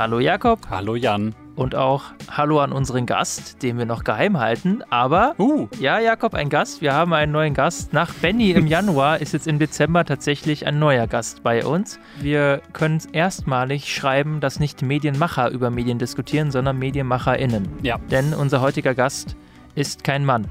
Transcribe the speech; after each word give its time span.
Hallo 0.00 0.18
Jakob. 0.18 0.60
Hallo 0.70 0.94
Jan. 0.96 1.34
Und 1.56 1.74
auch 1.74 2.04
Hallo 2.30 2.60
an 2.60 2.72
unseren 2.72 3.04
Gast, 3.04 3.62
den 3.62 3.76
wir 3.76 3.84
noch 3.84 4.02
geheim 4.02 4.38
halten. 4.38 4.82
Aber, 4.88 5.34
uh. 5.38 5.68
ja, 5.78 5.98
Jakob, 5.98 6.32
ein 6.32 6.48
Gast. 6.48 6.80
Wir 6.80 6.94
haben 6.94 7.12
einen 7.12 7.32
neuen 7.32 7.52
Gast. 7.52 7.92
Nach 7.92 8.10
Benny 8.14 8.52
im 8.52 8.66
Januar 8.66 9.20
ist 9.20 9.34
jetzt 9.34 9.46
im 9.46 9.58
Dezember 9.58 10.06
tatsächlich 10.06 10.66
ein 10.66 10.78
neuer 10.78 11.06
Gast 11.06 11.42
bei 11.42 11.66
uns. 11.66 12.00
Wir 12.18 12.62
können 12.72 13.02
erstmalig 13.12 13.94
schreiben, 13.94 14.40
dass 14.40 14.58
nicht 14.58 14.80
Medienmacher 14.80 15.50
über 15.50 15.68
Medien 15.68 15.98
diskutieren, 15.98 16.50
sondern 16.50 16.78
MedienmacherInnen. 16.78 17.68
Ja. 17.82 17.98
Denn 18.10 18.32
unser 18.32 18.62
heutiger 18.62 18.94
Gast 18.94 19.36
ist 19.74 20.02
kein 20.02 20.24
Mann. 20.24 20.46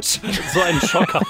so 0.02 0.60
ein 0.62 0.80
Schocker. 0.80 1.22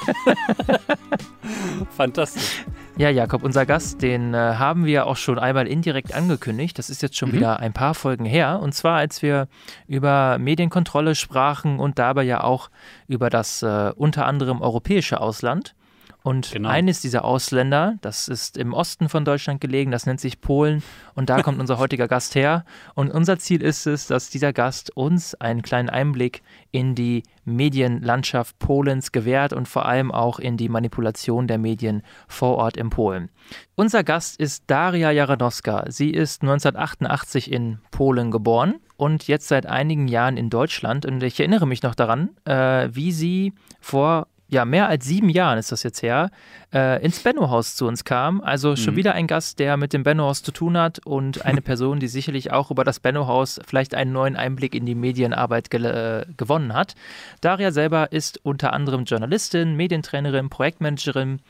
Fantastisch. 1.95 2.65
Ja, 2.97 3.11
Jakob, 3.11 3.43
unser 3.43 3.67
Gast, 3.67 4.03
den 4.03 4.35
äh, 4.35 4.37
haben 4.37 4.85
wir 4.85 5.07
auch 5.07 5.17
schon 5.17 5.37
einmal 5.37 5.67
indirekt 5.67 6.15
angekündigt. 6.15 6.79
Das 6.79 6.91
ist 6.91 7.03
jetzt 7.03 7.17
schon 7.17 7.31
mhm. 7.31 7.35
wieder 7.35 7.59
ein 7.59 7.73
paar 7.73 7.93
Folgen 7.93 8.25
her. 8.25 8.61
Und 8.63 8.73
zwar, 8.73 8.99
als 8.99 9.21
wir 9.21 9.49
über 9.89 10.39
Medienkontrolle 10.39 11.17
sprachen 11.17 11.81
und 11.81 11.99
dabei 11.99 12.23
ja 12.23 12.45
auch 12.45 12.71
über 13.09 13.31
das 13.31 13.65
äh, 13.65 13.93
unter 13.97 14.27
anderem 14.27 14.63
europäische 14.63 15.21
Ausland. 15.21 15.75
Und 16.25 16.53
genau. 16.53 16.71
eines 16.71 17.03
dieser 17.03 17.23
Ausländer, 17.23 17.99
das 18.01 18.29
ist 18.29 18.57
im 18.57 18.73
Osten 18.73 19.11
von 19.11 19.27
Deutschland 19.27 19.61
gelegen, 19.61 19.91
das 19.91 20.07
nennt 20.07 20.21
sich 20.21 20.41
Polen. 20.41 20.83
Und 21.15 21.29
da 21.29 21.43
kommt 21.43 21.61
unser 21.61 21.77
heutiger 21.77 22.09
Gast 22.09 22.35
her. 22.35 22.65
Und 22.95 23.11
unser 23.11 23.39
Ziel 23.39 23.61
ist 23.61 23.87
es, 23.87 24.07
dass 24.07 24.31
dieser 24.31 24.55
Gast 24.55 24.97
uns 24.97 25.35
einen 25.35 25.61
kleinen 25.61 25.91
Einblick 25.91 26.41
in 26.71 26.95
die 26.95 27.25
Medienlandschaft 27.45 28.59
Polens 28.59 29.13
gewährt 29.13 29.53
und 29.53 29.69
vor 29.69 29.85
allem 29.85 30.11
auch 30.11 30.39
in 30.39 30.57
die 30.57 30.71
Manipulation 30.71 31.47
der 31.47 31.59
Medien 31.59 32.03
vor 32.27 32.57
Ort 32.57 32.79
in 32.79 32.89
Polen. 32.89 33.29
Unser 33.75 34.03
Gast 34.03 34.41
ist 34.41 34.65
Daria 34.67 35.11
Jaranowska. 35.11 35.85
Sie 35.89 36.09
ist 36.09 36.41
1988 36.41 37.53
in 37.53 37.81
Polen 37.91 38.31
geboren 38.31 38.77
und 38.97 39.29
jetzt 39.29 39.49
seit 39.49 39.67
einigen 39.67 40.09
Jahren 40.09 40.39
in 40.39 40.49
Deutschland. 40.49 41.05
Und 41.05 41.23
ich 41.23 41.39
erinnere 41.39 41.67
mich 41.67 41.83
noch 41.83 41.95
daran, 41.95 42.31
äh, 42.47 42.89
wie 42.91 43.13
sie 43.13 43.53
vor 43.83 44.27
ja, 44.49 44.65
mehr 44.65 44.89
als 44.89 45.05
sieben 45.07 45.29
Jahren 45.29 45.59
ist 45.59 45.73
das 45.73 45.83
jetzt 45.83 46.03
her, 46.03 46.31
äh, 46.73 47.03
ins 47.05 47.21
Benno-Haus 47.21 47.77
zu 47.77 47.87
uns 47.87 48.05
kam. 48.05 48.41
Also 48.41 48.77
schon 48.77 48.95
mhm. 48.95 48.99
wieder 48.99 49.15
ein 49.15 49.27
Gast, 49.27 49.59
der 49.59 49.77
mit 49.77 49.93
dem 49.93 50.03
Benno-Haus 50.03 50.43
zu 50.43 50.53
tun 50.53 50.77
hat 50.77 51.05
und 51.05 51.45
eine 51.45 51.61
Person, 51.63 51.99
die 51.99 52.09
sicherlich 52.09 52.53
auch 52.53 52.71
über 52.71 52.85
das 52.85 53.01
Benno-Haus 53.01 53.61
vielleicht 53.67 53.95
einen 53.95 54.13
neuen 54.13 54.37
Einblick 54.37 54.75
in 54.75 54.87
die 54.87 54.95
Medienarbeit 54.95 55.71
ge 55.71 55.85
äh, 55.85 56.27
gewonnen 56.37 56.75
hat. 56.75 56.95
Daria 57.41 57.71
selber 57.71 58.13
ist 58.13 58.39
unter 58.43 58.73
anderem 58.73 59.05
Journalistin, 59.05 59.77
Medientrainerin, 59.77 60.51
Projektmanagerin, 60.51 61.41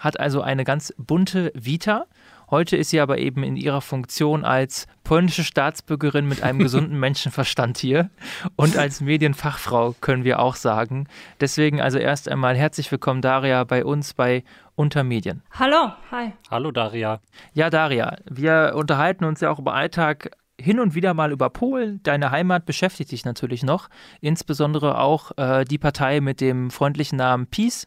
hat 0.00 0.18
also 0.18 0.42
eine 0.42 0.64
ganz 0.64 0.92
bunte 0.98 1.52
Vita 1.54 2.06
Heute 2.50 2.76
ist 2.76 2.90
sie 2.90 3.00
aber 3.00 3.18
eben 3.18 3.44
in 3.44 3.54
ihrer 3.56 3.80
Funktion 3.80 4.44
als 4.44 4.88
polnische 5.04 5.44
Staatsbürgerin 5.44 6.26
mit 6.26 6.42
einem 6.42 6.58
gesunden 6.60 6.98
Menschenverstand 6.98 7.78
hier 7.78 8.10
und 8.56 8.76
als 8.76 9.00
Medienfachfrau 9.00 9.94
können 10.00 10.24
wir 10.24 10.40
auch 10.40 10.56
sagen. 10.56 11.06
Deswegen 11.40 11.80
also 11.80 11.98
erst 11.98 12.28
einmal 12.28 12.56
herzlich 12.56 12.90
willkommen, 12.90 13.22
Daria, 13.22 13.62
bei 13.62 13.84
uns 13.84 14.14
bei 14.14 14.42
Untermedien. 14.74 15.42
Hallo, 15.52 15.92
hi. 16.10 16.32
Hallo, 16.50 16.72
Daria. 16.72 17.20
Ja, 17.52 17.70
Daria, 17.70 18.16
wir 18.28 18.72
unterhalten 18.74 19.24
uns 19.24 19.40
ja 19.40 19.50
auch 19.50 19.60
über 19.60 19.74
Alltag 19.74 20.32
hin 20.60 20.80
und 20.80 20.94
wieder 20.94 21.14
mal 21.14 21.30
über 21.30 21.50
Polen. 21.50 22.02
Deine 22.02 22.32
Heimat 22.32 22.66
beschäftigt 22.66 23.12
dich 23.12 23.24
natürlich 23.24 23.62
noch, 23.62 23.88
insbesondere 24.20 24.98
auch 24.98 25.30
äh, 25.36 25.64
die 25.64 25.78
Partei 25.78 26.20
mit 26.20 26.40
dem 26.40 26.70
freundlichen 26.70 27.16
Namen 27.16 27.46
Peace 27.46 27.86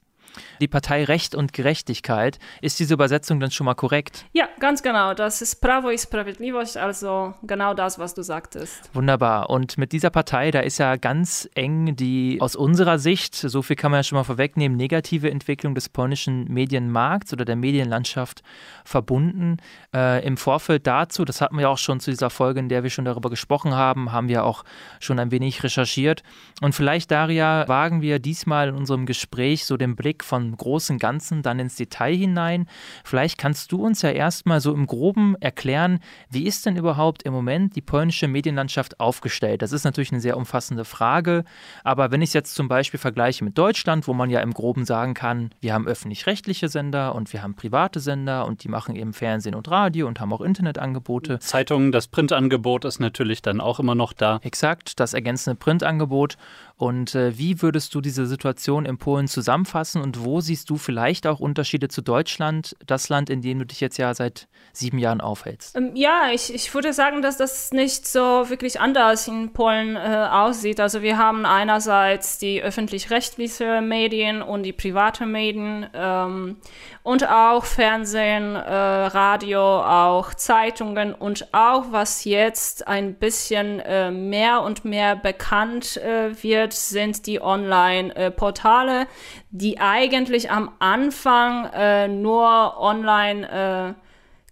die 0.60 0.68
Partei 0.68 1.04
Recht 1.04 1.36
und 1.36 1.54
Gerechtigkeit. 1.54 2.40
Ist 2.62 2.80
diese 2.80 2.94
Übersetzung 2.94 3.40
dann 3.40 3.52
schon 3.52 3.66
mal 3.66 3.76
korrekt? 3.76 4.26
Ja, 4.34 4.48
ganz 4.60 4.84
genau. 4.84 5.14
Das 5.14 5.42
ist 5.42 5.62
Prawo 5.62 5.90
i 5.90 5.98
Sprawiedliwość, 5.98 6.78
also 6.78 7.34
genau 7.44 7.74
das, 7.74 8.00
was 8.00 8.14
du 8.14 8.24
sagtest. 8.24 8.90
Wunderbar. 8.94 9.50
Und 9.50 9.78
mit 9.78 9.92
dieser 9.92 10.10
Partei, 10.10 10.52
da 10.52 10.60
ist 10.60 10.78
ja 10.78 10.96
ganz 10.96 11.50
eng 11.56 11.96
die 11.96 12.38
aus 12.40 12.56
unserer 12.56 13.00
Sicht, 13.00 13.36
so 13.36 13.62
viel 13.62 13.76
kann 13.76 13.92
man 13.92 14.00
ja 14.00 14.04
schon 14.04 14.18
mal 14.18 14.24
vorwegnehmen, 14.24 14.78
negative 14.78 15.30
Entwicklung 15.30 15.76
des 15.76 15.90
polnischen 15.90 16.46
Medienmarkts 16.52 17.34
oder 17.34 17.46
der 17.46 17.56
Medienlandschaft 17.56 18.44
verbunden. 18.86 19.58
Äh, 19.94 20.26
Im 20.26 20.38
Vorfeld 20.38 20.88
dazu, 20.88 21.26
das 21.26 21.42
hatten 21.42 21.58
wir 21.58 21.70
auch 21.70 21.78
schon 21.78 22.00
zu 22.00 22.12
dieser 22.12 22.30
Folge, 22.30 22.60
in 22.60 22.70
der 22.70 22.84
wir 22.84 22.90
schon 22.90 23.06
darüber 23.06 23.30
gesprochen 23.30 23.76
haben, 23.76 24.12
haben 24.12 24.28
wir 24.28 24.44
auch 24.44 24.64
schon 25.00 25.20
ein 25.20 25.32
wenig 25.32 25.64
recherchiert. 25.64 26.24
Und 26.62 26.74
vielleicht, 26.74 27.12
Daria, 27.12 27.68
wagen 27.68 28.02
wir 28.02 28.20
diesmal 28.20 28.70
in 28.70 28.76
unserem 28.76 29.06
Gespräch 29.06 29.66
so 29.66 29.78
den 29.78 29.96
Blick 29.96 30.23
von 30.24 30.56
großen 30.56 30.98
Ganzen 30.98 31.42
dann 31.42 31.60
ins 31.60 31.76
Detail 31.76 32.16
hinein. 32.16 32.68
Vielleicht 33.04 33.38
kannst 33.38 33.72
du 33.72 33.84
uns 33.84 34.02
ja 34.02 34.10
erstmal 34.10 34.62
so 34.62 34.74
im 34.74 34.88
Groben 34.88 35.36
erklären, 35.40 36.00
wie 36.30 36.46
ist 36.46 36.66
denn 36.66 36.76
überhaupt 36.76 37.24
im 37.24 37.34
Moment 37.34 37.76
die 37.76 37.82
polnische 37.82 38.28
Medienlandschaft 38.28 39.00
aufgestellt? 39.00 39.62
Das 39.62 39.72
ist 39.72 39.84
natürlich 39.84 40.12
eine 40.12 40.22
sehr 40.22 40.38
umfassende 40.38 40.86
Frage, 40.86 41.44
aber 41.84 42.12
wenn 42.12 42.22
ich 42.22 42.30
es 42.30 42.34
jetzt 42.34 42.56
zum 42.56 42.68
Beispiel 42.68 43.00
vergleiche 43.00 43.44
mit 43.44 43.58
Deutschland, 43.58 44.08
wo 44.08 44.14
man 44.14 44.30
ja 44.30 44.40
im 44.40 44.54
Groben 44.54 44.86
sagen 44.86 45.14
kann, 45.14 45.52
wir 45.60 45.74
haben 45.74 45.88
öffentlich-rechtliche 45.88 46.70
Sender 46.70 47.16
und 47.16 47.34
wir 47.34 47.44
haben 47.44 47.56
private 47.56 48.00
Sender 48.00 48.46
und 48.46 48.64
die 48.64 48.70
machen 48.70 48.96
eben 48.96 49.14
Fernsehen 49.14 49.56
und 49.56 49.70
Radio 49.70 50.08
und 50.08 50.20
haben 50.20 50.34
auch 50.34 50.42
Internetangebote. 50.42 51.40
Zeitungen, 51.40 51.92
das 51.92 52.08
Printangebot 52.08 52.86
ist 52.86 53.00
natürlich 53.00 53.42
dann 53.42 53.62
auch 53.62 53.80
immer 53.80 53.96
noch 53.96 54.14
da. 54.14 54.40
Exakt, 54.44 55.00
das 55.00 55.14
ergänzende 55.14 55.56
Printangebot. 55.56 56.38
Und 56.84 57.16
äh, 57.16 57.38
wie 57.38 57.62
würdest 57.62 57.96
du 57.96 58.02
diese 58.02 58.26
Situation 58.26 58.84
in 58.84 58.98
Polen 58.98 59.30
zusammenfassen 59.30 60.02
und 60.02 60.26
wo 60.26 60.42
siehst 60.42 60.70
du 60.70 60.76
vielleicht 60.76 61.26
auch 61.26 61.40
Unterschiede 61.40 61.88
zu 61.88 62.02
Deutschland, 62.02 62.76
das 62.86 63.08
Land, 63.08 63.30
in 63.30 63.42
dem 63.42 63.60
du 63.60 63.66
dich 63.66 63.80
jetzt 63.80 63.96
ja 63.96 64.14
seit 64.14 64.50
sieben 64.74 64.98
Jahren 64.98 65.22
aufhältst? 65.22 65.78
Ähm, 65.78 65.92
ja, 65.96 66.32
ich, 66.34 66.54
ich 66.54 66.74
würde 66.74 66.92
sagen, 66.92 67.22
dass 67.22 67.38
das 67.38 67.72
nicht 67.72 68.06
so 68.06 68.50
wirklich 68.50 68.82
anders 68.82 69.30
in 69.30 69.54
Polen 69.54 69.96
äh, 69.96 70.28
aussieht. 70.30 70.82
Also 70.82 71.02
wir 71.02 71.18
haben 71.18 71.46
einerseits 71.46 72.38
die 72.38 72.62
öffentlich-rechtliche 72.62 73.80
Medien 73.80 74.42
und 74.42 74.64
die 74.64 74.74
private 74.74 75.26
Medien 75.26 75.88
ähm, 75.94 76.58
und 77.04 77.30
auch 77.30 77.66
Fernsehen, 77.66 78.56
äh, 78.56 78.74
Radio, 78.74 79.60
auch 79.60 80.34
Zeitungen 80.34 81.14
und 81.14 81.54
auch 81.54 81.86
was 81.92 82.24
jetzt 82.24 82.88
ein 82.88 83.16
bisschen 83.16 83.82
äh, 83.82 84.10
mehr 84.10 84.62
und 84.62 84.86
mehr 84.86 85.18
bekannt 85.18 85.98
äh, 85.98 86.42
wird, 86.42 86.72
sind 86.72 87.28
die 87.28 87.42
Online-Portale, 87.42 89.08
die 89.52 89.82
eigentlich 89.82 90.50
am 90.50 90.72
Anfang 90.80 91.66
äh, 91.74 92.08
nur 92.08 92.80
online 92.80 93.96
äh, 93.96 94.02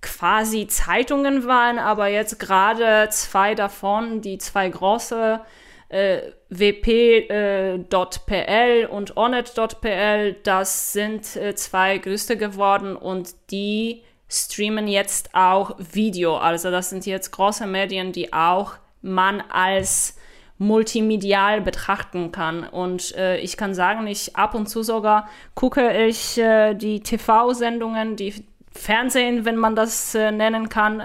quasi 0.01 0.67
Zeitungen 0.67 1.47
waren, 1.47 1.79
aber 1.79 2.07
jetzt 2.07 2.37
gerade 2.37 3.07
zwei 3.11 3.55
davon, 3.55 4.19
die 4.21 4.39
zwei 4.39 4.67
große 4.67 5.39
äh, 5.91 6.31
wp.pl 6.49 7.25
äh, 7.29 8.85
und 8.85 9.17
onet.pl, 9.17 10.35
das 10.43 10.93
sind 10.93 11.35
äh, 11.35 11.53
zwei 11.55 11.97
größte 11.97 12.37
geworden 12.37 12.95
und 12.95 13.35
die 13.51 14.03
streamen 14.29 14.87
jetzt 14.87 15.31
auch 15.33 15.75
Video. 15.77 16.37
Also 16.37 16.71
das 16.71 16.89
sind 16.89 17.05
jetzt 17.05 17.31
große 17.31 17.67
Medien, 17.67 18.13
die 18.13 18.31
auch 18.31 18.75
man 19.01 19.41
als 19.41 20.17
multimedial 20.57 21.59
betrachten 21.59 22.31
kann. 22.31 22.63
Und 22.63 23.13
äh, 23.17 23.37
ich 23.39 23.57
kann 23.57 23.73
sagen, 23.73 24.07
ich 24.07 24.37
ab 24.37 24.55
und 24.55 24.67
zu 24.67 24.83
sogar 24.83 25.27
gucke 25.55 26.05
ich 26.05 26.37
äh, 26.37 26.73
die 26.73 27.01
TV-Sendungen, 27.01 28.15
die 28.15 28.33
Fernsehen, 28.71 29.43
wenn 29.43 29.57
man 29.57 29.75
das 29.75 30.15
äh, 30.15 30.31
nennen 30.31 30.69
kann. 30.69 31.01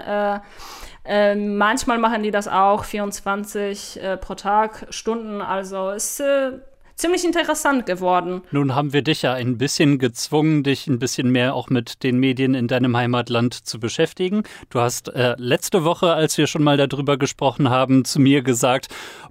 Äh, 1.07 1.17
äh, 1.17 1.35
manchmal 1.35 1.97
machen 1.97 2.23
die 2.23 2.31
das 2.31 2.47
auch 2.47 2.83
24 2.83 4.01
äh, 4.01 4.17
pro 4.17 4.35
Tag 4.35 4.87
Stunden. 4.89 5.41
Also 5.41 5.89
es 5.91 6.21
ziemlich 6.97 7.23
interessant 7.23 7.85
geworden. 7.85 8.41
Nun 8.51 8.75
haben 8.75 8.91
wir 8.91 9.03
dich 9.03 9.21
ja 9.21 9.33
ein 9.33 9.57
bisschen 9.57 9.99
gezwungen, 9.99 10.63
dich 10.63 10.87
ein 10.87 10.99
bisschen 10.99 11.31
mehr 11.31 11.53
auch 11.53 11.69
mit 11.69 12.03
den 12.03 12.19
Medien 12.19 12.55
in 12.55 12.67
deinem 12.67 12.97
Heimatland 12.97 13.53
zu 13.53 13.79
beschäftigen. 13.79 14.43
Du 14.69 14.79
hast 14.79 15.09
äh, 15.09 15.35
letzte 15.37 15.83
Woche, 15.83 16.13
als 16.13 16.37
wir 16.37 16.47
schon 16.47 16.63
mal 16.63 16.75
darüber 16.75 17.17
gesprochen 17.17 17.69
haben, 17.69 18.03
zu 18.03 18.19
mir 18.19 18.41
gesagt, 18.41 18.87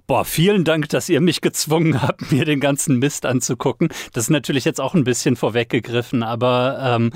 boah, 0.07 0.23
vielen 0.23 0.63
Dank, 0.63 0.89
dass 0.89 1.09
ihr 1.09 1.19
mich 1.19 1.41
gezwungen 1.41 2.01
habt, 2.01 2.31
mir 2.31 2.45
den 2.45 2.61
ganzen 2.61 2.99
Mist 2.99 3.25
anzugucken. 3.25 3.89
Das 4.13 4.25
ist 4.25 4.29
natürlich 4.29 4.65
jetzt 4.65 4.79
auch 4.79 4.95
ein 4.95 5.03
bisschen 5.03 5.35
vorweggegriffen, 5.35 6.23
aber 6.23 6.79
ähm, 6.81 7.11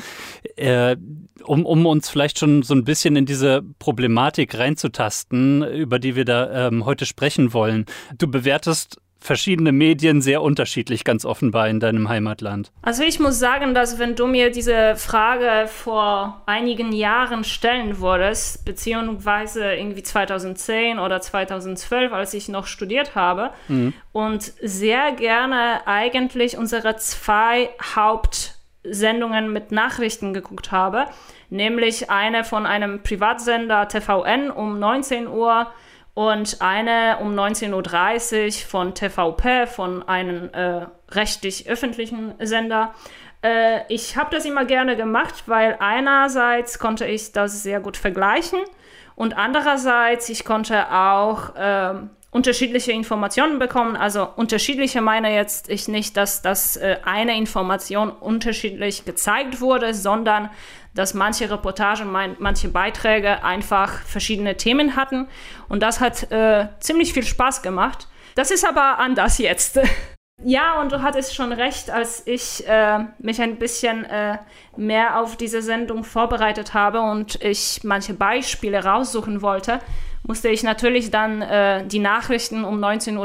äh, 0.58 0.98
um, 1.44 1.66
um 1.66 1.86
uns 1.86 2.10
vielleicht 2.10 2.38
schon 2.38 2.62
so 2.62 2.74
ein 2.74 2.84
bisschen 2.84 3.16
in 3.16 3.25
diese 3.25 3.64
Problematik 3.80 4.58
reinzutasten, 4.58 5.64
über 5.64 5.98
die 5.98 6.16
wir 6.16 6.25
da 6.25 6.68
ähm, 6.68 6.86
heute 6.86 7.06
sprechen 7.06 7.54
wollen. 7.54 7.86
Du 8.18 8.28
bewertest 8.28 9.00
verschiedene 9.22 9.72
Medien 9.72 10.20
sehr 10.20 10.42
unterschiedlich, 10.42 11.04
ganz 11.04 11.26
offenbar 11.26 11.70
in 11.70 11.80
deinem 11.80 12.10
Heimatland. 12.10 12.72
Also 12.82 13.04
ich 13.04 13.20
muss 13.20 13.38
sagen, 13.38 13.76
dass 13.76 14.00
wenn 14.00 14.16
du 14.16 14.26
mir 14.26 14.52
diese 14.52 14.96
Frage 14.96 15.68
vor 15.68 16.42
einigen 16.48 16.92
Jahren 16.92 17.44
stellen 17.44 18.00
würdest, 18.00 18.66
beziehungsweise 18.66 19.76
irgendwie 19.76 20.02
2010 20.02 20.98
oder 20.98 21.22
2012, 21.22 22.12
als 22.12 22.34
ich 22.34 22.50
noch 22.50 22.66
studiert 22.66 23.14
habe, 23.14 23.52
mhm. 23.68 23.94
und 24.12 24.42
sehr 24.62 25.12
gerne 25.12 25.86
eigentlich 25.86 26.58
unsere 26.58 26.96
zwei 26.98 27.70
Haupt 27.96 28.56
Sendungen 28.84 29.54
mit 29.54 29.72
Nachrichten 29.72 30.34
geguckt 30.34 30.72
habe, 30.72 31.06
nämlich 31.52 32.10
eine 32.10 32.44
von 32.44 32.66
einem 32.66 33.04
Privatsender 33.04 33.88
TVN 33.88 34.50
um 34.50 34.80
19 34.80 35.28
Uhr 35.28 35.68
und 36.13 36.62
eine 36.62 37.18
um 37.22 37.34
19.30 37.34 38.46
Uhr 38.46 38.69
von 38.69 38.96
TVP, 38.96 39.68
von 39.68 40.08
einem 40.08 40.50
äh, 40.54 40.86
rechtlich-öffentlichen 41.10 42.34
Sender. 42.40 42.94
Äh, 43.44 43.81
ich 43.88 44.18
habe 44.18 44.30
das 44.36 44.46
immer 44.46 44.66
gerne 44.66 44.96
gemacht, 44.96 45.44
weil 45.48 45.78
einerseits 45.80 46.80
konnte 46.80 47.06
ich 47.06 47.31
das 47.31 47.63
sehr 47.63 47.80
gut 47.80 47.98
vergleichen 47.98 48.60
und 49.16 49.38
andererseits 49.38 50.30
ich 50.30 50.46
konnte 50.46 50.92
auch 50.92 51.56
äh, 51.56 51.94
unterschiedliche 52.31 52.94
Informationen 52.94 53.60
bekommen. 53.60 53.98
Also 53.98 54.28
unterschiedliche 54.36 55.02
meine 55.02 55.34
jetzt 55.34 55.69
ich 55.69 55.88
nicht, 55.88 56.16
dass 56.16 56.42
das 56.42 56.78
äh, 56.78 56.98
eine 57.04 57.38
Information 57.38 58.10
unterschiedlich 58.10 59.04
gezeigt 59.06 59.60
wurde, 59.60 59.94
sondern 59.94 60.50
dass 60.94 61.14
manche 61.14 61.50
Reportagen, 61.50 62.12
mein, 62.12 62.36
manche 62.40 62.70
Beiträge 62.70 63.44
einfach 63.44 64.02
verschiedene 64.02 64.58
Themen 64.58 64.96
hatten. 64.96 65.28
Und 65.70 65.82
das 65.84 66.00
hat 66.00 66.32
äh, 66.32 66.68
ziemlich 66.80 67.14
viel 67.14 67.24
Spaß 67.24 67.62
gemacht. 67.62 68.08
Das 68.36 68.52
ist 68.52 68.68
aber 68.68 69.00
anders 69.00 69.38
jetzt. 69.38 69.80
Ja, 70.44 70.82
und 70.82 70.92
du 70.92 71.04
hattest 71.04 71.36
schon 71.36 71.52
recht, 71.52 71.92
als 71.92 72.24
ich 72.26 72.68
äh, 72.68 73.00
mich 73.20 73.40
ein 73.42 73.58
bisschen 73.58 74.06
äh, 74.06 74.40
mehr 74.76 75.20
auf 75.20 75.36
diese 75.36 75.62
Sendung 75.62 76.04
vorbereitet 76.04 76.74
habe 76.74 77.00
und 77.00 77.36
ich 77.44 77.82
manche 77.84 78.16
Beispiele 78.16 78.84
raussuchen 78.84 79.44
wollte, 79.44 79.80
musste 80.26 80.50
ich 80.50 80.64
natürlich 80.64 81.12
dann 81.12 81.44
äh, 81.44 81.86
die 81.86 82.00
Nachrichten 82.00 82.64
um 82.64 82.84
19.30 82.84 83.18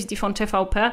Uhr, 0.00 0.06
die 0.06 0.16
von 0.16 0.34
TVP, 0.34 0.92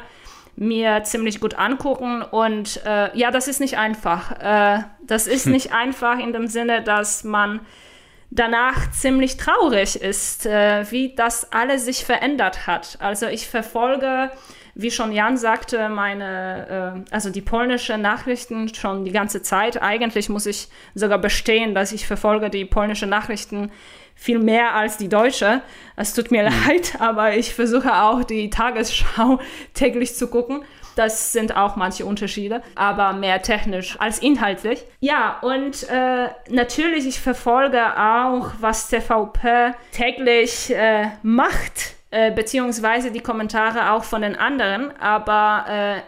mir 0.56 1.02
ziemlich 1.04 1.40
gut 1.40 1.54
angucken. 1.54 2.22
Und 2.22 2.84
äh, 2.84 3.16
ja, 3.16 3.30
das 3.30 3.48
ist 3.48 3.60
nicht 3.60 3.78
einfach. 3.78 4.32
Äh, 4.40 4.82
das 5.06 5.26
ist 5.26 5.46
hm. 5.46 5.52
nicht 5.52 5.72
einfach 5.72 6.18
in 6.18 6.32
dem 6.32 6.46
Sinne, 6.46 6.82
dass 6.82 7.24
man 7.24 7.60
danach 8.30 8.90
ziemlich 8.92 9.36
traurig 9.36 10.00
ist, 10.00 10.46
äh, 10.46 10.90
wie 10.90 11.14
das 11.14 11.52
alles 11.52 11.84
sich 11.84 12.04
verändert 12.04 12.66
hat. 12.66 12.98
Also 13.00 13.26
ich 13.26 13.48
verfolge 13.48 14.30
wie 14.74 14.90
schon 14.90 15.12
Jan 15.12 15.36
sagte, 15.36 15.88
meine, 15.88 17.04
äh, 17.08 17.12
also 17.12 17.30
die 17.30 17.40
polnische 17.40 17.98
Nachrichten 17.98 18.72
schon 18.74 19.04
die 19.04 19.12
ganze 19.12 19.42
Zeit. 19.42 19.82
Eigentlich 19.82 20.28
muss 20.28 20.46
ich 20.46 20.68
sogar 20.94 21.18
bestehen, 21.18 21.74
dass 21.74 21.92
ich 21.92 22.06
verfolge 22.06 22.50
die 22.50 22.64
polnische 22.64 23.06
Nachrichten 23.06 23.70
viel 24.20 24.38
mehr 24.38 24.74
als 24.74 24.98
die 24.98 25.08
deutsche. 25.08 25.62
Es 25.96 26.14
tut 26.14 26.30
mir 26.30 26.42
mhm. 26.42 26.54
leid, 26.66 26.92
aber 27.00 27.34
ich 27.36 27.54
versuche 27.54 28.02
auch 28.02 28.22
die 28.22 28.50
Tagesschau 28.50 29.40
täglich 29.74 30.14
zu 30.14 30.28
gucken. 30.28 30.62
Das 30.96 31.32
sind 31.32 31.56
auch 31.56 31.76
manche 31.76 32.04
Unterschiede, 32.04 32.62
aber 32.74 33.14
mehr 33.14 33.40
technisch 33.42 33.98
als 33.98 34.18
inhaltlich. 34.18 34.84
Ja, 34.98 35.38
und 35.40 35.88
äh, 35.88 36.28
natürlich, 36.50 37.06
ich 37.06 37.20
verfolge 37.20 37.80
auch, 37.96 38.50
was 38.60 38.88
TVP 38.88 39.72
täglich 39.92 40.74
äh, 40.74 41.06
macht 41.22 41.94
äh, 42.10 42.32
beziehungsweise 42.32 43.12
die 43.12 43.20
Kommentare 43.20 43.92
auch 43.92 44.04
von 44.04 44.22
den 44.22 44.34
anderen, 44.34 44.90
aber 44.98 45.64
äh, 45.68 46.00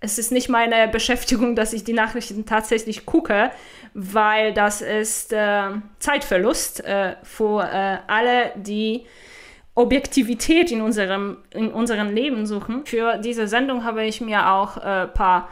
es 0.00 0.18
ist 0.18 0.32
nicht 0.32 0.48
meine 0.48 0.88
Beschäftigung, 0.88 1.54
dass 1.56 1.72
ich 1.72 1.84
die 1.84 1.92
Nachrichten 1.92 2.46
tatsächlich 2.46 3.06
gucke, 3.06 3.50
weil 3.94 4.52
das 4.52 4.82
ist 4.82 5.32
äh, 5.32 5.70
Zeitverlust 5.98 6.84
äh, 6.84 7.16
für 7.22 7.62
äh, 7.62 7.98
alle, 8.06 8.52
die 8.56 9.06
Objektivität 9.74 10.70
in 10.70 10.82
unserem, 10.82 11.38
in 11.50 11.72
unserem 11.72 12.14
Leben 12.14 12.46
suchen. 12.46 12.84
Für 12.84 13.18
diese 13.18 13.48
Sendung 13.48 13.84
habe 13.84 14.04
ich 14.04 14.20
mir 14.20 14.50
auch 14.50 14.76
ein 14.76 15.04
äh, 15.04 15.08
paar 15.08 15.48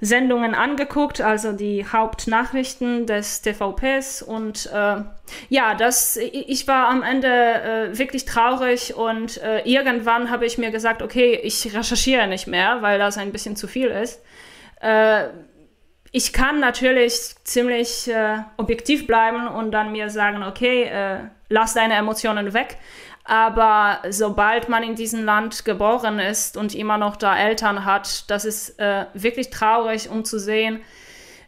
Sendungen 0.00 0.54
angeguckt, 0.54 1.20
also 1.20 1.52
die 1.52 1.84
Hauptnachrichten 1.84 3.06
des 3.06 3.42
TVPs. 3.42 4.22
Und 4.22 4.70
äh, 4.72 5.02
ja, 5.48 5.74
das, 5.74 6.16
ich 6.16 6.68
war 6.68 6.88
am 6.88 7.02
Ende 7.02 7.28
äh, 7.28 7.98
wirklich 7.98 8.24
traurig 8.24 8.94
und 8.94 9.42
äh, 9.42 9.60
irgendwann 9.62 10.30
habe 10.30 10.46
ich 10.46 10.56
mir 10.56 10.70
gesagt, 10.70 11.02
okay, 11.02 11.40
ich 11.42 11.74
recherchiere 11.74 12.28
nicht 12.28 12.46
mehr, 12.46 12.80
weil 12.80 13.00
das 13.00 13.18
ein 13.18 13.32
bisschen 13.32 13.56
zu 13.56 13.66
viel 13.66 13.88
ist. 13.88 14.22
Ich 16.18 16.32
kann 16.32 16.58
natürlich 16.58 17.36
ziemlich 17.44 18.08
äh, 18.08 18.38
objektiv 18.56 19.06
bleiben 19.06 19.46
und 19.46 19.70
dann 19.70 19.92
mir 19.92 20.10
sagen, 20.10 20.42
okay, 20.42 20.82
äh, 20.82 21.18
lass 21.48 21.74
deine 21.74 21.94
Emotionen 21.94 22.54
weg. 22.54 22.76
Aber 23.22 24.02
sobald 24.10 24.68
man 24.68 24.82
in 24.82 24.96
diesem 24.96 25.24
Land 25.24 25.64
geboren 25.64 26.18
ist 26.18 26.56
und 26.56 26.74
immer 26.74 26.98
noch 26.98 27.14
da 27.14 27.38
Eltern 27.38 27.84
hat, 27.84 28.28
das 28.32 28.44
ist 28.44 28.80
äh, 28.80 29.06
wirklich 29.14 29.50
traurig, 29.50 30.10
um 30.10 30.24
zu 30.24 30.40
sehen, 30.40 30.80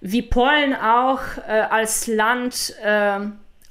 wie 0.01 0.23
Polen 0.23 0.77
auch 0.77 1.23
äh, 1.49 1.63
als 1.69 2.07
Land 2.07 2.73
äh, 2.81 3.19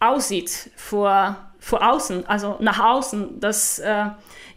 aussieht 0.02 0.70
vor, 0.76 1.38
vor 1.62 1.90
außen, 1.90 2.28
also 2.28 2.58
nach 2.60 2.80
außen. 2.82 3.40
Das 3.40 3.80
äh, 3.80 4.08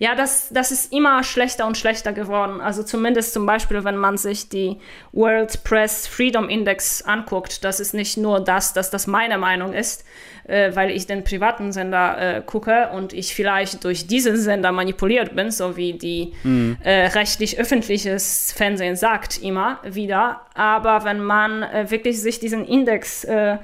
ja, 0.03 0.17
das, 0.17 0.49
das 0.51 0.73
ist 0.73 0.93
immer 0.93 1.23
schlechter 1.23 1.65
und 1.65 1.79
schlechter 1.79 2.13
geworden. 2.13 2.61
Also 2.61 2.83
zumindest 2.83 3.35
zum 3.35 3.47
Beispiel, 3.47 3.85
wenn 3.85 3.97
man 3.97 4.17
sich 4.17 4.49
die 4.49 4.79
World 5.13 5.63
Press 5.63 6.09
Freedom 6.09 6.49
Index 6.49 7.03
anguckt, 7.03 7.63
das 7.63 7.79
ist 7.79 7.95
nicht 7.95 8.17
nur 8.17 8.41
das, 8.41 8.73
dass 8.73 8.91
das 8.91 9.07
meine 9.07 9.39
Meinung 9.39 9.73
ist, 9.73 10.05
äh, 10.49 10.75
weil 10.75 10.91
ich 10.91 11.07
den 11.07 11.23
privaten 11.23 11.71
Sender 11.71 12.19
äh, 12.19 12.43
gucke 12.45 12.89
und 12.89 13.13
ich 13.13 13.33
vielleicht 13.33 13.85
durch 13.85 14.09
diesen 14.09 14.37
Sender 14.37 14.73
manipuliert 14.73 15.37
bin, 15.37 15.53
so 15.53 15.77
wie 15.77 15.93
die 15.93 16.33
mhm. 16.43 16.79
äh, 16.83 17.07
rechtlich-öffentliches 17.07 18.53
Fernsehen 18.57 18.97
sagt 18.97 19.41
immer 19.41 19.79
wieder. 19.85 20.41
Aber 20.55 21.05
wenn 21.05 21.23
man 21.23 21.63
äh, 21.63 21.93
wirklich 21.93 22.21
sich 22.21 22.41
diesen 22.41 22.65
Index 22.65 23.23
äh, 23.23 23.59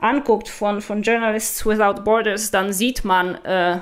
anguckt 0.00 0.48
von, 0.48 0.80
von 0.80 1.02
Journalists 1.02 1.64
Without 1.64 2.02
Borders, 2.02 2.50
dann 2.50 2.72
sieht 2.72 3.04
man, 3.04 3.36
äh, 3.44 3.78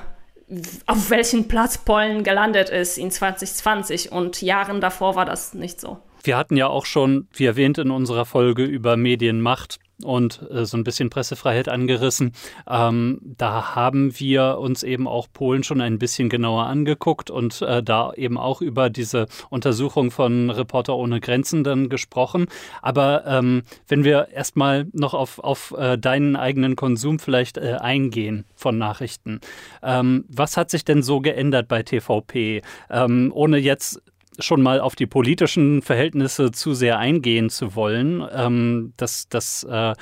auf 0.85 1.09
welchen 1.09 1.47
Platz 1.47 1.77
Polen 1.77 2.23
gelandet 2.23 2.69
ist 2.69 2.97
in 2.97 3.11
2020 3.11 4.11
und 4.11 4.41
Jahren 4.41 4.81
davor 4.81 5.15
war 5.15 5.25
das 5.25 5.53
nicht 5.53 5.81
so. 5.81 5.97
Wir 6.23 6.37
hatten 6.37 6.57
ja 6.57 6.67
auch 6.67 6.85
schon, 6.85 7.27
wie 7.33 7.45
erwähnt, 7.45 7.77
in 7.77 7.91
unserer 7.91 8.25
Folge 8.25 8.63
über 8.63 8.97
Medienmacht 8.97 9.79
und 10.03 10.41
äh, 10.51 10.65
so 10.65 10.77
ein 10.77 10.83
bisschen 10.83 11.09
Pressefreiheit 11.09 11.69
angerissen. 11.69 12.33
Ähm, 12.67 13.19
da 13.23 13.75
haben 13.75 14.19
wir 14.19 14.57
uns 14.59 14.83
eben 14.83 15.07
auch 15.07 15.27
Polen 15.31 15.63
schon 15.63 15.81
ein 15.81 15.99
bisschen 15.99 16.29
genauer 16.29 16.65
angeguckt 16.65 17.29
und 17.29 17.61
äh, 17.61 17.81
da 17.81 18.13
eben 18.13 18.37
auch 18.37 18.61
über 18.61 18.89
diese 18.89 19.27
Untersuchung 19.49 20.11
von 20.11 20.49
Reporter 20.49 20.95
ohne 20.95 21.19
Grenzen 21.19 21.63
dann 21.63 21.89
gesprochen. 21.89 22.47
Aber 22.81 23.25
ähm, 23.25 23.63
wenn 23.87 24.03
wir 24.03 24.29
erstmal 24.29 24.87
noch 24.93 25.13
auf, 25.13 25.39
auf 25.39 25.73
äh, 25.77 25.97
deinen 25.97 26.35
eigenen 26.35 26.75
Konsum 26.75 27.19
vielleicht 27.19 27.57
äh, 27.57 27.77
eingehen 27.79 28.45
von 28.55 28.77
Nachrichten. 28.77 29.39
Ähm, 29.83 30.25
was 30.27 30.57
hat 30.57 30.69
sich 30.69 30.85
denn 30.85 31.03
so 31.03 31.19
geändert 31.19 31.67
bei 31.67 31.83
TVP? 31.83 32.61
Ähm, 32.89 33.31
ohne 33.33 33.57
jetzt 33.57 34.01
schon 34.39 34.61
mal 34.61 34.79
auf 34.79 34.95
die 34.95 35.05
politischen 35.05 35.81
Verhältnisse 35.81 36.51
zu 36.51 36.73
sehr 36.73 36.99
eingehen 36.99 37.49
zu 37.49 37.75
wollen. 37.75 38.25
Ähm, 38.33 38.93
das, 38.97 39.27
das, 39.29 39.63
äh, 39.63 39.93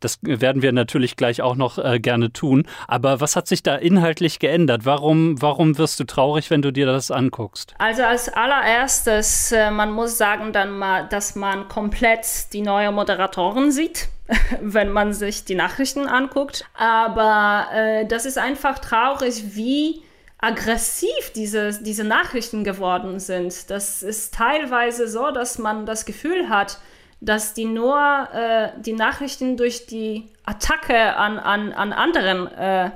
das 0.00 0.18
werden 0.22 0.62
wir 0.62 0.72
natürlich 0.72 1.16
gleich 1.16 1.42
auch 1.42 1.56
noch 1.56 1.78
äh, 1.78 2.00
gerne 2.00 2.32
tun. 2.32 2.66
Aber 2.88 3.20
was 3.20 3.36
hat 3.36 3.46
sich 3.46 3.62
da 3.62 3.76
inhaltlich 3.76 4.38
geändert? 4.38 4.84
Warum, 4.84 5.40
warum 5.40 5.78
wirst 5.78 6.00
du 6.00 6.04
traurig, 6.04 6.50
wenn 6.50 6.62
du 6.62 6.72
dir 6.72 6.86
das 6.86 7.10
anguckst? 7.10 7.74
Also 7.78 8.02
als 8.02 8.28
allererstes, 8.28 9.52
äh, 9.52 9.70
man 9.70 9.92
muss 9.92 10.18
sagen 10.18 10.52
dann 10.52 10.78
mal, 10.78 11.08
dass 11.08 11.34
man 11.34 11.68
komplett 11.68 12.52
die 12.52 12.62
neue 12.62 12.92
Moderatorin 12.92 13.70
sieht 13.70 14.08
wenn 14.60 14.90
man 14.90 15.12
sich 15.12 15.44
die 15.44 15.54
Nachrichten 15.54 16.06
anguckt. 16.06 16.64
Aber 16.74 17.66
äh, 17.74 18.06
das 18.06 18.24
ist 18.24 18.38
einfach 18.38 18.78
traurig, 18.78 19.56
wie 19.56 20.02
aggressiv 20.42 21.32
diese, 21.34 21.82
diese 21.82 22.04
Nachrichten 22.04 22.64
geworden 22.64 23.20
sind. 23.20 23.70
Das 23.70 24.02
ist 24.02 24.34
teilweise 24.34 25.06
so, 25.08 25.30
dass 25.30 25.58
man 25.58 25.86
das 25.86 26.04
Gefühl 26.04 26.48
hat, 26.48 26.78
dass 27.20 27.54
die 27.54 27.64
nur 27.64 28.28
äh, 28.34 28.70
die 28.80 28.92
Nachrichten 28.92 29.56
durch 29.56 29.86
die 29.86 30.28
Attacke 30.44 31.16
an, 31.16 31.38
an, 31.38 31.72
an 31.72 31.92
anderen 31.92 32.48
äh, 32.48 32.90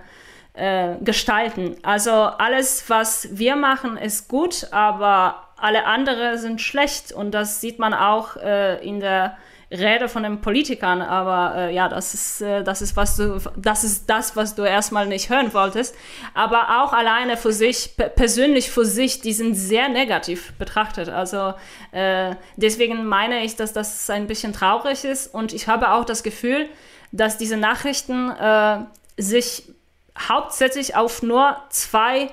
äh, 0.54 0.96
gestalten. 1.00 1.76
Also 1.84 2.10
alles, 2.10 2.90
was 2.90 3.28
wir 3.30 3.54
machen, 3.54 3.96
ist 3.96 4.26
gut, 4.26 4.66
aber 4.72 5.44
alle 5.56 5.86
anderen 5.86 6.38
sind 6.38 6.60
schlecht. 6.60 7.12
Und 7.12 7.30
das 7.30 7.60
sieht 7.60 7.78
man 7.78 7.94
auch 7.94 8.36
äh, 8.36 8.84
in 8.84 8.98
der 8.98 9.36
Rede 9.70 10.08
von 10.08 10.23
den 10.23 10.40
Politikern, 10.40 11.02
aber 11.02 11.56
äh, 11.56 11.75
ja, 11.75 11.88
das 11.88 12.14
ist, 12.14 12.40
äh, 12.40 12.62
das 12.62 12.82
ist 12.82 12.96
was 12.96 13.16
du, 13.16 13.40
das 13.56 13.82
ist 13.82 14.08
das, 14.08 14.37
was 14.37 14.54
du 14.54 14.62
erstmal 14.62 15.06
nicht 15.06 15.28
hören 15.28 15.52
wolltest. 15.54 15.96
Aber 16.35 16.82
auch 16.82 16.92
alleine 16.92 17.37
für 17.37 17.52
sich, 17.52 17.96
persönlich 17.96 18.70
für 18.70 18.85
sich, 18.85 19.20
die 19.20 19.32
sind 19.32 19.54
sehr 19.54 19.88
negativ 19.88 20.52
betrachtet. 20.54 21.08
Also 21.08 21.54
äh, 21.90 22.37
deswegen 22.54 23.06
meine 23.06 23.44
ich, 23.44 23.56
dass 23.56 23.73
das 23.73 24.08
ein 24.08 24.28
bisschen 24.28 24.52
traurig 24.52 25.04
ist 25.04 25.35
und 25.35 25.52
ich 25.52 25.66
habe 25.66 25.90
auch 25.90 26.04
das 26.04 26.23
Gefühl, 26.23 26.68
dass 27.11 27.37
diese 27.37 27.56
Nachrichten 27.56 28.30
äh, 28.30 28.78
sich 29.16 29.73
hauptsächlich 30.16 30.94
auf 30.94 31.23
nur 31.23 31.56
zwei 31.70 32.30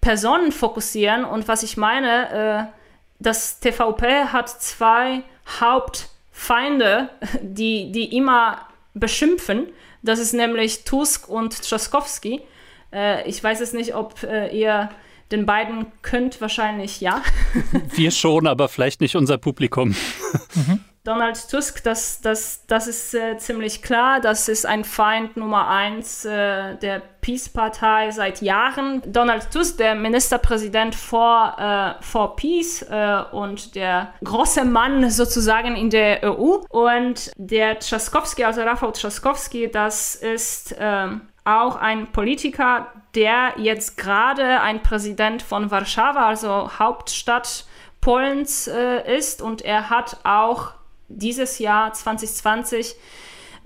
Personen 0.00 0.50
fokussieren 0.50 1.26
und 1.26 1.46
was 1.46 1.62
ich 1.62 1.76
meine, 1.76 2.70
äh, 2.70 2.80
das 3.18 3.60
TVP 3.60 4.24
hat 4.32 4.48
zwei 4.48 5.22
Haupt 5.60 6.08
Feinde, 6.36 7.10
die, 7.40 7.92
die 7.92 8.14
immer 8.16 8.66
beschimpfen. 8.92 9.68
Das 10.02 10.18
ist 10.18 10.34
nämlich 10.34 10.84
Tusk 10.84 11.28
und 11.28 11.56
Trzaskowski. 11.62 12.42
Äh, 12.92 13.26
ich 13.28 13.42
weiß 13.42 13.60
es 13.60 13.72
nicht, 13.72 13.94
ob 13.94 14.22
äh, 14.24 14.48
ihr 14.48 14.90
den 15.34 15.46
beiden 15.46 15.86
könnt, 16.02 16.40
wahrscheinlich 16.40 17.00
ja. 17.00 17.22
Wir 17.94 18.10
schon, 18.10 18.46
aber 18.46 18.68
vielleicht 18.68 19.00
nicht 19.00 19.16
unser 19.16 19.38
Publikum. 19.38 19.94
Mhm. 20.54 20.80
Donald 21.04 21.50
Tusk, 21.50 21.84
das, 21.84 22.22
das, 22.22 22.64
das 22.66 22.86
ist 22.86 23.14
äh, 23.14 23.36
ziemlich 23.36 23.82
klar. 23.82 24.20
Das 24.20 24.48
ist 24.48 24.64
ein 24.64 24.84
Feind 24.84 25.36
Nummer 25.36 25.68
eins 25.68 26.24
äh, 26.24 26.76
der 26.76 27.02
Peace-Partei 27.20 28.10
seit 28.10 28.40
Jahren. 28.40 29.02
Donald 29.04 29.50
Tusk, 29.50 29.76
der 29.76 29.94
Ministerpräsident 29.96 30.94
vor, 30.94 31.56
äh, 31.58 32.02
vor 32.02 32.36
Peace 32.36 32.80
äh, 32.88 33.22
und 33.32 33.74
der 33.74 34.14
große 34.24 34.64
Mann 34.64 35.10
sozusagen 35.10 35.76
in 35.76 35.90
der 35.90 36.24
EU. 36.24 36.60
Und 36.70 37.32
der 37.36 37.78
Trzaskowski, 37.78 38.42
also 38.44 38.62
Rafał 38.62 38.90
Trzaskowski, 38.90 39.70
das 39.70 40.14
ist 40.14 40.74
ähm, 40.78 41.20
auch 41.44 41.76
ein 41.76 42.10
Politiker, 42.10 42.92
der 43.14 43.54
jetzt 43.58 43.96
gerade 43.96 44.60
ein 44.60 44.82
Präsident 44.82 45.42
von 45.42 45.70
Warschau, 45.70 46.12
also 46.14 46.70
Hauptstadt 46.78 47.66
Polens, 48.00 48.66
äh, 48.66 49.16
ist. 49.16 49.42
Und 49.42 49.62
er 49.62 49.90
hat 49.90 50.18
auch 50.24 50.72
dieses 51.08 51.58
Jahr 51.58 51.92
2020 51.92 52.96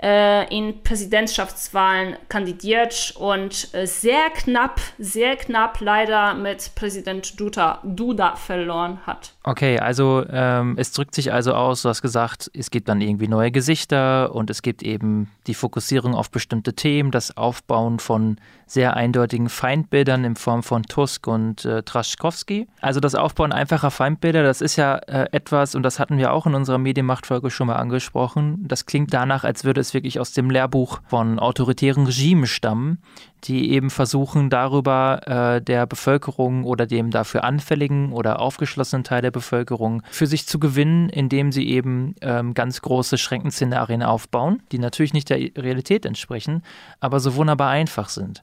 äh, 0.03 0.57
in 0.57 0.83
Präsidentschaftswahlen 0.83 2.17
kandidiert 2.29 3.15
und 3.19 3.69
äh, 3.75 3.87
sehr 3.87 4.31
knapp, 4.35 4.81
sehr 4.99 5.37
knapp 5.37 5.81
leider 5.81 6.35
mit 6.35 6.73
Präsident 6.75 7.39
Duda, 7.39 7.81
Duda 7.85 8.37
verloren 8.37 9.01
hat. 9.07 9.33
Okay, 9.43 9.79
also 9.79 10.25
ähm, 10.31 10.75
es 10.79 10.93
drückt 10.93 11.15
sich 11.15 11.33
also 11.33 11.55
aus, 11.55 11.83
du 11.83 11.89
hast 11.89 12.03
gesagt, 12.03 12.51
es 12.55 12.71
gibt 12.71 12.89
dann 12.89 13.01
irgendwie 13.01 13.29
neue 13.29 13.51
Gesichter 13.51 14.35
und 14.35 14.51
es 14.51 14.63
gibt 14.63 14.83
eben 14.83 15.31
die 15.47 15.55
Fokussierung 15.55 16.15
auf 16.15 16.31
bestimmte 16.31 16.75
Themen, 16.75 17.11
das 17.11 17.37
Aufbauen 17.37 17.99
von 17.99 18.37
sehr 18.67 18.95
eindeutigen 18.95 19.49
Feindbildern 19.49 20.25
in 20.25 20.37
Form 20.37 20.63
von 20.63 20.83
Tusk 20.83 21.27
und 21.27 21.65
äh, 21.65 21.83
Traschkowski. 21.83 22.69
Also 22.81 23.01
das 23.01 23.15
Aufbauen 23.15 23.53
einfacher 23.53 23.91
Feindbilder, 23.91 24.43
das 24.43 24.61
ist 24.61 24.77
ja 24.77 24.97
äh, 24.97 25.27
etwas, 25.33 25.75
und 25.75 25.83
das 25.83 25.99
hatten 25.99 26.19
wir 26.19 26.33
auch 26.33 26.47
in 26.47 26.55
unserer 26.55 26.79
Medienmachtfolge 26.79 27.51
schon 27.51 27.69
mal 27.69 27.77
angesprochen, 27.77 28.67
das 28.69 28.87
klingt 28.87 29.15
danach, 29.15 29.45
als 29.45 29.65
würde 29.65 29.81
es 29.81 29.88
wirklich 29.95 30.21
aus 30.21 30.33
dem 30.33 30.51
Lehrbuch 30.51 31.01
von 31.09 31.39
autoritären 31.39 32.07
Regimen 32.07 32.47
stammen, 32.47 32.99
die 33.45 33.71
eben 33.71 33.91
versuchen, 33.91 34.51
darüber 34.51 35.21
äh, 35.27 35.63
der 35.63 35.87
Bevölkerung 35.87 36.65
oder 36.65 36.87
dem 36.87 37.11
dafür 37.11 37.45
anfälligen 37.45 38.13
oder 38.13 38.41
aufgeschlossenen 38.41 39.05
Teil 39.05 39.23
der 39.23 39.31
Bevölkerung 39.31 40.03
für 40.11 40.27
sich 40.27 40.47
zu 40.47 40.59
gewinnen, 40.59 41.09
indem 41.09 41.53
sie 41.53 41.69
eben 41.69 42.15
ähm, 42.21 42.55
ganz 42.55 42.83
große 42.83 43.19
Schreckenszenarien 43.19 44.03
aufbauen, 44.03 44.63
die 44.73 44.79
natürlich 44.79 45.13
nicht 45.13 45.31
der 45.31 45.39
Realität 45.39 46.05
entsprechen, 46.05 46.63
aber 47.01 47.21
so 47.21 47.35
wunderbar 47.37 47.71
einfach 47.71 48.09
sind. 48.09 48.43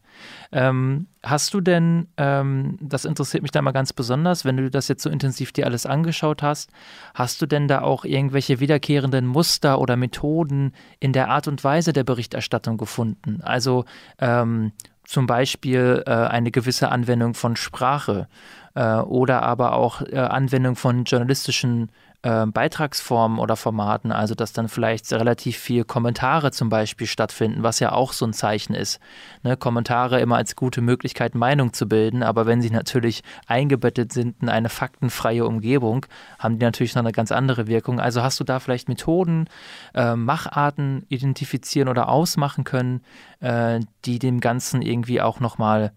Ähm, 0.52 1.08
hast 1.24 1.54
du 1.54 1.62
denn, 1.62 2.08
ähm, 2.18 2.78
das 2.82 3.06
interessiert 3.06 3.44
mich 3.44 3.52
da 3.52 3.62
mal 3.62 3.72
ganz 3.72 3.94
besonders, 3.94 4.46
wenn 4.46 4.58
du 4.58 4.70
das 4.70 4.88
jetzt 4.88 5.04
so 5.04 5.10
intensiv 5.10 5.52
dir 5.52 5.66
alles 5.66 5.86
angeschaut 5.86 6.42
hast, 6.42 6.70
hast 7.14 7.42
du 7.42 7.46
denn 7.46 7.68
da 7.68 7.82
auch 7.82 8.06
irgendwelche 8.06 8.60
wiederkehrenden 8.60 9.26
Muster 9.26 9.80
oder 9.80 9.98
Methoden 9.98 10.74
in 11.00 11.14
der 11.14 11.30
Art 11.30 11.48
und 11.48 11.64
Weise 11.64 11.94
der 11.94 12.04
Berichterstattung 12.04 12.78
gefunden? 12.78 13.42
Also 13.42 13.86
ähm, 14.20 14.72
zum 15.06 15.28
Beispiel 15.28 16.04
äh, 16.06 16.12
eine 16.12 16.52
gewisse 16.52 16.90
Anwendung 16.90 17.34
von 17.34 17.56
Sprache 17.56 18.28
äh, 18.76 18.96
oder 18.98 19.44
aber 19.44 19.74
auch 19.74 20.02
äh, 20.02 20.18
Anwendung 20.18 20.76
von 20.76 21.06
journalistischen 21.06 21.90
äh, 22.26 22.48
Beitragsformen 22.48 23.38
oder 23.38 23.56
Formaten, 23.56 24.12
also 24.12 24.34
dass 24.34 24.52
dann 24.52 24.68
vielleicht 24.68 25.14
relativ 25.14 25.58
viel 25.58 25.84
Kommentare 25.84 26.52
zum 26.52 26.70
Beispiel 26.70 27.06
stattfinden, 27.06 27.62
was 27.62 27.80
ja 27.80 27.92
auch 27.92 28.14
so 28.14 28.26
ein 28.26 28.34
Zeichen 28.34 28.74
ist. 28.74 29.00
Ne? 29.44 29.56
Kommentare 29.56 30.20
immer 30.20 30.38
als 30.38 30.56
gute 30.56 30.82
Möglichkeit, 30.82 31.36
Meinung 31.36 31.74
zu 31.74 31.88
bilden, 31.88 32.24
aber 32.24 32.48
wenn 32.48 32.64
sie 32.64 32.72
natürlich 32.72 33.22
eingebettet 33.46 34.12
sind 34.12 34.42
in 34.42 34.50
eine 34.50 34.70
faktenfreie 34.70 35.46
Umgebung, 35.46 36.08
haben 36.40 36.58
die 36.58 36.66
natürlich 36.66 36.96
noch 36.96 37.04
eine 37.04 37.12
ganz 37.12 37.32
andere 37.32 37.68
Wirkung. 37.68 38.00
Also 38.00 38.24
hast 38.24 38.40
du 38.40 38.44
da 38.44 38.60
vielleicht 38.60 38.90
Methoden, 38.90 39.48
äh, 39.94 40.16
Macharten 40.16 41.06
identifizieren 41.10 41.90
oder 41.90 42.10
ausmachen 42.10 42.64
können, 42.64 43.02
äh, 43.40 43.82
die 44.06 44.18
dem 44.18 44.40
Ganzen 44.40 44.82
irgendwie 44.82 45.22
auch 45.22 45.40
nochmal 45.40 45.92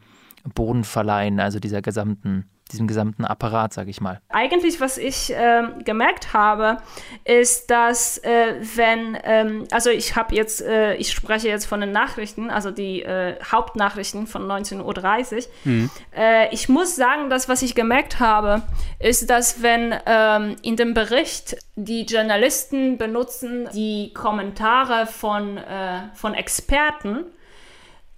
Boden 0.54 0.84
verleihen, 0.84 1.40
also 1.40 1.58
dieser 1.58 1.80
gesamten 1.80 2.44
diesem 2.68 2.86
gesamten 2.86 3.24
Apparat, 3.24 3.72
sage 3.72 3.90
ich 3.90 4.00
mal? 4.00 4.20
Eigentlich, 4.28 4.80
was 4.80 4.98
ich 4.98 5.32
äh, 5.32 5.62
gemerkt 5.84 6.32
habe, 6.32 6.78
ist, 7.24 7.70
dass 7.70 8.18
äh, 8.18 8.54
wenn, 8.76 9.18
ähm, 9.24 9.64
also 9.70 9.90
ich 9.90 10.16
habe 10.16 10.34
jetzt, 10.34 10.62
äh, 10.62 10.94
ich 10.94 11.12
spreche 11.12 11.48
jetzt 11.48 11.66
von 11.66 11.80
den 11.80 11.92
Nachrichten, 11.92 12.50
also 12.50 12.70
die 12.70 13.02
äh, 13.02 13.36
Hauptnachrichten 13.42 14.26
von 14.26 14.42
19.30 14.46 15.36
Uhr. 15.36 15.42
Mhm. 15.64 15.90
Äh, 16.16 16.54
ich 16.54 16.68
muss 16.68 16.96
sagen, 16.96 17.30
dass 17.30 17.48
was 17.48 17.62
ich 17.62 17.74
gemerkt 17.74 18.20
habe, 18.20 18.62
ist, 18.98 19.30
dass 19.30 19.62
wenn 19.62 19.94
ähm, 20.06 20.56
in 20.62 20.76
dem 20.76 20.94
Bericht 20.94 21.56
die 21.76 22.02
Journalisten 22.02 22.98
benutzen 22.98 23.68
die 23.74 24.12
Kommentare 24.12 25.06
von, 25.06 25.56
äh, 25.56 26.00
von 26.14 26.34
Experten, 26.34 27.24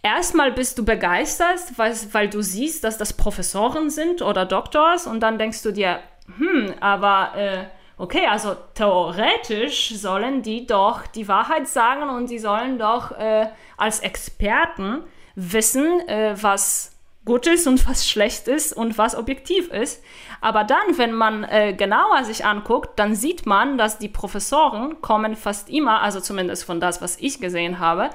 erstmal 0.02 0.52
bist 0.52 0.78
du 0.78 0.84
begeistert, 0.84 1.60
weil, 1.76 1.94
weil 2.12 2.28
du 2.28 2.42
siehst, 2.42 2.84
dass 2.84 2.98
das 2.98 3.12
Professoren 3.12 3.90
sind 3.90 4.22
oder 4.22 4.46
Doktors 4.46 5.06
und 5.06 5.20
dann 5.20 5.38
denkst 5.38 5.62
du 5.62 5.72
dir, 5.72 6.00
hm, 6.38 6.74
aber 6.80 7.32
äh, 7.36 7.64
okay, 7.96 8.26
also 8.26 8.56
theoretisch 8.74 9.90
sollen 9.90 10.42
die 10.42 10.66
doch 10.66 11.06
die 11.06 11.28
Wahrheit 11.28 11.68
sagen 11.68 12.08
und 12.08 12.30
die 12.30 12.38
sollen 12.38 12.78
doch 12.78 13.12
äh, 13.12 13.48
als 13.76 14.00
Experten 14.00 15.04
wissen, 15.34 16.00
äh, 16.08 16.34
was 16.40 16.96
gut 17.26 17.46
ist 17.46 17.66
und 17.66 17.86
was 17.86 18.08
schlecht 18.08 18.48
ist 18.48 18.72
und 18.72 18.96
was 18.96 19.14
objektiv 19.14 19.68
ist. 19.68 20.02
Aber 20.40 20.64
dann, 20.64 20.96
wenn 20.96 21.12
man 21.12 21.44
äh, 21.44 21.74
genauer 21.74 22.24
sich 22.24 22.46
anguckt, 22.46 22.98
dann 22.98 23.14
sieht 23.14 23.44
man, 23.44 23.76
dass 23.76 23.98
die 23.98 24.08
Professoren 24.08 25.02
kommen 25.02 25.36
fast 25.36 25.68
immer, 25.68 26.00
also 26.00 26.20
zumindest 26.20 26.64
von 26.64 26.80
das, 26.80 27.02
was 27.02 27.18
ich 27.18 27.40
gesehen 27.40 27.78
habe, 27.78 28.10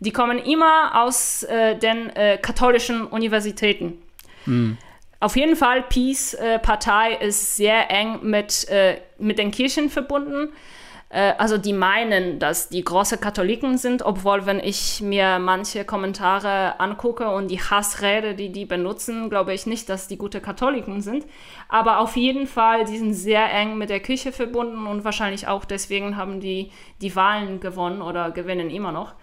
die 0.00 0.12
kommen 0.12 0.38
immer 0.38 1.04
aus 1.04 1.42
äh, 1.44 1.76
den 1.76 2.10
äh, 2.10 2.38
katholischen 2.38 3.06
Universitäten. 3.06 3.98
Mhm. 4.46 4.78
Auf 5.20 5.36
jeden 5.36 5.56
Fall, 5.56 5.82
Peace-Partei 5.82 7.14
äh, 7.14 7.26
ist 7.26 7.56
sehr 7.56 7.90
eng 7.90 8.20
mit, 8.22 8.68
äh, 8.68 9.00
mit 9.18 9.38
den 9.38 9.50
Kirchen 9.50 9.90
verbunden. 9.90 10.52
Äh, 11.10 11.32
also 11.38 11.58
die 11.58 11.72
meinen, 11.72 12.38
dass 12.38 12.68
die 12.68 12.84
große 12.84 13.18
Katholiken 13.18 13.78
sind, 13.78 14.02
obwohl 14.02 14.46
wenn 14.46 14.60
ich 14.60 15.00
mir 15.00 15.38
manche 15.38 15.84
Kommentare 15.84 16.78
angucke 16.78 17.30
und 17.30 17.48
die 17.48 17.60
Hassrede, 17.60 18.34
die 18.34 18.52
die 18.52 18.64
benutzen, 18.64 19.28
glaube 19.30 19.54
ich 19.54 19.66
nicht, 19.66 19.88
dass 19.88 20.06
die 20.06 20.18
gute 20.18 20.40
Katholiken 20.40 21.00
sind. 21.00 21.24
Aber 21.68 21.98
auf 21.98 22.16
jeden 22.16 22.46
Fall, 22.46 22.84
die 22.84 22.98
sind 22.98 23.14
sehr 23.14 23.52
eng 23.52 23.78
mit 23.78 23.90
der 23.90 24.00
Kirche 24.00 24.32
verbunden 24.32 24.86
und 24.86 25.04
wahrscheinlich 25.04 25.48
auch 25.48 25.64
deswegen 25.64 26.16
haben 26.16 26.40
die 26.40 26.70
die 27.00 27.16
Wahlen 27.16 27.60
gewonnen 27.60 28.02
oder 28.02 28.30
gewinnen 28.30 28.70
immer 28.70 28.92
noch. 28.92 29.14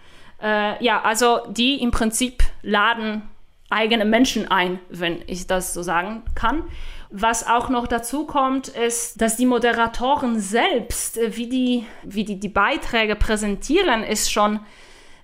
Äh, 0.42 0.82
ja, 0.84 1.02
also 1.02 1.40
die 1.48 1.82
im 1.82 1.90
Prinzip 1.90 2.42
laden 2.62 3.22
eigene 3.70 4.04
Menschen 4.04 4.50
ein, 4.50 4.78
wenn 4.88 5.22
ich 5.26 5.46
das 5.46 5.74
so 5.74 5.82
sagen 5.82 6.22
kann. 6.34 6.64
Was 7.10 7.46
auch 7.46 7.68
noch 7.68 7.86
dazu 7.86 8.26
kommt, 8.26 8.68
ist, 8.68 9.20
dass 9.20 9.36
die 9.36 9.46
Moderatoren 9.46 10.38
selbst, 10.38 11.18
äh, 11.18 11.36
wie 11.36 11.48
die, 11.48 11.86
wie 12.02 12.24
die, 12.24 12.38
die 12.38 12.48
Beiträge 12.48 13.16
präsentieren, 13.16 14.02
ist 14.02 14.30
schon 14.30 14.60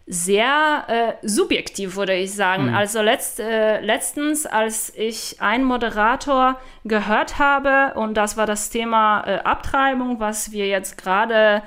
sehr 0.07 0.85
äh, 0.89 1.27
subjektiv, 1.27 1.97
würde 1.97 2.15
ich 2.15 2.35
sagen. 2.35 2.69
Mhm. 2.69 2.75
Also 2.75 3.03
letzt, 3.03 3.39
äh, 3.39 3.81
letztens, 3.81 4.47
als 4.47 4.93
ich 4.97 5.41
einen 5.41 5.65
Moderator 5.65 6.61
gehört 6.85 7.39
habe, 7.39 7.95
und 7.95 8.15
das 8.15 8.37
war 8.37 8.47
das 8.47 8.71
Thema 8.71 9.25
äh, 9.27 9.39
Abtreibung, 9.39 10.19
was 10.19 10.51
wir 10.51 10.67
jetzt 10.67 10.99
gerade 10.99 11.63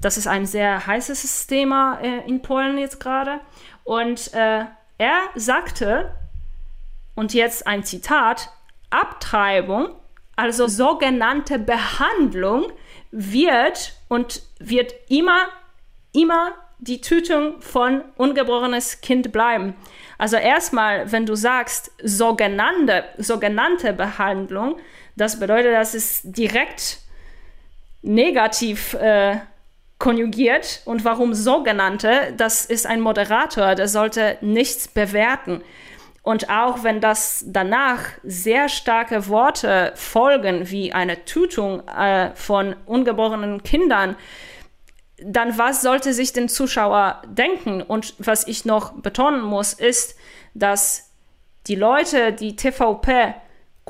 das 0.00 0.16
ist 0.16 0.26
ein 0.26 0.46
sehr 0.46 0.86
heißes 0.86 1.46
Thema 1.46 2.00
äh, 2.00 2.26
in 2.26 2.42
Polen 2.42 2.78
jetzt 2.78 3.00
gerade. 3.00 3.40
Und 3.84 4.32
äh, 4.34 4.64
er 4.98 5.18
sagte, 5.34 6.14
und 7.14 7.34
jetzt 7.34 7.66
ein 7.66 7.84
Zitat, 7.84 8.50
Abtreibung, 8.90 9.90
also 10.36 10.66
sogenannte 10.66 11.58
Behandlung, 11.58 12.72
wird 13.10 13.94
und 14.08 14.42
wird 14.58 14.94
immer, 15.08 15.48
immer 16.12 16.54
die 16.78 17.00
Tötung 17.00 17.60
von 17.60 18.02
ungeborenes 18.16 19.00
Kind 19.00 19.32
bleiben. 19.32 19.74
Also 20.16 20.36
erstmal, 20.36 21.12
wenn 21.12 21.26
du 21.26 21.34
sagst 21.34 21.92
sogenannte, 22.02 23.04
sogenannte 23.18 23.92
Behandlung, 23.92 24.78
das 25.16 25.38
bedeutet, 25.38 25.74
dass 25.74 25.94
es 25.94 26.22
direkt 26.24 27.00
negativ 28.02 28.94
äh, 28.94 29.40
konjugiert 30.00 30.82
und 30.86 31.04
warum 31.04 31.34
sogenannte, 31.34 32.34
das 32.36 32.64
ist 32.64 32.86
ein 32.86 33.00
Moderator, 33.00 33.76
der 33.76 33.86
sollte 33.86 34.38
nichts 34.40 34.88
bewerten. 34.88 35.62
Und 36.22 36.50
auch 36.50 36.82
wenn 36.82 37.00
das 37.00 37.44
danach 37.46 38.00
sehr 38.24 38.68
starke 38.68 39.28
Worte 39.28 39.92
folgen, 39.94 40.70
wie 40.70 40.92
eine 40.92 41.24
Tötung 41.24 41.86
äh, 41.88 42.30
von 42.34 42.74
ungeborenen 42.86 43.62
Kindern, 43.62 44.16
dann 45.22 45.58
was 45.58 45.82
sollte 45.82 46.12
sich 46.14 46.32
den 46.32 46.48
Zuschauer 46.48 47.22
denken? 47.26 47.82
Und 47.82 48.14
was 48.18 48.46
ich 48.46 48.64
noch 48.64 48.92
betonen 48.92 49.42
muss, 49.42 49.74
ist, 49.74 50.16
dass 50.54 51.10
die 51.66 51.74
Leute, 51.74 52.32
die 52.32 52.56
TVP 52.56 53.34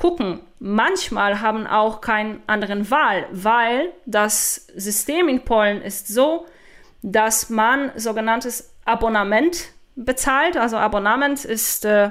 gucken, 0.01 0.39
manchmal 0.57 1.41
haben 1.41 1.67
auch 1.67 2.01
keinen 2.01 2.41
anderen 2.47 2.89
Wahl, 2.89 3.27
weil 3.31 3.93
das 4.07 4.55
System 4.75 5.29
in 5.29 5.45
Polen 5.45 5.79
ist 5.83 6.07
so, 6.07 6.47
dass 7.03 7.51
man 7.51 7.91
sogenanntes 7.95 8.73
Abonnement 8.83 9.69
bezahlt. 9.95 10.57
Also 10.57 10.77
Abonnement 10.77 11.45
ist 11.45 11.85
äh, 11.85 12.09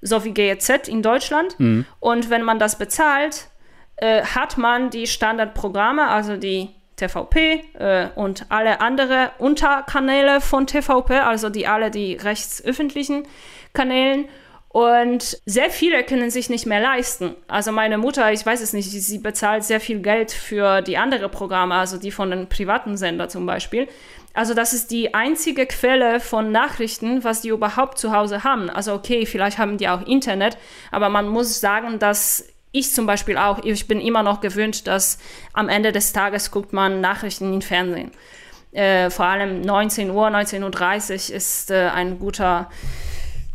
so 0.00 0.24
wie 0.24 0.32
GEZ 0.32 0.88
in 0.88 1.02
Deutschland. 1.02 1.60
Mhm. 1.60 1.84
Und 2.00 2.30
wenn 2.30 2.42
man 2.42 2.58
das 2.58 2.78
bezahlt, 2.78 3.48
äh, 3.96 4.22
hat 4.22 4.56
man 4.56 4.88
die 4.88 5.06
Standardprogramme, 5.06 6.08
also 6.08 6.38
die 6.38 6.70
TVP 6.96 7.64
äh, 7.78 8.08
und 8.14 8.46
alle 8.48 8.80
andere 8.80 9.32
Unterkanäle 9.36 10.40
von 10.40 10.66
TVP, 10.66 11.18
also 11.18 11.50
die 11.50 11.66
alle 11.66 11.90
die 11.90 12.14
rechtsöffentlichen 12.14 13.28
Kanälen. 13.74 14.26
Und 14.68 15.40
sehr 15.46 15.70
viele 15.70 16.04
können 16.04 16.30
sich 16.30 16.50
nicht 16.50 16.66
mehr 16.66 16.80
leisten. 16.80 17.34
Also 17.48 17.72
meine 17.72 17.96
Mutter, 17.96 18.30
ich 18.32 18.44
weiß 18.44 18.60
es 18.60 18.74
nicht, 18.74 18.90
sie 18.90 19.18
bezahlt 19.18 19.64
sehr 19.64 19.80
viel 19.80 20.00
Geld 20.00 20.32
für 20.32 20.82
die 20.82 20.98
anderen 20.98 21.30
Programme, 21.30 21.74
also 21.74 21.96
die 21.96 22.10
von 22.10 22.30
den 22.30 22.48
privaten 22.48 22.96
Sender 22.96 23.28
zum 23.28 23.46
Beispiel. 23.46 23.88
Also 24.34 24.52
das 24.52 24.74
ist 24.74 24.90
die 24.90 25.14
einzige 25.14 25.64
Quelle 25.64 26.20
von 26.20 26.52
Nachrichten, 26.52 27.24
was 27.24 27.40
die 27.40 27.48
überhaupt 27.48 27.98
zu 27.98 28.12
Hause 28.12 28.44
haben. 28.44 28.68
Also 28.68 28.92
okay, 28.92 29.24
vielleicht 29.24 29.56
haben 29.56 29.78
die 29.78 29.88
auch 29.88 30.06
Internet, 30.06 30.58
aber 30.90 31.08
man 31.08 31.26
muss 31.26 31.58
sagen, 31.58 31.98
dass 31.98 32.46
ich 32.70 32.92
zum 32.92 33.06
Beispiel 33.06 33.38
auch, 33.38 33.64
ich 33.64 33.88
bin 33.88 33.98
immer 33.98 34.22
noch 34.22 34.42
gewöhnt, 34.42 34.86
dass 34.86 35.18
am 35.54 35.70
Ende 35.70 35.92
des 35.92 36.12
Tages 36.12 36.50
guckt 36.50 36.74
man 36.74 37.00
Nachrichten 37.00 37.54
im 37.54 37.62
Fernsehen. 37.62 38.10
Äh, 38.72 39.08
vor 39.08 39.24
allem 39.24 39.62
19 39.62 40.10
Uhr, 40.10 40.28
19.30 40.28 41.30
Uhr 41.30 41.36
ist 41.36 41.70
äh, 41.70 41.88
ein 41.88 42.18
guter 42.18 42.68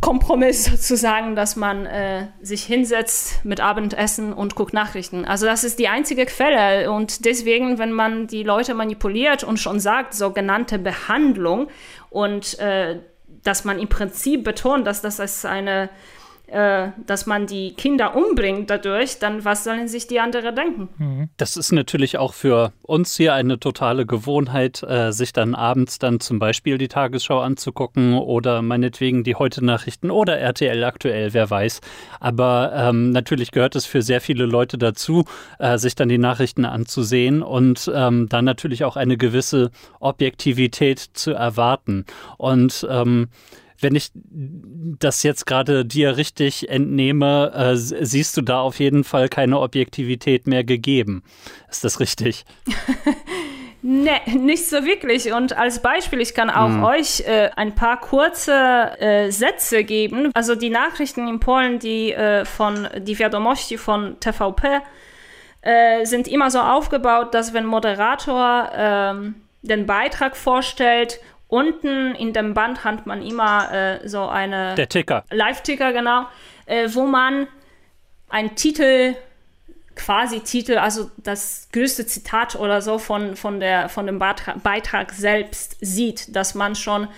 Kompromiss 0.01 0.65
sozusagen, 0.65 1.35
dass 1.35 1.55
man 1.55 1.85
äh, 1.85 2.27
sich 2.41 2.63
hinsetzt 2.63 3.45
mit 3.45 3.61
Abendessen 3.61 4.33
und 4.33 4.55
guckt 4.55 4.73
Nachrichten. 4.73 5.25
Also 5.25 5.45
das 5.45 5.63
ist 5.63 5.79
die 5.79 5.87
einzige 5.87 6.25
Quelle 6.25 6.91
und 6.91 7.23
deswegen, 7.25 7.77
wenn 7.77 7.91
man 7.91 8.27
die 8.27 8.43
Leute 8.43 8.73
manipuliert 8.73 9.43
und 9.43 9.59
schon 9.59 9.79
sagt, 9.79 10.13
sogenannte 10.13 10.79
Behandlung 10.79 11.67
und 12.09 12.59
äh, 12.59 12.99
dass 13.43 13.63
man 13.63 13.79
im 13.79 13.87
Prinzip 13.87 14.43
betont, 14.43 14.85
dass 14.85 15.01
das 15.01 15.19
als 15.19 15.45
eine 15.45 15.89
äh, 16.51 16.91
dass 17.05 17.25
man 17.25 17.47
die 17.47 17.73
Kinder 17.73 18.15
umbringt 18.15 18.69
dadurch, 18.69 19.19
dann 19.19 19.45
was 19.45 19.63
sollen 19.63 19.87
sich 19.87 20.07
die 20.07 20.19
anderen 20.19 20.53
denken? 20.53 20.89
Mhm. 20.97 21.29
Das 21.37 21.55
ist 21.55 21.71
natürlich 21.71 22.17
auch 22.17 22.33
für 22.33 22.73
uns 22.81 23.15
hier 23.15 23.33
eine 23.33 23.59
totale 23.59 24.05
Gewohnheit, 24.05 24.83
äh, 24.83 25.11
sich 25.11 25.31
dann 25.31 25.55
abends 25.55 25.97
dann 25.99 26.19
zum 26.19 26.39
Beispiel 26.39 26.77
die 26.77 26.89
Tagesschau 26.89 27.39
anzugucken 27.39 28.15
oder 28.15 28.61
meinetwegen 28.61 29.23
die 29.23 29.35
Heute-Nachrichten 29.35 30.11
oder 30.11 30.37
RTL 30.39 30.83
aktuell, 30.83 31.33
wer 31.33 31.49
weiß. 31.49 31.79
Aber 32.19 32.73
ähm, 32.75 33.11
natürlich 33.11 33.51
gehört 33.51 33.75
es 33.75 33.85
für 33.85 34.01
sehr 34.01 34.19
viele 34.19 34.45
Leute 34.45 34.77
dazu, 34.77 35.25
äh, 35.57 35.77
sich 35.77 35.95
dann 35.95 36.09
die 36.09 36.17
Nachrichten 36.17 36.65
anzusehen 36.65 37.41
und 37.43 37.89
ähm, 37.93 38.27
dann 38.27 38.45
natürlich 38.45 38.83
auch 38.83 38.97
eine 38.97 39.15
gewisse 39.15 39.71
Objektivität 39.99 40.99
zu 40.99 41.31
erwarten. 41.31 42.05
Und 42.37 42.85
ähm, 42.89 43.29
wenn 43.81 43.95
ich 43.95 44.11
das 44.13 45.23
jetzt 45.23 45.45
gerade 45.45 45.85
dir 45.85 46.17
richtig 46.17 46.69
entnehme, 46.69 47.51
äh, 47.53 47.75
siehst 47.75 48.37
du 48.37 48.41
da 48.41 48.61
auf 48.61 48.79
jeden 48.79 49.03
Fall 49.03 49.29
keine 49.29 49.59
Objektivität 49.59 50.47
mehr 50.47 50.63
gegeben. 50.63 51.23
Ist 51.69 51.83
das 51.83 51.99
richtig? 51.99 52.45
Nee, 53.83 54.19
nicht 54.37 54.69
so 54.69 54.85
wirklich. 54.85 55.33
Und 55.33 55.57
als 55.57 55.81
Beispiel, 55.81 56.21
ich 56.21 56.35
kann 56.35 56.51
auch 56.51 56.67
hm. 56.67 56.83
euch 56.83 57.21
äh, 57.21 57.49
ein 57.55 57.73
paar 57.73 57.99
kurze 57.99 58.53
äh, 58.99 59.31
Sätze 59.31 59.83
geben. 59.83 60.29
Also 60.35 60.53
die 60.53 60.69
Nachrichten 60.69 61.27
in 61.27 61.39
Polen, 61.39 61.79
die 61.79 62.13
äh, 62.13 62.45
von 62.45 62.87
die 62.99 63.17
Wiadomości 63.17 63.79
von 63.79 64.19
TVP 64.19 64.81
äh, 65.61 66.05
sind 66.05 66.27
immer 66.27 66.51
so 66.51 66.59
aufgebaut, 66.59 67.33
dass 67.33 67.55
wenn 67.55 67.65
Moderator 67.65 68.69
ähm, 68.75 69.35
den 69.63 69.87
Beitrag 69.87 70.37
vorstellt 70.37 71.19
Unten 71.51 72.15
in 72.15 72.31
dem 72.31 72.53
Band 72.53 72.85
hat 72.85 73.05
man 73.05 73.21
immer 73.21 73.73
äh, 73.73 74.07
so 74.07 74.25
eine. 74.25 74.73
Der 74.75 74.87
Ticker. 74.87 75.25
Live-Ticker, 75.31 75.91
genau. 75.91 76.27
Äh, 76.65 76.87
wo 76.93 77.05
man 77.05 77.45
einen 78.29 78.55
Titel, 78.55 79.15
quasi 79.97 80.39
Titel, 80.39 80.77
also 80.77 81.11
das 81.17 81.67
größte 81.73 82.05
Zitat 82.07 82.55
oder 82.55 82.81
so 82.81 82.97
von, 82.97 83.35
von, 83.35 83.59
der, 83.59 83.89
von 83.89 84.05
dem 84.05 84.17
Beitrag 84.17 85.11
selbst 85.11 85.75
sieht, 85.81 86.33
dass 86.33 86.55
man 86.55 86.73
schon 86.75 87.09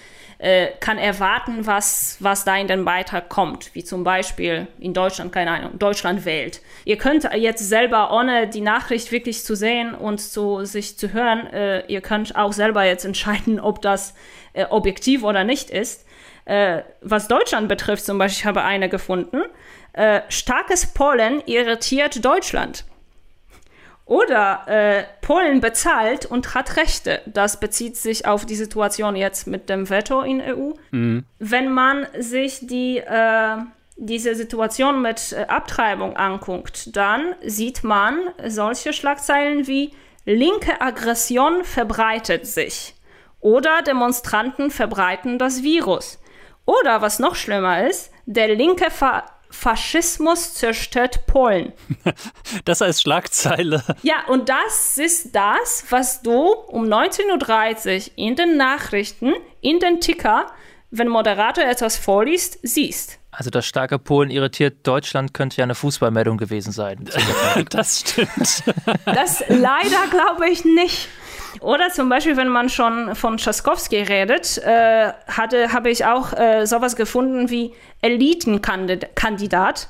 äh, 0.43 0.73
kann 0.81 0.97
erwarten, 0.97 1.65
was, 1.65 2.17
was 2.19 2.43
da 2.43 2.57
in 2.57 2.67
den 2.67 2.83
Beitrag 2.83 3.29
kommt, 3.29 3.73
wie 3.75 3.83
zum 3.85 4.03
Beispiel 4.03 4.67
in 4.77 4.93
Deutschland, 4.93 5.31
keine 5.31 5.51
Ahnung, 5.51 5.79
Deutschland 5.79 6.25
wählt. 6.25 6.59
Ihr 6.83 6.97
könnt 6.97 7.23
jetzt 7.33 7.69
selber, 7.69 8.11
ohne 8.11 8.47
die 8.49 8.59
Nachricht 8.59 9.13
wirklich 9.13 9.45
zu 9.45 9.55
sehen 9.55 9.95
und 9.95 10.19
zu 10.19 10.65
sich 10.65 10.97
zu 10.97 11.13
hören, 11.13 11.47
äh, 11.47 11.85
ihr 11.87 12.01
könnt 12.01 12.35
auch 12.35 12.51
selber 12.51 12.83
jetzt 12.83 13.05
entscheiden, 13.05 13.57
ob 13.61 13.81
das 13.81 14.15
äh, 14.51 14.65
objektiv 14.65 15.23
oder 15.23 15.45
nicht 15.45 15.69
ist. 15.69 16.05
Äh, 16.43 16.81
was 16.99 17.29
Deutschland 17.29 17.69
betrifft, 17.69 18.03
zum 18.03 18.17
Beispiel, 18.17 18.41
ich 18.41 18.45
habe 18.45 18.63
eine 18.63 18.89
gefunden. 18.89 19.43
Äh, 19.93 20.23
starkes 20.27 20.87
Pollen 20.87 21.41
irritiert 21.45 22.25
Deutschland. 22.25 22.83
Oder 24.05 24.63
äh, 24.67 25.03
Polen 25.21 25.61
bezahlt 25.61 26.25
und 26.25 26.55
hat 26.55 26.75
Rechte. 26.75 27.21
Das 27.25 27.59
bezieht 27.59 27.95
sich 27.95 28.25
auf 28.25 28.45
die 28.45 28.55
Situation 28.55 29.15
jetzt 29.15 29.47
mit 29.47 29.69
dem 29.69 29.89
Veto 29.89 30.21
in 30.21 30.41
EU. 30.41 30.73
Mhm. 30.91 31.23
Wenn 31.39 31.71
man 31.71 32.07
sich 32.19 32.67
die, 32.67 32.97
äh, 32.97 33.57
diese 33.95 34.35
Situation 34.35 35.01
mit 35.01 35.31
äh, 35.31 35.45
Abtreibung 35.47 36.17
anguckt, 36.17 36.95
dann 36.95 37.35
sieht 37.45 37.83
man 37.83 38.19
solche 38.45 38.91
Schlagzeilen 38.91 39.67
wie 39.67 39.93
linke 40.25 40.81
Aggression 40.81 41.63
verbreitet 41.63 42.45
sich 42.45 42.95
oder 43.43 43.81
Demonstranten 43.81 44.71
verbreiten 44.71 45.37
das 45.37 45.63
Virus. 45.63 46.19
Oder 46.65 47.01
was 47.01 47.19
noch 47.19 47.35
schlimmer 47.35 47.87
ist, 47.87 48.11
der 48.25 48.55
linke 48.55 48.89
Ver 48.89 49.25
Faschismus 49.53 50.55
zerstört 50.55 51.25
Polen. 51.27 51.71
Das 52.65 52.81
als 52.81 53.01
Schlagzeile. 53.01 53.83
Ja, 54.03 54.25
und 54.27 54.49
das 54.49 54.97
ist 54.97 55.35
das, 55.35 55.85
was 55.89 56.21
du 56.21 56.53
um 56.67 56.85
19.30 56.85 57.95
Uhr 57.95 58.11
in 58.15 58.35
den 58.35 58.57
Nachrichten, 58.57 59.33
in 59.61 59.79
den 59.79 60.01
Ticker, 60.01 60.47
wenn 60.91 61.07
Moderator 61.07 61.63
etwas 61.63 61.97
vorliest, 61.97 62.59
siehst. 62.63 63.19
Also 63.31 63.49
das 63.49 63.65
starke 63.65 63.99
Polen 63.99 64.29
irritiert 64.29 64.85
Deutschland 64.85 65.33
könnte 65.33 65.57
ja 65.57 65.63
eine 65.63 65.75
Fußballmeldung 65.75 66.37
gewesen 66.37 66.71
sein. 66.71 67.09
das 67.69 68.01
stimmt. 68.01 68.63
Das 69.05 69.43
leider 69.47 70.07
glaube 70.09 70.49
ich 70.49 70.65
nicht. 70.65 71.09
Oder 71.61 71.89
zum 71.89 72.09
Beispiel, 72.09 72.37
wenn 72.37 72.49
man 72.49 72.69
schon 72.69 73.15
von 73.15 73.37
Tschaskowski 73.37 73.97
redet, 73.97 74.57
äh, 74.57 75.11
hatte, 75.27 75.71
habe 75.73 75.89
ich 75.89 76.05
auch 76.05 76.33
äh, 76.33 76.65
sowas 76.65 76.95
gefunden 76.95 77.49
wie 77.49 77.73
Elitenkandidat 78.01 79.89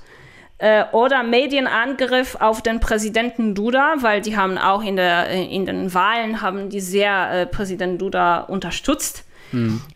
äh, 0.58 0.86
oder 0.92 1.24
Medienangriff 1.24 2.36
auf 2.40 2.62
den 2.62 2.80
Präsidenten 2.80 3.56
Duda, 3.56 3.96
weil 4.00 4.22
die 4.22 4.38
haben 4.38 4.58
auch 4.58 4.84
in, 4.84 4.96
der, 4.96 5.30
in 5.30 5.66
den 5.66 5.94
Wahlen 5.94 6.42
haben 6.42 6.70
die 6.70 6.82
sehr 6.82 7.32
äh, 7.32 7.46
Präsident 7.46 8.02
Duda 8.02 8.42
unterstützt. 8.42 9.26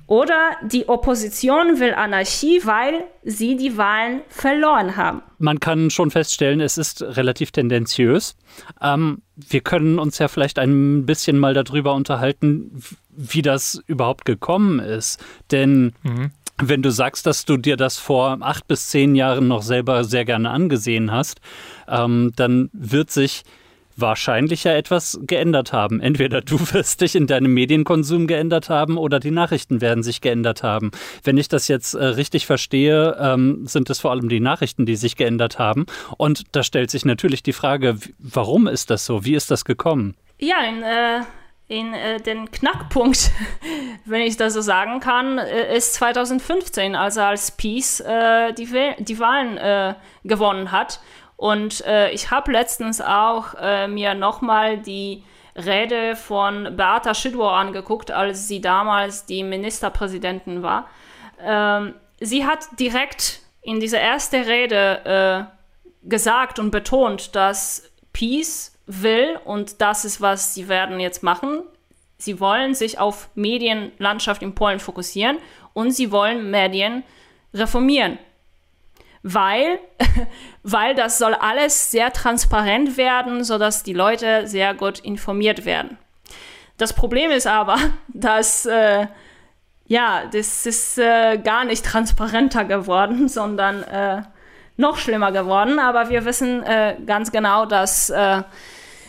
Oder 0.05 0.51
die 0.63 0.87
Opposition 0.87 1.79
will 1.79 1.93
Anarchie, 1.93 2.61
weil 2.63 3.03
sie 3.23 3.57
die 3.57 3.77
Wahlen 3.77 4.21
verloren 4.29 4.95
haben. 4.95 5.21
Man 5.39 5.59
kann 5.59 5.89
schon 5.89 6.11
feststellen, 6.11 6.61
es 6.61 6.77
ist 6.77 7.01
relativ 7.01 7.51
tendenziös. 7.51 8.35
Ähm, 8.81 9.21
wir 9.35 9.61
können 9.61 9.99
uns 9.99 10.17
ja 10.19 10.27
vielleicht 10.27 10.59
ein 10.59 11.05
bisschen 11.05 11.37
mal 11.37 11.53
darüber 11.53 11.93
unterhalten, 11.93 12.81
wie 13.09 13.41
das 13.41 13.81
überhaupt 13.87 14.25
gekommen 14.25 14.79
ist. 14.79 15.23
Denn 15.51 15.93
mhm. 16.03 16.31
wenn 16.61 16.81
du 16.81 16.91
sagst, 16.91 17.25
dass 17.25 17.45
du 17.45 17.57
dir 17.57 17.77
das 17.77 17.97
vor 17.97 18.37
acht 18.41 18.67
bis 18.67 18.87
zehn 18.87 19.15
Jahren 19.15 19.47
noch 19.47 19.61
selber 19.61 20.03
sehr 20.03 20.25
gerne 20.25 20.49
angesehen 20.51 21.11
hast, 21.11 21.41
ähm, 21.87 22.31
dann 22.35 22.69
wird 22.73 23.11
sich 23.11 23.43
wahrscheinlich 23.97 24.63
ja 24.63 24.73
etwas 24.73 25.19
geändert 25.23 25.73
haben. 25.73 25.99
Entweder 25.99 26.41
du 26.41 26.60
wirst 26.73 27.01
dich 27.01 27.15
in 27.15 27.27
deinem 27.27 27.53
Medienkonsum 27.53 28.27
geändert 28.27 28.69
haben 28.69 28.97
oder 28.97 29.19
die 29.19 29.31
Nachrichten 29.31 29.81
werden 29.81 30.03
sich 30.03 30.21
geändert 30.21 30.63
haben. 30.63 30.91
Wenn 31.23 31.38
ich 31.38 31.49
das 31.49 31.67
jetzt 31.67 31.95
äh, 31.95 32.03
richtig 32.03 32.45
verstehe, 32.45 33.17
ähm, 33.19 33.65
sind 33.65 33.89
es 33.89 33.99
vor 33.99 34.12
allem 34.12 34.29
die 34.29 34.39
Nachrichten, 34.39 34.86
die 34.86 34.95
sich 34.95 35.15
geändert 35.15 35.60
haben. 35.60 35.86
Und 36.17 36.43
da 36.55 36.63
stellt 36.63 36.91
sich 36.91 37.05
natürlich 37.05 37.43
die 37.43 37.53
Frage, 37.53 37.97
warum 38.19 38.67
ist 38.67 38.89
das 38.89 39.05
so? 39.05 39.25
Wie 39.25 39.36
ist 39.36 39.51
das 39.51 39.65
gekommen? 39.65 40.15
Ja, 40.39 40.57
in, 40.63 40.83
äh, 40.83 41.21
in 41.67 41.93
äh, 41.93 42.21
den 42.21 42.51
Knackpunkt, 42.51 43.31
wenn 44.05 44.21
ich 44.21 44.38
das 44.38 44.53
so 44.53 44.62
sagen 44.62 44.99
kann, 44.99 45.39
äh, 45.39 45.75
ist 45.75 45.95
2015, 45.95 46.95
also 46.95 47.21
als 47.21 47.51
Peace 47.51 47.99
äh, 48.01 48.53
die, 48.53 48.67
die 48.99 49.19
Wahlen 49.19 49.57
äh, 49.57 49.95
gewonnen 50.23 50.71
hat 50.71 50.99
und 51.38 51.86
äh, 51.86 52.10
ich 52.10 52.32
habe 52.32 52.52
letztens 52.52 53.00
auch 53.00 53.54
äh, 53.62 53.88
mir 53.88 54.15
nochmal 54.15 54.80
die 54.80 55.23
Rede 55.56 56.15
von 56.15 56.76
Beata 56.76 57.13
Szydło 57.13 57.47
angeguckt, 57.47 58.12
als 58.12 58.47
sie 58.47 58.60
damals 58.60 59.26
die 59.26 59.43
Ministerpräsidentin 59.43 60.63
war. 60.63 60.88
Ähm, 61.39 61.93
sie 62.19 62.45
hat 62.45 62.67
direkt 62.80 63.41
in 63.62 63.80
dieser 63.80 64.00
ersten 64.00 64.41
Rede 64.43 65.47
äh, 65.54 66.10
gesagt 66.10 66.58
und 66.58 66.71
betont, 66.71 67.36
dass 67.36 67.84
Peace 68.13 68.76
will 68.88 69.39
und 69.45 69.80
das 69.80 70.06
ist, 70.06 70.21
was 70.21 70.56
sie 70.56 70.67
werden 70.67 71.00
jetzt 71.00 71.21
machen. 71.21 71.62
Sie 72.17 72.39
wollen 72.39 72.73
sich 72.73 72.97
auf 72.97 73.30
Medienlandschaft 73.36 74.41
in 74.41 74.56
Polen 74.56 74.80
fokussieren 74.80 75.38
und 75.73 75.91
sie 75.91 76.12
wollen 76.12 76.50
Medien 76.50 77.04
reformieren 77.54 78.17
weil, 79.23 79.80
weil 80.63 80.95
das 80.95 81.17
soll 81.17 81.34
alles 81.34 81.91
sehr 81.91 82.13
transparent 82.13 82.97
werden, 82.97 83.43
sodass 83.43 83.84
die 83.84 83.93
Leute 83.93 84.47
sehr 84.47 84.73
gut 84.73 84.99
informiert 84.99 85.65
werden. 85.65 85.97
Das 86.77 86.93
Problem 86.93 87.32
ist 87.32 87.47
aber, 87.47 87.77
dass 88.08 88.65
äh, 88.65 89.08
ja, 89.88 90.23
das 90.32 90.65
ist 90.65 90.97
äh, 90.97 91.38
gar 91.38 91.65
nicht 91.65 91.86
transparenter 91.86 92.65
geworden, 92.65 93.27
sondern 93.30 93.84
äh, 93.84 94.21
noch 94.75 94.97
schlimmer 94.97 95.32
geworden. 95.32 95.80
Aber 95.80 96.10
wir 96.10 96.25
wissen 96.25 96.63
äh, 96.63 96.95
ganz 97.06 97.32
genau, 97.32 97.65
dass 97.65 98.10
äh, 98.10 98.43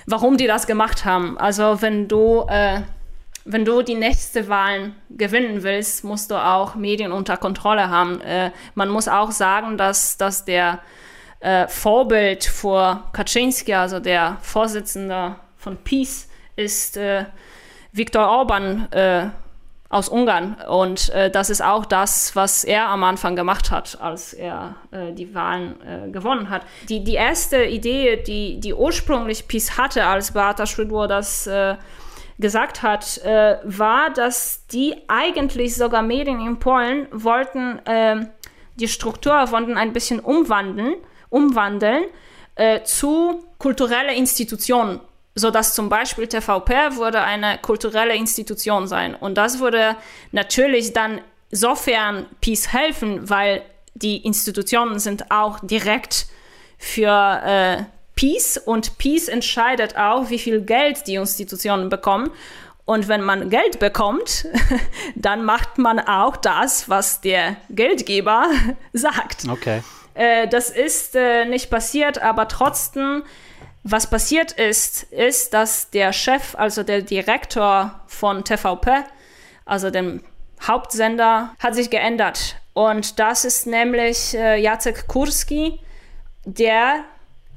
warum 0.07 0.37
die 0.37 0.47
das 0.47 0.67
gemacht 0.67 1.05
haben. 1.05 1.37
Also 1.39 1.83
wenn 1.83 2.09
du 2.09 2.47
äh, 2.49 2.81
wenn 3.51 3.65
du 3.65 3.83
die 3.83 3.95
nächste 3.95 4.49
Wahlen 4.49 4.95
gewinnen 5.09 5.63
willst, 5.63 6.05
musst 6.05 6.31
du 6.31 6.37
auch 6.37 6.75
Medien 6.75 7.13
unter 7.13 7.39
Kontrolle 7.39 7.89
haben. 7.89 8.21
Äh, 8.21 8.51
man 8.75 8.91
muss 8.91 9.09
auch 9.09 9.31
sagen, 9.31 9.79
dass, 9.79 10.19
dass 10.19 10.45
der 10.45 10.81
äh, 11.41 11.67
Vorbild 11.67 12.45
vor 12.45 13.09
Kaczynski, 13.13 13.73
also 13.73 14.01
der 14.01 14.37
Vorsitzende 14.43 15.37
von 15.57 15.79
PiS, 15.79 16.29
ist 16.57 16.99
äh, 16.99 17.25
Viktor 17.93 18.29
Orban 18.29 18.93
äh, 18.93 19.31
aus 19.89 20.11
Ungarn. 20.11 20.57
Und 20.69 21.09
äh, 21.11 21.31
das 21.31 21.49
ist 21.49 21.63
auch 21.63 21.87
das, 21.87 22.37
was 22.37 22.65
er 22.65 22.89
am 22.89 23.03
Anfang 23.03 23.35
gemacht 23.35 23.71
hat, 23.71 23.99
als 23.99 24.35
er 24.35 24.75
äh, 24.91 25.15
die 25.15 25.35
Wahlen 25.35 25.81
äh, 25.81 26.11
gewonnen 26.11 26.51
hat. 26.51 26.63
Die, 26.91 27.03
die 27.03 27.15
erste 27.15 27.65
Idee, 27.65 28.23
die, 28.23 28.61
die 28.61 28.75
ursprünglich 28.75 29.49
PiS 29.49 29.79
hatte, 29.79 30.05
als 30.05 30.33
Beata 30.33 30.67
Szydło 30.67 31.07
das 31.07 31.47
äh, 31.47 31.77
gesagt 32.39 32.83
hat, 32.83 33.19
äh, 33.19 33.59
war, 33.65 34.11
dass 34.11 34.67
die 34.69 34.95
eigentlich 35.09 35.75
sogar 35.75 36.03
Medien 36.03 36.41
in 36.41 36.59
Polen 36.59 37.09
wollten 37.11 37.79
äh, 37.87 38.27
die 38.79 38.89
Struktur 38.89 39.51
wollten 39.51 39.77
ein 39.77 39.93
bisschen 39.93 40.21
umwandeln, 40.21 40.95
umwandeln 41.31 42.05
äh, 42.55 42.83
zu 42.83 43.45
kulturellen 43.59 44.17
Institutionen, 44.17 45.01
sodass 45.35 45.75
zum 45.75 45.89
Beispiel 45.89 46.29
TVP 46.29 46.97
würde 46.97 47.23
eine 47.23 47.59
kulturelle 47.59 48.15
Institution 48.15 48.87
sein. 48.87 49.15
Und 49.15 49.35
das 49.35 49.59
würde 49.59 49.97
natürlich 50.33 50.93
dann 50.93 51.21
sofern 51.51 52.27
Peace 52.41 52.73
helfen, 52.73 53.29
weil 53.29 53.63
die 53.95 54.19
Institutionen 54.19 54.99
sind 55.01 55.31
auch 55.31 55.59
direkt 55.61 56.27
für 56.79 57.43
äh, 57.45 57.83
Peace 58.19 58.57
und 58.57 58.99
Peace 58.99 59.29
entscheidet 59.29 59.97
auch, 59.97 60.29
wie 60.29 60.41
viel 60.41 60.61
Geld 60.63 61.07
die 61.07 61.15
Institutionen 61.15 61.89
bekommen. 61.89 62.33
Und 62.85 63.07
wenn 63.07 63.23
man 63.23 63.49
Geld 63.49 63.79
bekommt, 63.79 64.45
dann 65.15 65.45
macht 65.45 65.79
man 65.79 66.01
auch 66.01 66.37
das, 66.37 66.89
was 66.89 67.21
der 67.21 67.55
Geldgeber 67.71 68.47
sagt. 68.93 69.49
Okay. 69.49 69.85
Äh, 70.15 70.49
das 70.49 70.71
ist 70.71 71.15
äh, 71.15 71.45
nicht 71.45 71.71
passiert, 71.71 72.21
aber 72.21 72.49
trotzdem, 72.49 73.23
was 73.85 74.11
passiert 74.11 74.51
ist, 74.51 75.05
ist, 75.13 75.55
dass 75.55 75.91
der 75.91 76.13
Chef, 76.13 76.57
also 76.57 76.83
der 76.83 77.03
Direktor 77.03 78.01
von 78.09 78.43
TVP, 78.43 79.05
also 79.65 79.91
dem 79.91 80.25
Hauptsender, 80.67 81.55
hat 81.61 81.77
sich 81.77 81.89
geändert. 81.89 82.57
Und 82.73 83.21
das 83.21 83.45
ist 83.45 83.69
nämlich 83.69 84.35
äh, 84.35 84.61
Jacek 84.61 85.07
Kurski, 85.07 85.79
der 86.45 87.05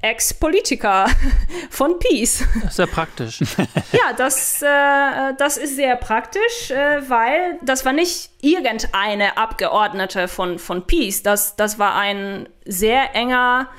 Ex-Politiker 0.01 1.07
von 1.69 1.99
Peace. 1.99 2.43
Sehr 2.69 2.87
praktisch. 2.87 3.41
ja, 3.91 4.13
das, 4.17 4.61
äh, 4.61 5.33
das 5.37 5.57
ist 5.57 5.75
sehr 5.75 5.95
praktisch, 5.95 6.71
äh, 6.71 7.07
weil 7.09 7.59
das 7.61 7.85
war 7.85 7.93
nicht 7.93 8.31
irgendeine 8.41 9.37
Abgeordnete 9.37 10.27
von, 10.27 10.59
von 10.59 10.87
Peace. 10.87 11.23
Das, 11.23 11.55
das 11.55 11.79
war 11.79 11.95
ein 11.95 12.49
sehr 12.65 13.15
enger 13.15 13.69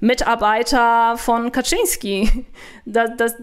Mitarbeiter 0.00 1.16
von 1.16 1.52
Kaczynski. 1.52 2.46
Das, 2.86 3.10
das, 3.16 3.34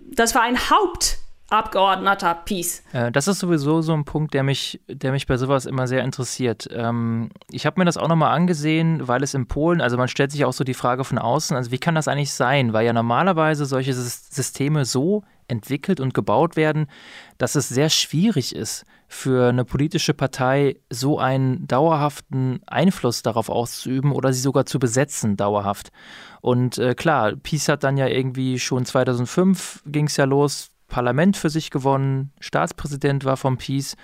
das 0.00 0.34
war 0.34 0.42
ein 0.42 0.56
Haupt- 0.70 1.18
Abgeordneter 1.50 2.34
Peace. 2.44 2.82
Äh, 2.92 3.12
das 3.12 3.28
ist 3.28 3.38
sowieso 3.38 3.82
so 3.82 3.92
ein 3.92 4.04
Punkt, 4.04 4.34
der 4.34 4.42
mich, 4.42 4.80
der 4.88 5.12
mich 5.12 5.26
bei 5.26 5.36
sowas 5.36 5.66
immer 5.66 5.86
sehr 5.86 6.02
interessiert. 6.02 6.68
Ähm, 6.72 7.30
ich 7.50 7.66
habe 7.66 7.80
mir 7.80 7.84
das 7.84 7.96
auch 7.96 8.08
nochmal 8.08 8.34
angesehen, 8.34 9.06
weil 9.06 9.22
es 9.22 9.34
in 9.34 9.46
Polen, 9.46 9.80
also 9.80 9.96
man 9.96 10.08
stellt 10.08 10.32
sich 10.32 10.44
auch 10.44 10.52
so 10.52 10.64
die 10.64 10.74
Frage 10.74 11.04
von 11.04 11.18
außen, 11.18 11.56
also 11.56 11.70
wie 11.70 11.78
kann 11.78 11.94
das 11.94 12.08
eigentlich 12.08 12.32
sein? 12.32 12.72
Weil 12.72 12.86
ja 12.86 12.92
normalerweise 12.92 13.66
solche 13.66 13.92
Systeme 13.92 14.84
so 14.84 15.22
entwickelt 15.46 16.00
und 16.00 16.14
gebaut 16.14 16.56
werden, 16.56 16.86
dass 17.38 17.54
es 17.54 17.68
sehr 17.68 17.90
schwierig 17.90 18.54
ist, 18.56 18.84
für 19.06 19.48
eine 19.48 19.64
politische 19.64 20.14
Partei 20.14 20.76
so 20.90 21.18
einen 21.18 21.66
dauerhaften 21.68 22.60
Einfluss 22.66 23.22
darauf 23.22 23.48
auszuüben 23.48 24.12
oder 24.12 24.32
sie 24.32 24.40
sogar 24.40 24.66
zu 24.66 24.78
besetzen, 24.78 25.36
dauerhaft. 25.36 25.92
Und 26.40 26.78
äh, 26.78 26.94
klar, 26.94 27.36
Peace 27.36 27.68
hat 27.68 27.84
dann 27.84 27.96
ja 27.96 28.06
irgendwie 28.06 28.58
schon 28.58 28.84
2005 28.84 29.82
ging 29.86 30.06
es 30.06 30.16
ja 30.16 30.24
los, 30.24 30.70
Parlament 30.94 31.36
für 31.36 31.50
sich 31.50 31.72
gewonnen, 31.72 32.30
Staatspräsident 32.38 33.24
war 33.24 33.36
vom 33.36 33.58
Peace 33.58 33.96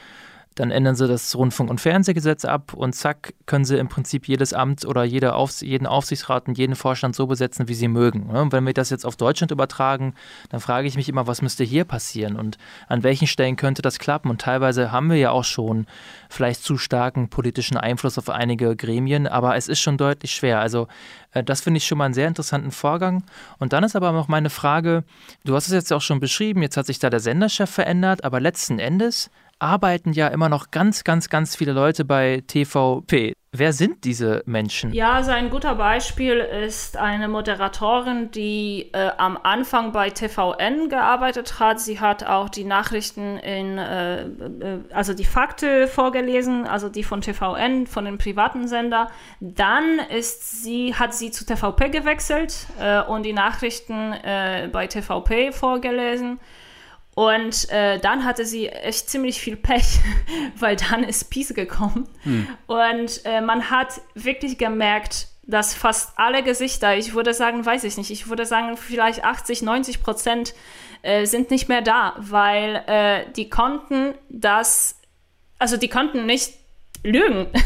dann 0.56 0.70
ändern 0.70 0.96
sie 0.96 1.06
das 1.06 1.34
Rundfunk- 1.36 1.70
und 1.70 1.80
Fernsehgesetz 1.80 2.44
ab 2.44 2.74
und 2.74 2.94
zack, 2.94 3.34
können 3.46 3.64
sie 3.64 3.78
im 3.78 3.88
Prinzip 3.88 4.26
jedes 4.26 4.52
Amt 4.52 4.84
oder 4.84 5.04
jede 5.04 5.34
Aufs 5.34 5.60
jeden 5.60 5.86
Aufsichtsrat 5.86 6.48
und 6.48 6.58
jeden 6.58 6.74
Vorstand 6.74 7.14
so 7.14 7.26
besetzen, 7.26 7.68
wie 7.68 7.74
sie 7.74 7.88
mögen. 7.88 8.26
Ne? 8.32 8.42
Und 8.42 8.52
wenn 8.52 8.66
wir 8.66 8.74
das 8.74 8.90
jetzt 8.90 9.06
auf 9.06 9.16
Deutschland 9.16 9.52
übertragen, 9.52 10.14
dann 10.50 10.60
frage 10.60 10.88
ich 10.88 10.96
mich 10.96 11.08
immer, 11.08 11.26
was 11.26 11.40
müsste 11.40 11.62
hier 11.62 11.84
passieren 11.84 12.36
und 12.36 12.58
an 12.88 13.02
welchen 13.02 13.28
Stellen 13.28 13.56
könnte 13.56 13.80
das 13.80 13.98
klappen? 13.98 14.28
Und 14.28 14.40
teilweise 14.40 14.90
haben 14.90 15.08
wir 15.08 15.16
ja 15.16 15.30
auch 15.30 15.44
schon 15.44 15.86
vielleicht 16.28 16.64
zu 16.64 16.78
starken 16.78 17.30
politischen 17.30 17.76
Einfluss 17.76 18.18
auf 18.18 18.28
einige 18.28 18.74
Gremien, 18.74 19.28
aber 19.28 19.56
es 19.56 19.68
ist 19.68 19.80
schon 19.80 19.98
deutlich 19.98 20.32
schwer. 20.32 20.60
Also 20.60 20.88
äh, 21.32 21.44
das 21.44 21.60
finde 21.60 21.78
ich 21.78 21.86
schon 21.86 21.98
mal 21.98 22.06
einen 22.06 22.14
sehr 22.14 22.28
interessanten 22.28 22.72
Vorgang. 22.72 23.24
Und 23.58 23.72
dann 23.72 23.84
ist 23.84 23.96
aber 23.96 24.12
noch 24.12 24.28
meine 24.28 24.50
Frage, 24.50 25.04
du 25.44 25.54
hast 25.54 25.68
es 25.68 25.72
jetzt 25.72 25.92
auch 25.92 26.02
schon 26.02 26.20
beschrieben, 26.20 26.62
jetzt 26.62 26.76
hat 26.76 26.86
sich 26.86 26.98
da 26.98 27.08
der 27.08 27.20
Senderchef 27.20 27.70
verändert, 27.70 28.24
aber 28.24 28.40
letzten 28.40 28.78
Endes 28.78 29.30
arbeiten 29.60 30.12
ja 30.12 30.28
immer 30.28 30.48
noch 30.48 30.70
ganz, 30.70 31.04
ganz, 31.04 31.28
ganz 31.28 31.56
viele 31.56 31.72
Leute 31.72 32.04
bei 32.04 32.42
TVP. 32.46 33.34
Wer 33.52 33.72
sind 33.72 34.04
diese 34.04 34.44
Menschen? 34.46 34.92
Ja, 34.92 35.14
also 35.14 35.32
ein 35.32 35.50
guter 35.50 35.74
Beispiel 35.74 36.38
ist 36.38 36.96
eine 36.96 37.26
Moderatorin, 37.26 38.30
die 38.30 38.90
äh, 38.92 39.10
am 39.18 39.36
Anfang 39.42 39.90
bei 39.90 40.10
TVN 40.10 40.88
gearbeitet 40.88 41.58
hat. 41.58 41.80
Sie 41.80 41.98
hat 41.98 42.22
auch 42.22 42.48
die 42.48 42.62
Nachrichten 42.62 43.38
in, 43.38 43.76
äh, 43.76 44.22
äh, 44.22 44.28
also 44.92 45.14
die 45.14 45.24
Fakte 45.24 45.88
vorgelesen, 45.88 46.64
also 46.64 46.88
die 46.88 47.02
von 47.02 47.22
TVN, 47.22 47.88
von 47.88 48.04
dem 48.04 48.18
privaten 48.18 48.68
Sender. 48.68 49.10
Dann 49.40 49.98
ist 50.16 50.62
sie, 50.62 50.94
hat 50.94 51.12
sie 51.12 51.32
zu 51.32 51.44
TVP 51.44 51.88
gewechselt 51.88 52.68
äh, 52.78 53.02
und 53.02 53.24
die 53.24 53.32
Nachrichten 53.32 54.12
äh, 54.12 54.68
bei 54.70 54.86
TVP 54.86 55.50
vorgelesen. 55.50 56.38
Und 57.14 57.68
äh, 57.70 57.98
dann 57.98 58.24
hatte 58.24 58.44
sie 58.44 58.68
echt 58.68 59.10
ziemlich 59.10 59.40
viel 59.40 59.56
Pech, 59.56 59.98
weil 60.58 60.76
dann 60.76 61.04
ist 61.04 61.30
Peace 61.30 61.54
gekommen. 61.54 62.08
Hm. 62.22 62.46
Und 62.66 63.24
äh, 63.24 63.40
man 63.40 63.70
hat 63.70 64.00
wirklich 64.14 64.58
gemerkt, 64.58 65.28
dass 65.42 65.74
fast 65.74 66.12
alle 66.16 66.42
Gesichter, 66.42 66.96
ich 66.96 67.14
würde 67.14 67.34
sagen, 67.34 67.66
weiß 67.66 67.84
ich 67.84 67.96
nicht, 67.96 68.10
ich 68.10 68.28
würde 68.28 68.46
sagen, 68.46 68.76
vielleicht 68.76 69.24
80, 69.24 69.62
90 69.62 70.02
Prozent 70.02 70.54
äh, 71.02 71.26
sind 71.26 71.50
nicht 71.50 71.68
mehr 71.68 71.82
da, 71.82 72.14
weil 72.18 72.84
äh, 72.86 73.32
die 73.32 73.50
konnten 73.50 74.14
das, 74.28 75.00
also 75.58 75.76
die 75.76 75.88
konnten 75.88 76.26
nicht 76.26 76.54
lügen. 77.02 77.46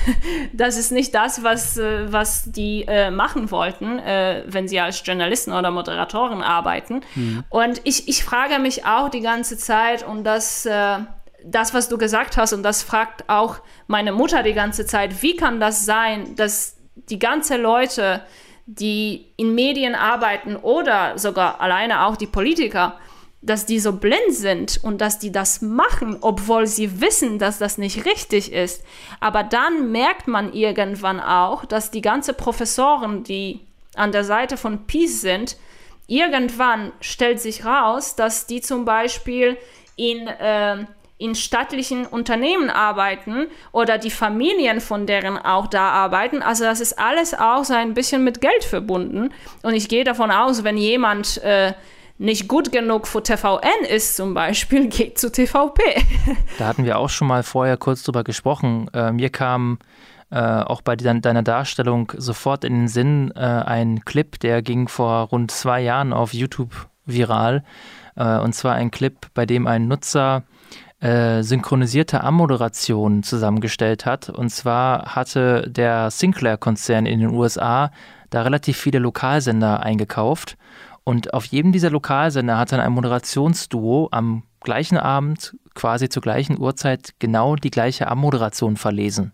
Das 0.53 0.77
ist 0.77 0.93
nicht 0.93 1.15
das, 1.15 1.43
was, 1.43 1.77
äh, 1.77 2.13
was 2.13 2.45
die 2.53 2.85
äh, 2.87 3.11
machen 3.11 3.51
wollten, 3.51 3.99
äh, 3.99 4.45
wenn 4.47 4.69
sie 4.69 4.79
als 4.79 5.05
Journalisten 5.05 5.53
oder 5.53 5.71
Moderatoren 5.71 6.43
arbeiten. 6.43 7.01
Mhm. 7.15 7.45
Und 7.49 7.81
ich, 7.85 8.09
ich 8.09 8.23
frage 8.23 8.61
mich 8.61 8.87
auch 8.87 9.09
die 9.09 9.21
ganze 9.21 9.59
Zeit, 9.59 10.07
und 10.07 10.23
das, 10.23 10.65
äh, 10.65 10.99
das, 11.45 11.75
was 11.75 11.89
du 11.89 11.99
gesagt 11.99 12.37
hast, 12.37 12.53
und 12.53 12.63
das 12.63 12.83
fragt 12.83 13.29
auch 13.29 13.57
meine 13.89 14.13
Mutter 14.13 14.43
die 14.43 14.55
ganze 14.55 14.87
Zeit, 14.87 15.23
wie 15.23 15.35
kann 15.35 15.59
das 15.59 15.85
sein, 15.85 16.37
dass 16.37 16.77
die 16.95 17.19
ganze 17.19 17.57
Leute, 17.57 18.23
die 18.67 19.33
in 19.37 19.55
Medien 19.55 19.95
arbeiten 19.95 20.57
oder 20.57 21.19
sogar 21.19 21.61
alleine 21.61 22.07
auch 22.07 22.17
die 22.17 22.27
Politiker, 22.27 22.99
dass 23.45 23.67
die 23.67 23.79
so 23.79 23.93
blind 23.93 24.31
sind 24.31 24.81
und 24.83 25.01
dass 25.01 25.19
die 25.19 25.31
das 25.31 25.61
machen, 25.61 26.17
obwohl 26.23 26.67
sie 26.67 27.01
wissen, 27.01 27.39
dass 27.39 27.59
das 27.59 27.77
nicht 27.77 28.07
richtig 28.07 28.53
ist. 28.53 28.83
Aber 29.21 29.43
dann 29.43 29.93
merkt 29.93 30.29
man 30.29 30.53
irgendwann 30.53 31.21
auch, 31.21 31.65
dass 31.67 31.91
die 31.91 32.01
ganze 32.01 32.33
Professoren, 32.33 33.23
die 33.23 33.61
an 33.95 34.13
der 34.13 34.25
Seite 34.25 34.57
von 34.57 34.87
Peace 34.87 35.21
sind, 35.21 35.57
irgendwann 36.07 36.93
stellt 37.01 37.41
sich 37.41 37.65
raus, 37.65 38.17
dass 38.17 38.47
die 38.47 38.61
zum 38.61 38.85
Beispiel 38.85 39.59
in, 39.97 40.27
äh, 40.27 40.87
in 41.19 41.35
staatlichen 41.35 42.07
Unternehmen 42.07 42.71
arbeiten 42.71 43.47
oder 43.73 43.99
die 43.99 44.11
Familien 44.11 44.81
von 44.81 45.07
deren 45.07 45.37
auch 45.37 45.67
da 45.67 45.91
arbeiten. 45.91 46.43
Also 46.43 46.65
das 46.65 46.81
ist 46.81 46.99
alles 46.99 47.35
auch 47.35 47.65
so 47.65 47.75
ein 47.75 47.95
bisschen 47.95 48.25
mit 48.25 48.41
Geld 48.41 48.65
verbunden. 48.65 49.33
Und 49.63 49.75
ich 49.75 49.89
gehe 49.89 50.05
davon 50.05 50.31
aus, 50.31 50.65
wenn 50.65 50.77
jemand 50.77 51.43
äh, 51.43 51.75
nicht 52.19 52.49
gut 52.49 52.73
genug 52.73 53.07
für 53.07 53.23
TVN 53.23 53.85
ist 53.89 54.17
zum 54.17 54.35
Beispiel, 54.35 54.89
geht 54.89 55.19
zu 55.19 55.31
TVP. 55.31 55.83
Da 56.59 56.67
hatten 56.67 56.85
wir 56.85 56.99
auch 56.99 57.09
schon 57.09 57.29
mal 57.29 57.43
vorher 57.43 57.77
kurz 57.77 58.03
drüber 58.03 58.25
gesprochen. 58.25 58.89
Äh, 58.93 59.13
mir 59.13 59.31
kam 59.31 59.79
äh, 60.31 60.39
auch 60.39 60.83
bei 60.83 60.97
deiner 60.97 61.43
Darstellung 61.43 62.13
sofort 62.17 62.65
in 62.65 62.75
den 62.75 62.89
Sinn 62.89 63.33
äh, 63.37 63.41
ein 63.41 64.05
Clip, 64.05 64.39
der 64.41 64.63
ging 64.63 64.89
vor 64.89 65.29
rund 65.29 65.51
zwei 65.51 65.81
Jahren 65.81 66.13
auf 66.13 66.33
YouTube 66.33 66.89
viral. 67.05 67.65
Äh, 68.17 68.39
und 68.39 68.55
zwar 68.55 68.75
ein 68.75 68.91
Clip, 68.91 69.15
bei 69.35 69.47
dem 69.47 69.67
ein 69.67 69.89
Nutzer 69.89 70.45
äh, 71.01 71.43
synchronisierte 71.43 72.23
Ammoderation 72.23 73.23
zusammengestellt 73.23 74.07
hat. 74.07 74.31
Und 74.31 74.51
zwar 74.51 75.15
hatte 75.15 75.69
der 75.69 76.11
Sinclair-Konzern 76.11 77.07
in 77.07 77.21
den 77.21 77.31
USA 77.31 77.91
da 78.31 78.43
relativ 78.43 78.79
viele 78.79 78.99
Lokalsender 78.99 79.81
eingekauft. 79.81 80.57
Und 81.05 81.35
auf 81.35 81.45
jedem 81.45 81.73
dieser 81.73 81.91
Lokalsender 81.91 82.59
hat 82.59 82.73
dann 82.73 82.81
ein 82.81 82.93
Moderationsduo 82.93 84.09
am 84.11 84.43
gleichen 84.61 84.97
Abend, 84.97 85.57
quasi 85.75 86.09
zur 86.09 86.23
gleichen 86.23 86.59
Uhrzeit, 86.59 87.15
genau 87.19 87.57
die 87.57 87.71
gleiche 87.71 88.09
Ammoderation 88.09 88.77
verlesen. 88.77 89.33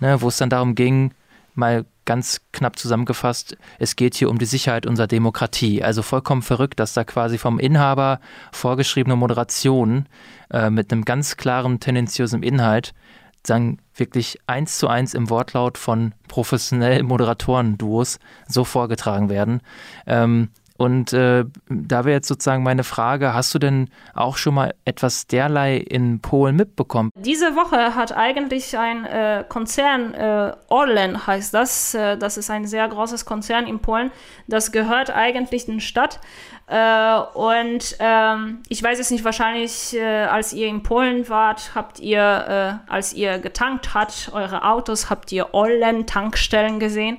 Ne, 0.00 0.20
wo 0.20 0.28
es 0.28 0.36
dann 0.36 0.50
darum 0.50 0.74
ging, 0.74 1.12
mal 1.54 1.84
ganz 2.04 2.40
knapp 2.52 2.78
zusammengefasst, 2.78 3.56
es 3.78 3.94
geht 3.94 4.14
hier 4.14 4.30
um 4.30 4.38
die 4.38 4.46
Sicherheit 4.46 4.86
unserer 4.86 5.08
Demokratie. 5.08 5.82
Also 5.82 6.02
vollkommen 6.02 6.42
verrückt, 6.42 6.80
dass 6.80 6.94
da 6.94 7.04
quasi 7.04 7.36
vom 7.36 7.58
Inhaber 7.58 8.20
vorgeschriebene 8.52 9.16
Moderation 9.16 10.06
äh, 10.50 10.70
mit 10.70 10.90
einem 10.90 11.04
ganz 11.04 11.36
klaren, 11.36 11.80
tendenziösen 11.80 12.42
Inhalt 12.42 12.94
dann 13.42 13.78
wirklich 13.94 14.38
eins 14.46 14.78
zu 14.78 14.88
eins 14.88 15.14
im 15.14 15.30
Wortlaut 15.30 15.78
von 15.78 16.14
professionellen 16.28 17.06
Moderatoren-Duos 17.06 18.18
so 18.46 18.64
vorgetragen 18.64 19.28
werden. 19.28 19.60
Ähm, 20.06 20.50
und 20.78 21.12
äh, 21.12 21.44
da 21.68 22.04
wäre 22.04 22.14
jetzt 22.14 22.28
sozusagen 22.28 22.62
meine 22.62 22.84
Frage, 22.84 23.34
hast 23.34 23.52
du 23.52 23.58
denn 23.58 23.90
auch 24.14 24.36
schon 24.36 24.54
mal 24.54 24.74
etwas 24.84 25.26
derlei 25.26 25.76
in 25.76 26.20
Polen 26.20 26.54
mitbekommen? 26.54 27.10
Diese 27.16 27.56
Woche 27.56 27.96
hat 27.96 28.16
eigentlich 28.16 28.78
ein 28.78 29.04
äh, 29.04 29.44
Konzern, 29.48 30.14
äh, 30.14 30.52
Orlen 30.68 31.26
heißt 31.26 31.52
das, 31.52 31.94
äh, 31.94 32.16
das 32.16 32.36
ist 32.36 32.48
ein 32.48 32.64
sehr 32.64 32.86
großes 32.86 33.24
Konzern 33.24 33.66
in 33.66 33.80
Polen, 33.80 34.12
das 34.46 34.70
gehört 34.70 35.10
eigentlich 35.10 35.66
den 35.66 35.80
Stadt. 35.80 36.20
Äh, 36.68 37.18
und 37.34 37.96
ähm, 37.98 38.62
ich 38.68 38.80
weiß 38.80 39.00
es 39.00 39.10
nicht, 39.10 39.24
wahrscheinlich, 39.24 39.96
äh, 39.96 40.26
als 40.26 40.52
ihr 40.52 40.68
in 40.68 40.84
Polen 40.84 41.28
wart, 41.28 41.72
habt 41.74 41.98
ihr, 41.98 42.80
als 42.86 43.12
ihr 43.14 43.40
getankt 43.40 43.94
habt, 43.94 44.30
eure 44.32 44.62
Autos, 44.62 45.10
habt 45.10 45.32
ihr 45.32 45.54
Orlen-Tankstellen 45.54 46.78
gesehen. 46.78 47.18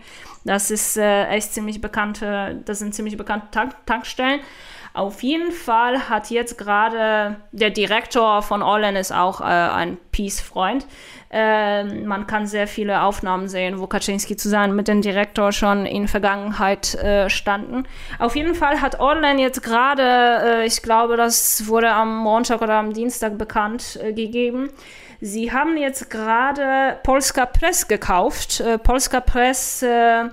Das 0.50 0.72
ist 0.72 0.98
äh, 0.98 1.28
echt 1.28 1.54
ziemlich 1.54 1.80
bekannte, 1.80 2.60
das 2.66 2.80
sind 2.80 2.96
ziemlich 2.96 3.16
bekannte 3.16 3.50
Tank 3.52 3.76
Tankstellen. 3.86 4.40
Auf 4.96 5.22
jeden 5.22 5.52
Fall 5.52 6.10
hat 6.10 6.32
jetzt 6.32 6.58
gerade 6.58 7.36
der 7.52 7.70
Direktor 7.70 8.42
von 8.42 8.64
Orlen 8.64 8.96
ist 8.96 9.12
auch 9.12 9.42
äh, 9.42 9.44
ein 9.44 10.00
Peace-Freund. 10.12 10.88
Äh, 11.30 11.84
man 11.84 12.26
kann 12.26 12.48
sehr 12.48 12.66
viele 12.66 13.04
Aufnahmen 13.04 13.48
sehen, 13.48 13.78
wo 13.78 13.86
Kaczynski 13.86 14.38
zusammen 14.38 14.76
mit 14.76 14.88
dem 14.88 15.04
Direktor 15.04 15.52
schon 15.52 15.86
in 15.86 16.08
Vergangenheit 16.08 16.96
äh, 16.96 17.30
standen. 17.30 17.84
Auf 18.18 18.36
jeden 18.36 18.56
Fall 18.56 18.82
hat 18.82 19.00
Orlen 19.00 19.38
jetzt 19.38 19.62
gerade, 19.62 20.02
äh, 20.02 20.66
ich 20.66 20.82
glaube, 20.82 21.16
das 21.16 21.68
wurde 21.68 21.92
am 21.92 22.18
Montag 22.18 22.64
oder 22.64 22.74
am 22.74 22.92
Dienstag 22.92 23.38
bekannt 23.38 24.00
äh, 24.02 24.14
gegeben, 24.14 24.72
Sie 25.22 25.52
haben 25.52 25.76
jetzt 25.76 26.10
gerade 26.10 26.98
Polska 27.04 27.46
Press 27.46 27.88
gekauft. 27.88 28.62
Äh, 28.62 28.78
Polska 28.78 29.20
Press 29.20 29.84
äh, 29.84 30.30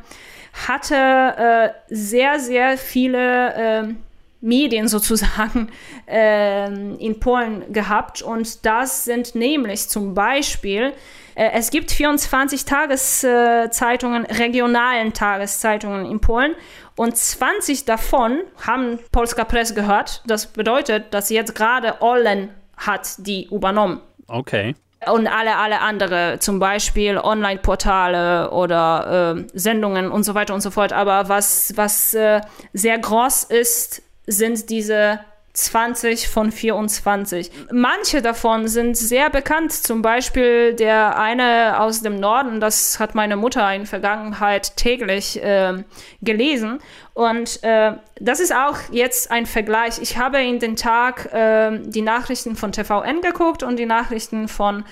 hatte 0.68 0.94
äh, 0.94 1.70
sehr, 1.88 2.38
sehr 2.38 2.78
viele 2.78 3.54
ähm, 3.56 3.96
Medien 4.40 4.86
sozusagen 4.88 5.70
ähm, 6.06 6.96
in 7.00 7.18
Polen 7.18 7.72
gehabt. 7.72 8.22
Und 8.22 8.64
das 8.64 9.04
sind 9.04 9.34
nämlich 9.34 9.88
zum 9.88 10.14
Beispiel, 10.14 10.92
es 11.38 11.70
gibt 11.70 11.90
24 11.90 12.64
Tageszeitungen, 12.64 14.24
regionalen 14.24 15.12
Tageszeitungen 15.12 16.06
in 16.06 16.18
Polen. 16.18 16.54
Und 16.96 17.14
20 17.14 17.84
davon 17.84 18.40
haben 18.66 18.98
Polska 19.12 19.44
Press 19.44 19.74
gehört. 19.74 20.22
Das 20.26 20.46
bedeutet, 20.46 21.12
dass 21.12 21.28
jetzt 21.28 21.54
gerade 21.54 22.00
Orlen 22.00 22.54
hat 22.78 23.16
die 23.18 23.48
übernommen. 23.50 24.00
Okay. 24.28 24.74
Und 25.10 25.26
alle, 25.26 25.56
alle 25.56 25.80
andere, 25.80 26.38
zum 26.40 26.58
Beispiel 26.58 27.18
Online-Portale 27.18 28.50
oder 28.50 29.36
äh, 29.36 29.44
Sendungen 29.52 30.10
und 30.10 30.24
so 30.24 30.34
weiter 30.34 30.54
und 30.54 30.62
so 30.62 30.70
fort. 30.70 30.92
Aber 30.92 31.28
was, 31.28 31.72
was 31.76 32.14
äh, 32.14 32.40
sehr 32.72 32.98
groß 32.98 33.44
ist, 33.44 34.02
sind 34.26 34.70
diese 34.70 35.20
20 35.56 36.28
von 36.28 36.52
24. 36.52 37.50
Manche 37.72 38.20
davon 38.20 38.68
sind 38.68 38.96
sehr 38.96 39.30
bekannt, 39.30 39.72
zum 39.72 40.02
Beispiel 40.02 40.74
der 40.74 41.18
eine 41.18 41.80
aus 41.80 42.02
dem 42.02 42.20
Norden, 42.20 42.60
das 42.60 43.00
hat 43.00 43.14
meine 43.14 43.36
Mutter 43.36 43.74
in 43.74 43.86
Vergangenheit 43.86 44.76
täglich 44.76 45.42
äh, 45.42 45.82
gelesen. 46.20 46.78
Und 47.14 47.62
äh, 47.62 47.92
das 48.20 48.40
ist 48.40 48.54
auch 48.54 48.76
jetzt 48.90 49.30
ein 49.30 49.46
Vergleich. 49.46 49.98
Ich 50.02 50.18
habe 50.18 50.42
in 50.42 50.58
den 50.58 50.76
Tag 50.76 51.32
äh, 51.32 51.78
die 51.84 52.02
Nachrichten 52.02 52.54
von 52.54 52.72
TVN 52.72 53.22
geguckt 53.22 53.62
und 53.62 53.76
die 53.78 53.86
Nachrichten 53.86 54.48
von 54.48 54.84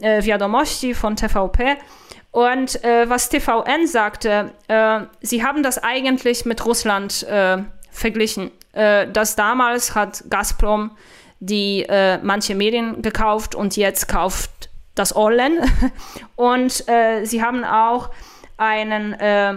äh, 0.00 0.24
Wiadomości, 0.24 0.94
von 0.94 1.14
TVP. 1.14 1.76
Und 2.32 2.82
äh, 2.84 3.08
was 3.08 3.28
TVN 3.28 3.86
sagte, 3.86 4.52
äh, 4.66 5.00
sie 5.20 5.44
haben 5.44 5.62
das 5.62 5.78
eigentlich 5.78 6.44
mit 6.44 6.66
Russland 6.66 7.22
äh, 7.22 7.58
verglichen 7.90 8.50
äh, 8.78 9.10
dass 9.10 9.34
damals 9.34 9.96
hat 9.96 10.24
Gazprom 10.30 10.92
die 11.40 11.82
äh, 11.88 12.18
manche 12.22 12.54
Medien 12.54 13.02
gekauft 13.02 13.54
und 13.54 13.76
jetzt 13.76 14.06
kauft 14.06 14.70
das 14.94 15.14
Orlen. 15.14 15.58
und 16.36 16.88
äh, 16.88 17.24
sie 17.24 17.42
haben 17.42 17.64
auch 17.64 18.10
einen 18.56 19.14
äh, 19.14 19.54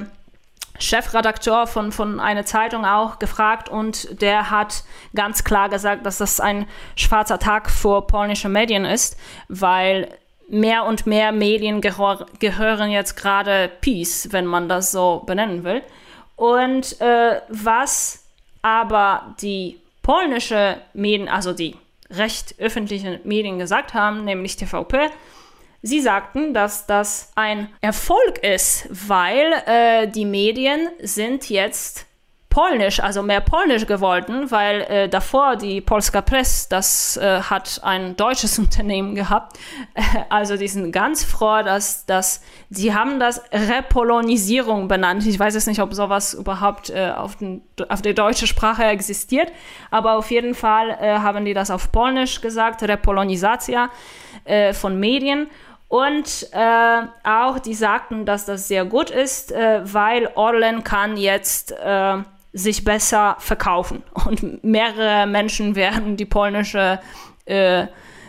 Chefredakteur 0.79 1.67
von, 1.67 1.91
von 1.91 2.19
einer 2.19 2.45
Zeitung 2.45 2.83
auch 2.83 3.19
gefragt 3.19 3.69
und 3.69 4.21
der 4.21 4.49
hat 4.49 4.83
ganz 5.15 5.43
klar 5.43 5.69
gesagt, 5.69 6.05
dass 6.05 6.17
das 6.17 6.39
ein 6.39 6.65
schwarzer 6.95 7.37
Tag 7.37 7.69
für 7.69 8.01
polnische 8.01 8.49
Medien 8.49 8.85
ist, 8.85 9.17
weil 9.47 10.09
mehr 10.49 10.85
und 10.85 11.05
mehr 11.05 11.31
Medien 11.31 11.81
gehör, 11.81 12.25
gehören 12.39 12.89
jetzt 12.89 13.15
gerade 13.15 13.69
Peace, 13.81 14.29
wenn 14.31 14.47
man 14.47 14.67
das 14.67 14.91
so 14.91 15.21
benennen 15.27 15.63
will. 15.63 15.83
Und 16.35 16.99
äh, 17.01 17.41
was 17.49 18.21
aber 18.61 19.35
die 19.41 19.79
polnische 20.01 20.81
Medien, 20.93 21.29
also 21.29 21.53
die 21.53 21.75
recht 22.09 22.55
öffentlichen 22.59 23.19
Medien 23.23 23.59
gesagt 23.59 23.93
haben, 23.93 24.25
nämlich 24.25 24.55
TVP, 24.55 25.09
Sie 25.83 25.99
sagten, 25.99 26.53
dass 26.53 26.85
das 26.85 27.31
ein 27.35 27.67
Erfolg 27.81 28.43
ist, 28.43 28.87
weil 28.91 29.51
äh, 29.65 30.07
die 30.07 30.25
Medien 30.25 30.89
sind 31.01 31.49
jetzt 31.49 32.05
Polnisch, 32.51 32.99
also 32.99 33.23
mehr 33.23 33.39
Polnisch 33.39 33.87
geworden, 33.87 34.51
weil 34.51 34.81
äh, 34.81 35.09
davor 35.09 35.55
die 35.55 35.79
Polska 35.79 36.21
Press, 36.21 36.67
das 36.67 37.17
äh, 37.17 37.41
hat 37.41 37.79
ein 37.83 38.17
deutsches 38.17 38.59
Unternehmen 38.59 39.15
gehabt. 39.15 39.57
also 40.29 40.57
die 40.57 40.67
sind 40.67 40.91
ganz 40.91 41.23
froh, 41.23 41.63
dass, 41.63 42.05
dass 42.05 42.43
sie 42.69 42.93
haben 42.93 43.19
das 43.19 43.41
Repolonisierung 43.51 44.89
benannt. 44.89 45.25
Ich 45.25 45.39
weiß 45.39 45.55
jetzt 45.55 45.67
nicht, 45.67 45.81
ob 45.81 45.93
sowas 45.93 46.33
überhaupt 46.33 46.89
äh, 46.89 47.11
auf, 47.15 47.37
den, 47.37 47.61
auf 47.87 48.01
der 48.01 48.13
deutschen 48.13 48.47
Sprache 48.47 48.83
existiert, 48.83 49.51
aber 49.89 50.17
auf 50.17 50.29
jeden 50.29 50.53
Fall 50.53 50.89
äh, 50.89 51.19
haben 51.19 51.45
die 51.45 51.53
das 51.53 51.71
auf 51.71 51.91
Polnisch 51.93 52.41
gesagt, 52.41 52.83
Repolonisatia 52.83 53.89
äh, 54.43 54.73
von 54.73 54.99
Medien. 54.99 55.47
Und 55.87 56.47
äh, 56.53 57.01
auch 57.25 57.59
die 57.59 57.73
sagten, 57.73 58.25
dass 58.25 58.45
das 58.45 58.67
sehr 58.67 58.85
gut 58.85 59.09
ist, 59.09 59.51
äh, 59.51 59.81
weil 59.83 60.29
Orlen 60.35 60.85
kann 60.85 61.17
jetzt 61.17 61.73
äh, 61.73 62.17
sich 62.53 62.83
besser 62.83 63.35
verkaufen 63.39 64.03
und 64.25 64.63
mehrere 64.63 65.25
Menschen 65.25 65.75
werden 65.75 66.17
die 66.17 66.25
polnische 66.25 66.99
äh, 67.45 67.87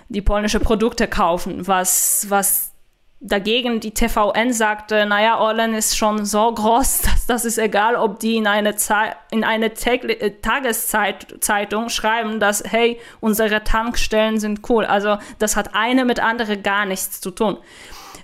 die 0.09 0.23
polnische 0.23 0.61
Produkte 0.61 1.09
kaufen, 1.09 1.67
was 1.67 2.27
was 2.29 2.73
dagegen 3.23 3.79
die 3.79 3.95
TVN 3.95 4.53
sagte, 4.53 5.07
naja, 5.07 5.39
Orlen 5.39 5.75
ist 5.75 5.97
schon 5.97 6.25
so 6.25 6.53
groß, 6.53 7.03
dass 7.03 7.27
das 7.27 7.45
ist 7.45 7.59
egal, 7.59 7.95
ob 7.95 8.19
die 8.19 8.37
in 8.37 8.47
eine, 8.47 8.75
Ze 8.77 9.15
in 9.31 9.45
eine 9.45 9.67
äh, 9.67 10.31
Tageszeitung 10.43 11.89
schreiben, 11.89 12.41
dass, 12.41 12.65
hey, 12.67 12.99
unsere 13.21 13.65
Tankstellen 13.65 14.41
sind 14.41 14.69
cool. 14.69 14.85
Also 14.85 15.19
das 15.39 15.57
hat 15.57 15.75
eine 15.75 16.05
mit 16.05 16.21
andere 16.21 16.59
gar 16.59 16.85
nichts 16.85 17.21
zu 17.21 17.31
tun. 17.31 17.59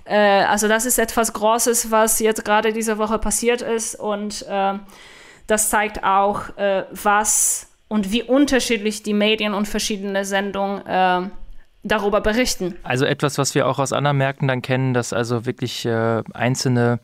Äh, 0.03 0.43
also 0.43 0.67
das 0.67 0.85
ist 0.85 0.99
etwas 0.99 1.33
Großes, 1.33 1.91
was 1.91 2.19
jetzt 2.19 2.43
gerade 2.43 2.73
diese 2.73 2.97
Woche 2.97 3.19
passiert 3.19 3.61
ist 3.61 3.95
und 3.95 4.45
äh, 4.49 4.73
das 5.49 5.69
zeigt 5.69 6.03
auch, 6.03 6.55
äh, 6.57 6.85
was 6.91 7.67
und 7.87 8.11
wie 8.11 8.23
unterschiedlich 8.23 9.03
die 9.03 9.13
Medien 9.13 9.53
und 9.53 9.67
verschiedene 9.67 10.23
Sendungen 10.23 10.85
äh, 10.85 11.29
darüber 11.83 12.21
berichten. 12.21 12.75
Also 12.83 13.05
etwas, 13.05 13.37
was 13.37 13.55
wir 13.55 13.67
auch 13.67 13.79
aus 13.79 13.93
anderen 13.93 14.17
Märkten 14.17 14.47
dann 14.47 14.61
kennen, 14.61 14.93
dass 14.93 15.13
also 15.13 15.45
wirklich 15.45 15.85
äh, 15.85 16.23
einzelne 16.33 16.99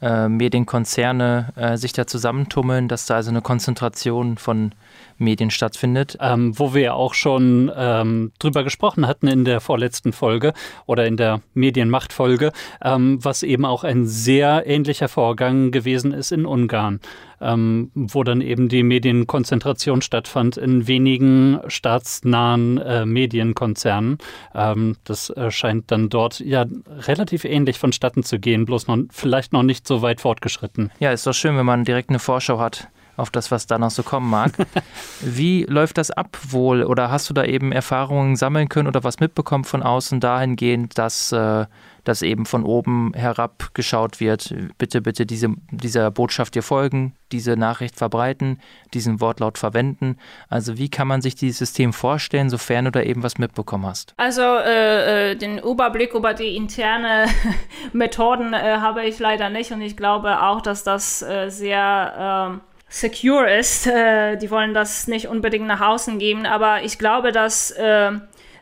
äh, 0.00 0.28
Medienkonzerne 0.28 1.52
äh, 1.56 1.76
sich 1.76 1.92
da 1.92 2.06
zusammentummeln, 2.06 2.88
dass 2.88 3.06
da 3.06 3.16
also 3.16 3.30
eine 3.30 3.42
Konzentration 3.42 4.38
von 4.38 4.72
Medien 5.20 5.50
stattfindet. 5.50 6.16
Ähm, 6.20 6.58
wo 6.58 6.74
wir 6.74 6.82
ja 6.82 6.92
auch 6.94 7.14
schon 7.14 7.70
ähm, 7.74 8.32
drüber 8.38 8.64
gesprochen 8.64 9.06
hatten 9.06 9.28
in 9.28 9.44
der 9.44 9.60
vorletzten 9.60 10.12
Folge 10.12 10.52
oder 10.86 11.06
in 11.06 11.16
der 11.16 11.40
Medienmachtfolge, 11.54 12.52
ähm, 12.82 13.18
was 13.22 13.42
eben 13.42 13.64
auch 13.64 13.84
ein 13.84 14.06
sehr 14.06 14.66
ähnlicher 14.66 15.08
Vorgang 15.08 15.70
gewesen 15.70 16.12
ist 16.12 16.32
in 16.32 16.46
Ungarn, 16.46 17.00
ähm, 17.40 17.90
wo 17.94 18.24
dann 18.24 18.40
eben 18.40 18.68
die 18.68 18.82
Medienkonzentration 18.82 20.02
stattfand 20.02 20.56
in 20.56 20.86
wenigen 20.86 21.60
staatsnahen 21.68 22.78
äh, 22.78 23.06
Medienkonzernen. 23.06 24.18
Ähm, 24.54 24.96
das 25.04 25.30
äh, 25.30 25.50
scheint 25.50 25.90
dann 25.90 26.08
dort 26.08 26.40
ja 26.40 26.66
relativ 26.88 27.44
ähnlich 27.44 27.78
vonstatten 27.78 28.22
zu 28.22 28.38
gehen, 28.38 28.64
bloß 28.64 28.86
noch 28.86 28.98
vielleicht 29.10 29.52
noch 29.52 29.62
nicht 29.62 29.86
so 29.86 30.02
weit 30.02 30.20
fortgeschritten. 30.20 30.90
Ja, 30.98 31.12
ist 31.12 31.26
doch 31.26 31.34
schön, 31.34 31.56
wenn 31.56 31.66
man 31.66 31.84
direkt 31.84 32.10
eine 32.10 32.18
Vorschau 32.18 32.58
hat 32.58 32.88
auf 33.20 33.30
das, 33.30 33.50
was 33.50 33.66
da 33.66 33.78
noch 33.78 33.90
so 33.90 34.02
kommen 34.02 34.28
mag. 34.28 34.52
Wie 35.20 35.64
läuft 35.64 35.98
das 35.98 36.10
ab 36.10 36.38
wohl? 36.48 36.82
Oder 36.82 37.10
hast 37.10 37.28
du 37.30 37.34
da 37.34 37.44
eben 37.44 37.72
Erfahrungen 37.72 38.36
sammeln 38.36 38.68
können 38.68 38.88
oder 38.88 39.04
was 39.04 39.20
mitbekommen 39.20 39.64
von 39.64 39.82
außen 39.82 40.20
dahingehend, 40.20 40.98
dass 40.98 41.32
äh, 41.32 41.66
das 42.04 42.22
eben 42.22 42.46
von 42.46 42.64
oben 42.64 43.12
herab 43.14 43.70
geschaut 43.74 44.20
wird? 44.20 44.54
Bitte, 44.78 45.00
bitte 45.00 45.26
diese, 45.26 45.48
dieser 45.70 46.10
Botschaft 46.10 46.54
dir 46.54 46.62
folgen, 46.62 47.14
diese 47.32 47.56
Nachricht 47.56 47.96
verbreiten, 47.96 48.60
diesen 48.94 49.20
Wortlaut 49.20 49.58
verwenden. 49.58 50.16
Also 50.48 50.78
wie 50.78 50.88
kann 50.88 51.06
man 51.08 51.22
sich 51.22 51.34
dieses 51.34 51.58
System 51.58 51.92
vorstellen, 51.92 52.50
sofern 52.50 52.86
du 52.86 52.90
da 52.90 53.02
eben 53.02 53.22
was 53.22 53.38
mitbekommen 53.38 53.86
hast? 53.86 54.14
Also 54.16 54.42
äh, 54.42 55.32
äh 55.32 55.36
den 55.36 55.58
Überblick 55.58 56.14
über 56.14 56.34
die 56.34 56.56
interne 56.56 57.26
Methoden 57.92 58.52
äh, 58.52 58.78
habe 58.78 59.04
ich 59.04 59.18
leider 59.18 59.50
nicht 59.50 59.70
und 59.72 59.80
ich 59.80 59.96
glaube 59.96 60.42
auch, 60.42 60.60
dass 60.60 60.84
das 60.84 61.22
äh, 61.22 61.48
sehr 61.50 62.50
ähm, 62.50 62.60
secure 62.90 63.50
ist. 63.58 63.86
Äh, 63.86 64.36
die 64.36 64.50
wollen 64.50 64.74
das 64.74 65.06
nicht 65.06 65.28
unbedingt 65.28 65.66
nach 65.66 65.80
außen 65.80 66.18
geben, 66.18 66.44
aber 66.44 66.82
ich 66.82 66.98
glaube, 66.98 67.32
dass, 67.32 67.70
äh, 67.70 68.10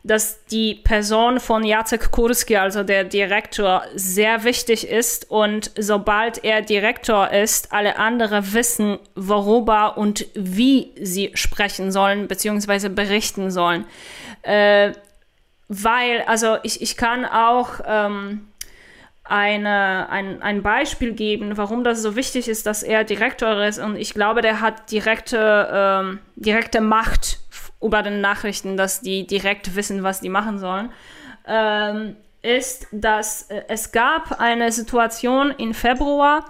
dass 0.04 0.44
die 0.44 0.74
Person 0.74 1.40
von 1.40 1.64
Jacek 1.64 2.12
Kurski, 2.12 2.56
also 2.56 2.84
der 2.84 3.04
Direktor, 3.04 3.82
sehr 3.94 4.44
wichtig 4.44 4.86
ist 4.86 5.28
und 5.30 5.72
sobald 5.76 6.44
er 6.44 6.62
Direktor 6.62 7.30
ist, 7.30 7.72
alle 7.72 7.98
anderen 7.98 8.52
wissen, 8.52 8.98
worüber 9.16 9.96
und 9.96 10.26
wie 10.34 10.92
sie 11.00 11.32
sprechen 11.34 11.90
sollen, 11.90 12.28
beziehungsweise 12.28 12.90
berichten 12.90 13.50
sollen. 13.50 13.86
Äh, 14.42 14.92
weil, 15.68 16.22
also 16.26 16.58
ich, 16.62 16.80
ich 16.80 16.96
kann 16.96 17.24
auch 17.24 17.80
ähm, 17.86 18.47
eine, 19.28 20.08
ein, 20.10 20.42
ein 20.42 20.62
Beispiel 20.62 21.12
geben, 21.12 21.56
warum 21.56 21.84
das 21.84 22.02
so 22.02 22.16
wichtig 22.16 22.48
ist, 22.48 22.66
dass 22.66 22.82
er 22.82 23.04
Direktor 23.04 23.62
ist. 23.64 23.78
Und 23.78 23.96
ich 23.96 24.14
glaube, 24.14 24.40
der 24.40 24.60
hat 24.60 24.90
direkte, 24.90 25.68
ähm, 25.70 26.18
direkte 26.36 26.80
Macht 26.80 27.38
über 27.80 28.02
den 28.02 28.20
Nachrichten, 28.20 28.76
dass 28.76 29.00
die 29.00 29.26
direkt 29.26 29.76
wissen, 29.76 30.02
was 30.02 30.20
die 30.20 30.30
machen 30.30 30.58
sollen. 30.58 30.90
Ähm, 31.46 32.16
ist, 32.42 32.86
dass 32.90 33.42
äh, 33.50 33.62
es 33.68 33.92
gab 33.92 34.40
eine 34.40 34.72
Situation 34.72 35.50
im 35.58 35.74
Februar 35.74 36.44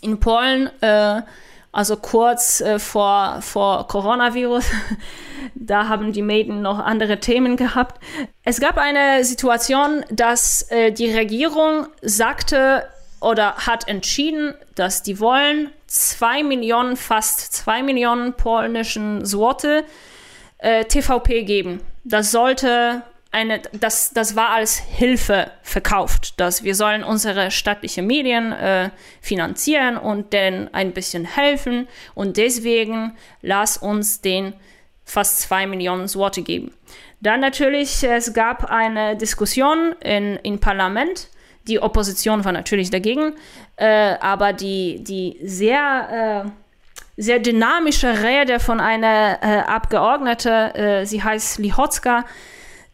in 0.00 0.20
Polen, 0.20 0.70
äh, 0.80 1.22
also 1.72 1.96
kurz 1.96 2.60
äh, 2.60 2.78
vor, 2.78 3.40
vor 3.40 3.88
Coronavirus, 3.88 4.66
da 5.54 5.88
haben 5.88 6.12
die 6.12 6.22
Medien 6.22 6.60
noch 6.60 6.78
andere 6.78 7.18
Themen 7.18 7.56
gehabt. 7.56 8.00
Es 8.44 8.60
gab 8.60 8.76
eine 8.76 9.24
Situation, 9.24 10.04
dass 10.10 10.70
äh, 10.70 10.92
die 10.92 11.10
Regierung 11.10 11.86
sagte 12.02 12.86
oder 13.20 13.54
hat 13.56 13.88
entschieden, 13.88 14.54
dass 14.74 15.02
die 15.02 15.18
wollen 15.18 15.70
zwei 15.86 16.42
Millionen, 16.42 16.96
fast 16.96 17.52
zwei 17.52 17.82
Millionen 17.82 18.34
polnischen 18.34 19.24
Złote 19.24 19.84
äh, 20.58 20.84
TVP 20.84 21.44
geben. 21.44 21.80
Das 22.04 22.32
sollte 22.32 23.02
eine, 23.32 23.60
das, 23.72 24.10
das 24.10 24.36
war 24.36 24.50
als 24.50 24.76
Hilfe 24.78 25.50
verkauft, 25.62 26.38
dass 26.38 26.62
wir 26.62 26.74
sollen 26.74 27.02
unsere 27.02 27.50
staatlichen 27.50 28.06
Medien 28.06 28.52
äh, 28.52 28.90
finanzieren 29.22 29.96
und 29.96 30.34
denen 30.34 30.72
ein 30.72 30.92
bisschen 30.92 31.24
helfen 31.24 31.88
und 32.14 32.36
deswegen 32.36 33.16
lass 33.40 33.78
uns 33.78 34.20
den 34.20 34.52
fast 35.04 35.40
zwei 35.40 35.66
Millionen 35.66 36.14
Worte 36.14 36.42
geben. 36.42 36.72
Dann 37.20 37.40
natürlich, 37.40 38.02
es 38.02 38.34
gab 38.34 38.70
eine 38.70 39.16
Diskussion 39.16 39.94
in, 40.00 40.36
im 40.42 40.58
Parlament. 40.58 41.28
Die 41.68 41.80
Opposition 41.80 42.44
war 42.44 42.52
natürlich 42.52 42.90
dagegen, 42.90 43.34
äh, 43.76 44.16
aber 44.20 44.52
die, 44.52 45.02
die 45.04 45.38
sehr, 45.42 46.44
äh, 46.44 46.50
sehr 47.16 47.38
dynamische 47.38 48.22
Rede 48.22 48.60
von 48.60 48.80
einer 48.80 49.38
äh, 49.40 49.58
Abgeordneten, 49.60 50.74
äh, 50.74 51.06
sie 51.06 51.22
heißt 51.22 51.58
Lichocka, 51.60 52.24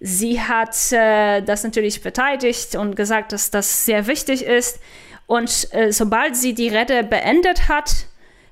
Sie 0.01 0.41
hat 0.41 0.93
äh, 0.93 1.43
das 1.43 1.65
natürlich 1.65 2.01
verteidigt 2.01 2.77
und 2.77 2.95
gesagt, 2.95 3.33
dass 3.33 3.51
das 3.51 3.85
sehr 3.85 4.07
wichtig 4.07 4.45
ist. 4.45 4.81
Und 5.27 5.69
äh, 5.73 5.93
sobald 5.93 6.37
sie 6.37 6.55
die 6.55 6.69
Rede 6.69 7.03
beendet 7.03 7.69
hat, 7.69 8.07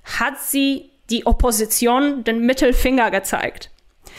hat 0.05 0.41
sie 0.41 0.91
die 1.11 1.27
Opposition 1.27 2.25
den 2.25 2.41
Mittelfinger 2.41 3.11
gezeigt. 3.11 3.71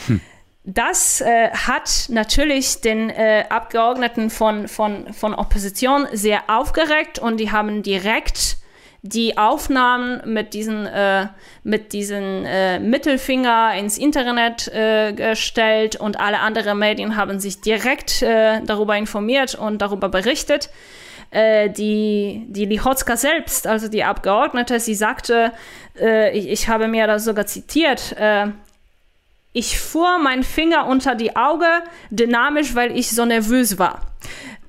Hm. 0.08 0.22
Das 0.63 1.22
äh, 1.22 1.50
hat 1.52 2.08
natürlich 2.10 2.82
den 2.82 3.10
äh, 3.10 3.46
Abgeordneten 3.48 4.30
von, 4.30 4.68
von, 4.68 5.13
von 5.13 5.34
Opposition 5.34 6.08
sehr 6.12 6.50
aufgeregt 6.50 7.20
und 7.20 7.38
die 7.38 7.52
haben 7.52 7.84
direkt 7.84 8.58
die 9.02 9.38
Aufnahmen 9.38 10.22
mit 10.26 10.54
diesen, 10.54 10.86
äh, 10.86 11.28
mit 11.64 11.94
diesen 11.94 12.46
äh, 12.46 12.80
Mittelfinger 12.80 13.74
ins 13.76 13.98
Internet 13.98 14.68
äh, 14.70 15.14
gestellt 15.14 15.96
und 15.96 16.20
alle 16.20 16.40
anderen 16.40 16.80
Medien 16.80 17.16
haben 17.16 17.40
sich 17.40 17.62
direkt 17.62 18.22
äh, 18.22 18.62
darüber 18.66 18.98
informiert 18.98 19.56
und 19.56 19.82
darüber 19.82 20.10
berichtet. 20.10 20.70
Äh, 21.30 21.70
die, 21.70 22.46
die 22.50 22.66
Lichotska 22.66 23.18
selbst, 23.18 23.68
also 23.68 23.88
die 23.88 24.04
Abgeordnete, 24.04 24.80
sie 24.80 24.96
sagte, 24.96 25.52
äh, 26.00 26.38
ich, 26.38 26.50
ich, 26.50 26.68
habe 26.68 26.88
mir 26.88 27.06
das 27.08 27.26
sogar 27.26 27.46
zitiert, 27.46 28.16
ich 29.54 29.80
fuhr 29.80 30.20
meinen 30.20 30.44
Finger 30.44 30.86
unter 30.86 31.16
die 31.16 31.36
Auge, 31.36 31.66
dynamisch, 32.12 32.76
weil 32.76 32.96
ich 32.96 33.10
so 33.10 33.26
nervös 33.26 33.80
war. 33.80 34.02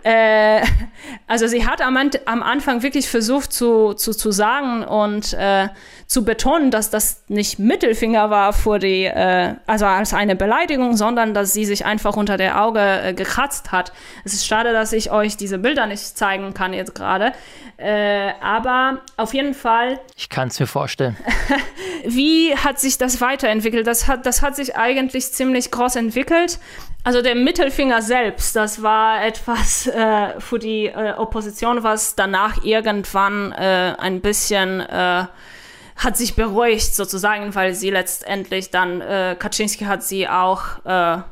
Äh, 0.05 0.63
also 1.27 1.47
sie 1.47 1.67
hat 1.67 1.81
am, 1.81 1.97
am, 1.97 2.43
Anfang 2.43 2.83
wirklich 2.83 3.09
versucht 3.09 3.53
zu, 3.53 3.95
zu, 3.95 4.13
zu 4.13 4.31
sagen 4.31 4.85
und 4.85 5.33
äh, 5.35 5.69
zu 6.07 6.25
betonen, 6.25 6.71
dass 6.71 6.91
das 6.91 7.25
nicht 7.29 7.59
Mittelfinger 7.59 8.31
war 8.31 8.53
vor 8.53 8.79
die, 8.79 9.05
äh, 9.05 9.55
also 9.67 9.87
als 9.87 10.15
eine 10.15 10.37
Beleidigung, 10.37 10.97
sondern 10.97 11.35
dass 11.35 11.53
sie 11.53 11.65
sich 11.65 11.85
einfach 11.85 12.17
unter 12.17 12.37
der 12.37 12.63
Auge 12.63 12.81
äh, 12.81 13.15
gekratzt 13.15 13.73
hat. 13.73 13.93
Es 14.25 14.33
ist 14.33 14.47
schade, 14.47 14.73
dass 14.73 14.93
ich 14.93 15.11
euch 15.11 15.37
diese 15.37 15.59
Bilder 15.59 15.87
nicht 15.87 16.17
zeigen 16.17 16.55
kann 16.55 16.73
jetzt 16.73 16.95
gerade. 16.95 17.33
Äh, 17.77 18.33
aber 18.41 19.03
auf 19.17 19.35
jeden 19.35 19.55
Fall. 19.55 20.01
Ich 20.17 20.29
kann 20.29 20.49
es 20.49 20.59
mir 20.59 20.67
vorstellen. 20.67 21.17
wie 22.07 22.57
hat 22.57 22.81
sich 22.81 22.99
das 22.99 23.21
weiterentwickelt? 23.21 23.87
Das 23.87 24.09
hat, 24.09 24.27
das 24.27 24.43
hat 24.43 24.57
sich 24.57 24.77
eigentlich 24.77 25.33
ziemlich 25.33 25.71
groß 25.71 25.97
entwickelt. 25.97 26.59
Also 27.09 27.23
der 27.23 27.35
Mittelfinger 27.35 28.03
selbst, 28.03 28.55
das 28.55 28.83
war 28.83 29.25
etwas 29.25 29.87
äh, 29.87 30.38
für 30.40 30.59
die 30.59 30.88
äh, 30.88 31.14
Opposition, 31.16 31.83
was 31.83 32.16
danach 32.16 32.62
irgendwann 32.64 33.52
äh, 33.52 33.94
ein 33.96 34.21
bisschen 34.21 34.81
äh, 34.81 35.25
hat 35.96 36.17
sich 36.19 36.37
beruhigt 36.37 36.94
sozusagen, 36.94 37.54
weil 37.54 37.73
sie 37.73 37.88
letztendlich 37.88 38.71
dann, 38.71 39.00
äh, 39.00 39.37
Kaczynski 39.38 39.87
hat 39.87 40.02
sie 40.02 40.29
auch 40.29 40.85
äh, 40.85 41.23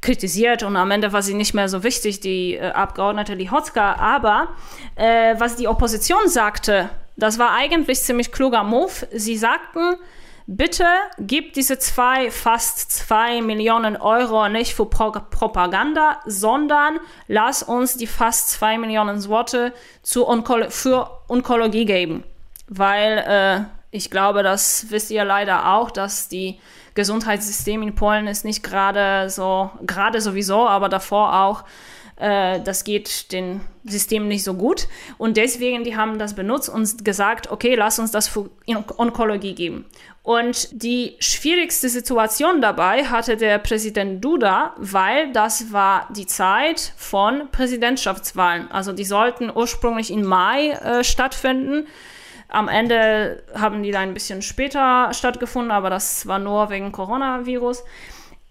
kritisiert 0.00 0.64
und 0.64 0.74
am 0.74 0.90
Ende 0.90 1.12
war 1.12 1.22
sie 1.22 1.34
nicht 1.34 1.54
mehr 1.54 1.68
so 1.68 1.84
wichtig, 1.84 2.18
die 2.18 2.60
Abgeordnete 2.60 3.34
Lihotzka. 3.34 3.94
Aber 3.94 4.48
was 4.96 5.56
die 5.56 5.68
Opposition 5.68 6.28
sagte, 6.28 6.90
das 7.16 7.38
war 7.38 7.52
eigentlich 7.52 8.00
ziemlich 8.00 8.30
kluger 8.30 8.62
Move. 8.62 8.92
Sie 9.12 9.36
sagten, 9.36 9.96
bitte 10.46 10.86
gib 11.18 11.54
diese 11.54 11.78
zwei, 11.78 12.30
fast 12.30 12.90
zwei 12.90 13.42
Millionen 13.42 13.96
Euro 13.96 14.48
nicht 14.48 14.74
für 14.74 14.86
Pro 14.86 15.10
Propaganda, 15.10 16.20
sondern 16.26 16.98
lass 17.28 17.62
uns 17.62 17.96
die 17.96 18.06
fast 18.06 18.50
zwei 18.50 18.78
Millionen 18.78 19.26
Worte 19.28 19.72
Onko 20.14 20.70
für 20.70 21.10
Onkologie 21.28 21.84
geben. 21.84 22.24
Weil 22.68 23.18
äh, 23.26 23.64
ich 23.90 24.10
glaube, 24.10 24.42
das 24.42 24.86
wisst 24.90 25.10
ihr 25.10 25.24
leider 25.24 25.72
auch, 25.74 25.90
dass 25.90 26.28
die 26.28 26.58
Gesundheitssystem 26.94 27.82
in 27.82 27.94
Polen 27.94 28.26
ist 28.26 28.44
nicht 28.44 28.62
gerade 28.62 29.28
so, 29.30 29.70
gerade 29.84 30.20
sowieso, 30.20 30.66
aber 30.66 30.88
davor 30.88 31.34
auch 31.34 31.64
äh, 32.16 32.60
das 32.60 32.84
geht 32.84 33.32
dem 33.32 33.60
System 33.84 34.26
nicht 34.26 34.42
so 34.42 34.54
gut. 34.54 34.88
Und 35.18 35.36
deswegen, 35.36 35.84
die 35.84 35.96
haben 35.96 36.18
das 36.18 36.34
benutzt 36.34 36.68
und 36.68 37.04
gesagt, 37.04 37.50
okay, 37.50 37.74
lass 37.74 37.98
uns 37.98 38.10
das 38.10 38.26
für 38.26 38.50
Onkologie 38.96 39.54
geben. 39.54 39.84
Und 40.26 40.82
die 40.82 41.14
schwierigste 41.20 41.88
Situation 41.88 42.60
dabei 42.60 43.04
hatte 43.04 43.36
der 43.36 43.58
Präsident 43.58 44.24
Duda, 44.24 44.74
weil 44.76 45.30
das 45.30 45.72
war 45.72 46.08
die 46.10 46.26
Zeit 46.26 46.94
von 46.96 47.48
Präsidentschaftswahlen. 47.52 48.68
Also 48.72 48.92
die 48.92 49.04
sollten 49.04 49.52
ursprünglich 49.54 50.10
im 50.10 50.24
Mai 50.24 50.70
äh, 50.70 51.04
stattfinden. 51.04 51.86
Am 52.48 52.66
Ende 52.66 53.44
haben 53.54 53.84
die 53.84 53.92
da 53.92 54.00
ein 54.00 54.14
bisschen 54.14 54.42
später 54.42 55.12
stattgefunden, 55.12 55.70
aber 55.70 55.90
das 55.90 56.26
war 56.26 56.40
nur 56.40 56.70
wegen 56.70 56.90
Coronavirus. 56.90 57.84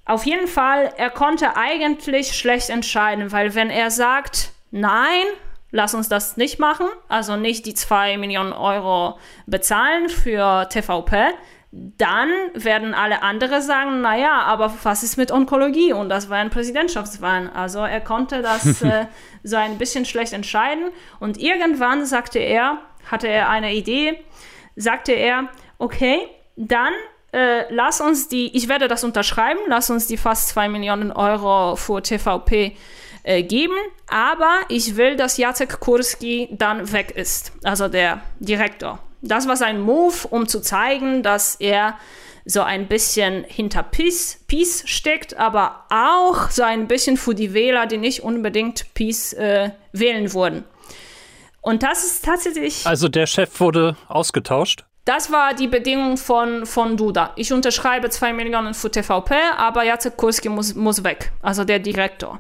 Auf 0.05 0.26
jeden 0.26 0.47
Fall, 0.47 0.93
er 0.95 1.09
konnte 1.09 1.57
eigentlich 1.57 2.38
schlecht 2.38 2.69
entscheiden, 2.69 3.34
weil 3.34 3.53
wenn 3.53 3.69
er 3.69 3.91
sagt, 3.91 4.53
nein, 4.71 5.26
lass 5.71 5.93
uns 5.93 6.07
das 6.07 6.38
nicht 6.38 6.57
machen, 6.57 6.88
also 7.09 7.36
nicht 7.36 7.65
die 7.65 7.73
2 7.73 8.17
Millionen 8.17 8.53
Euro 8.53 9.19
bezahlen 9.45 10.07
für 10.07 10.69
TVP, 10.69 11.34
dann 11.97 12.30
werden 12.53 12.93
alle 12.93 13.21
andere 13.21 13.61
sagen, 13.61 13.99
naja, 14.01 14.43
aber 14.43 14.73
was 14.84 15.03
ist 15.03 15.17
mit 15.17 15.32
Onkologie? 15.32 15.91
Und 15.91 16.07
das 16.09 16.30
war 16.30 16.38
ein 16.38 16.49
Präsidentschaftswahlen. 16.49 17.49
Also 17.49 17.80
er 17.80 17.99
konnte 17.99 18.41
das 18.41 18.82
äh, 18.82 19.07
so 19.43 19.57
ein 19.57 19.78
bisschen 19.78 20.05
schlecht 20.05 20.32
entscheiden. 20.32 20.91
Und 21.19 21.38
irgendwann 21.38 22.05
sagte 22.05 22.39
er, 22.39 22.80
hatte 23.11 23.28
er 23.28 23.49
eine 23.49 23.73
Idee, 23.73 24.23
sagte 24.78 25.11
er, 25.11 25.49
okay, 25.78 26.19
dann 26.55 26.93
äh, 27.34 27.65
lass 27.73 27.99
uns 27.99 28.30
die, 28.30 28.55
ich 28.55 28.69
werde 28.69 28.88
das 28.88 29.03
unterschreiben, 29.03 29.59
lass 29.67 29.89
uns 29.89 30.07
die 30.07 30.17
fast 30.17 30.49
2 30.49 30.69
Millionen 30.69 31.11
Euro 31.11 31.76
für 31.76 32.01
TVP 32.01 32.78
äh, 33.23 33.43
geben, 33.43 33.76
aber 34.07 34.61
ich 34.69 34.95
will, 34.95 35.17
dass 35.17 35.38
Jacek 35.38 35.82
Kurski 35.82 36.47
dann 36.51 36.93
weg 36.93 37.11
ist, 37.11 37.51
also 37.63 37.89
der 37.89 38.21
Direktor. 38.39 38.99
Das 39.28 39.47
war 39.47 39.55
sein 39.55 39.82
Move, 39.82 40.28
um 40.30 40.47
zu 40.47 40.61
zeigen, 40.61 41.23
dass 41.23 41.55
er 41.55 41.97
so 42.45 42.61
ein 42.61 42.88
bisschen 42.88 43.43
hinter 43.43 43.82
Peace, 43.82 44.39
Peace 44.47 44.84
steckt, 44.86 45.36
aber 45.36 45.86
auch 45.89 46.51
so 46.51 46.61
ein 46.61 46.88
bisschen 46.88 47.17
für 47.17 47.34
die 47.34 47.53
Wähler, 47.53 47.88
die 47.88 47.97
nicht 47.97 48.21
unbedingt 48.21 48.93
Peace 48.93 49.34
äh, 49.34 49.71
wählen 49.91 50.32
würden. 50.34 50.63
Und 51.61 51.82
das 51.82 52.05
ist 52.05 52.23
tatsächlich. 52.23 52.86
Also 52.86 53.09
der 53.09 53.26
Chef 53.26 53.59
wurde 53.59 53.97
ausgetauscht? 54.07 54.86
Das 55.05 55.32
war 55.32 55.55
die 55.55 55.67
Bedingung 55.67 56.17
von, 56.17 56.67
von 56.67 56.97
Duda. 56.97 57.34
Ich 57.36 57.51
unterschreibe 57.51 58.09
2 58.09 58.34
Millionen 58.34 58.76
für 58.76 58.91
TVP, 58.91 59.36
aber 59.57 59.84
Jacek 59.84 60.15
Kurski 60.15 60.49
muss, 60.49 60.76
muss 60.76 61.03
weg, 61.03 61.32
also 61.41 61.63
der 61.63 61.80
Direktor. 61.80 62.39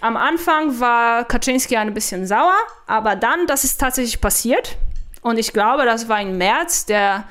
Am 0.00 0.16
Anfang 0.16 0.80
war 0.80 1.24
Kaczynski 1.24 1.76
ein 1.76 1.94
bisschen 1.94 2.26
sauer, 2.26 2.56
aber 2.86 3.16
dann, 3.16 3.46
das 3.46 3.64
ist 3.64 3.78
tatsächlich 3.78 4.20
passiert. 4.20 4.76
Und 5.22 5.38
ich 5.38 5.52
glaube, 5.52 5.84
das 5.84 6.08
war 6.08 6.20
im 6.20 6.36
März, 6.36 6.84
der 6.86 7.24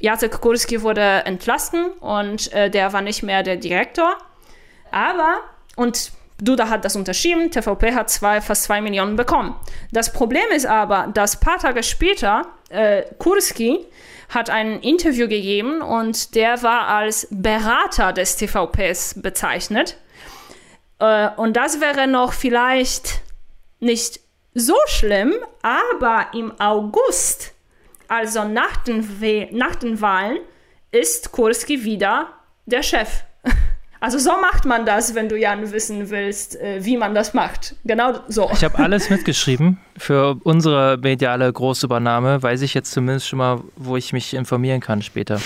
Jacek 0.00 0.40
Kurski 0.40 0.82
wurde 0.82 1.22
entlassen 1.24 1.92
und 2.00 2.52
äh, 2.52 2.68
der 2.68 2.92
war 2.92 3.00
nicht 3.00 3.22
mehr 3.22 3.42
der 3.42 3.56
Direktor. 3.56 4.16
Aber, 4.90 5.38
und 5.76 6.12
Duda 6.42 6.68
hat 6.68 6.84
das 6.84 6.96
unterschrieben, 6.96 7.52
TVP 7.52 7.94
hat 7.94 8.10
zwei, 8.10 8.40
fast 8.40 8.64
2 8.64 8.80
Millionen 8.80 9.14
bekommen. 9.14 9.54
Das 9.92 10.12
Problem 10.12 10.44
ist 10.52 10.66
aber, 10.66 11.08
dass 11.14 11.36
ein 11.36 11.40
paar 11.40 11.58
Tage 11.58 11.84
später 11.84 12.46
äh, 12.68 13.02
Kurski 13.18 13.86
hat 14.28 14.50
ein 14.50 14.80
Interview 14.80 15.28
gegeben 15.28 15.82
und 15.82 16.34
der 16.34 16.62
war 16.64 16.88
als 16.88 17.28
Berater 17.30 18.12
des 18.12 18.36
TVPs 18.36 19.20
bezeichnet. 19.22 19.98
Äh, 20.98 21.28
und 21.36 21.56
das 21.56 21.80
wäre 21.80 22.08
noch 22.08 22.32
vielleicht 22.32 23.20
nicht 23.78 24.20
so 24.54 24.76
schlimm, 24.86 25.34
aber 25.62 26.28
im 26.34 26.52
August, 26.60 27.52
also 28.08 28.44
nach 28.44 28.76
den, 28.78 29.06
nach 29.52 29.76
den 29.76 30.00
Wahlen, 30.00 30.38
ist 30.90 31.32
Kurski 31.32 31.84
wieder 31.84 32.28
der 32.66 32.82
Chef. 32.82 33.24
Also 34.02 34.18
so 34.18 34.32
macht 34.32 34.64
man 34.64 34.84
das, 34.84 35.14
wenn 35.14 35.28
du 35.28 35.38
Jan 35.38 35.70
wissen 35.70 36.10
willst, 36.10 36.60
äh, 36.60 36.84
wie 36.84 36.96
man 36.96 37.14
das 37.14 37.34
macht. 37.34 37.76
Genau 37.84 38.18
so. 38.26 38.50
Ich 38.52 38.64
habe 38.64 38.76
alles 38.80 39.10
mitgeschrieben. 39.10 39.78
Für 39.96 40.40
unsere 40.42 40.98
mediale 40.98 41.52
Großübernahme 41.52 42.42
weiß 42.42 42.62
ich 42.62 42.74
jetzt 42.74 42.90
zumindest 42.90 43.28
schon 43.28 43.38
mal, 43.38 43.60
wo 43.76 43.96
ich 43.96 44.12
mich 44.12 44.34
informieren 44.34 44.80
kann 44.80 45.02
später. 45.02 45.40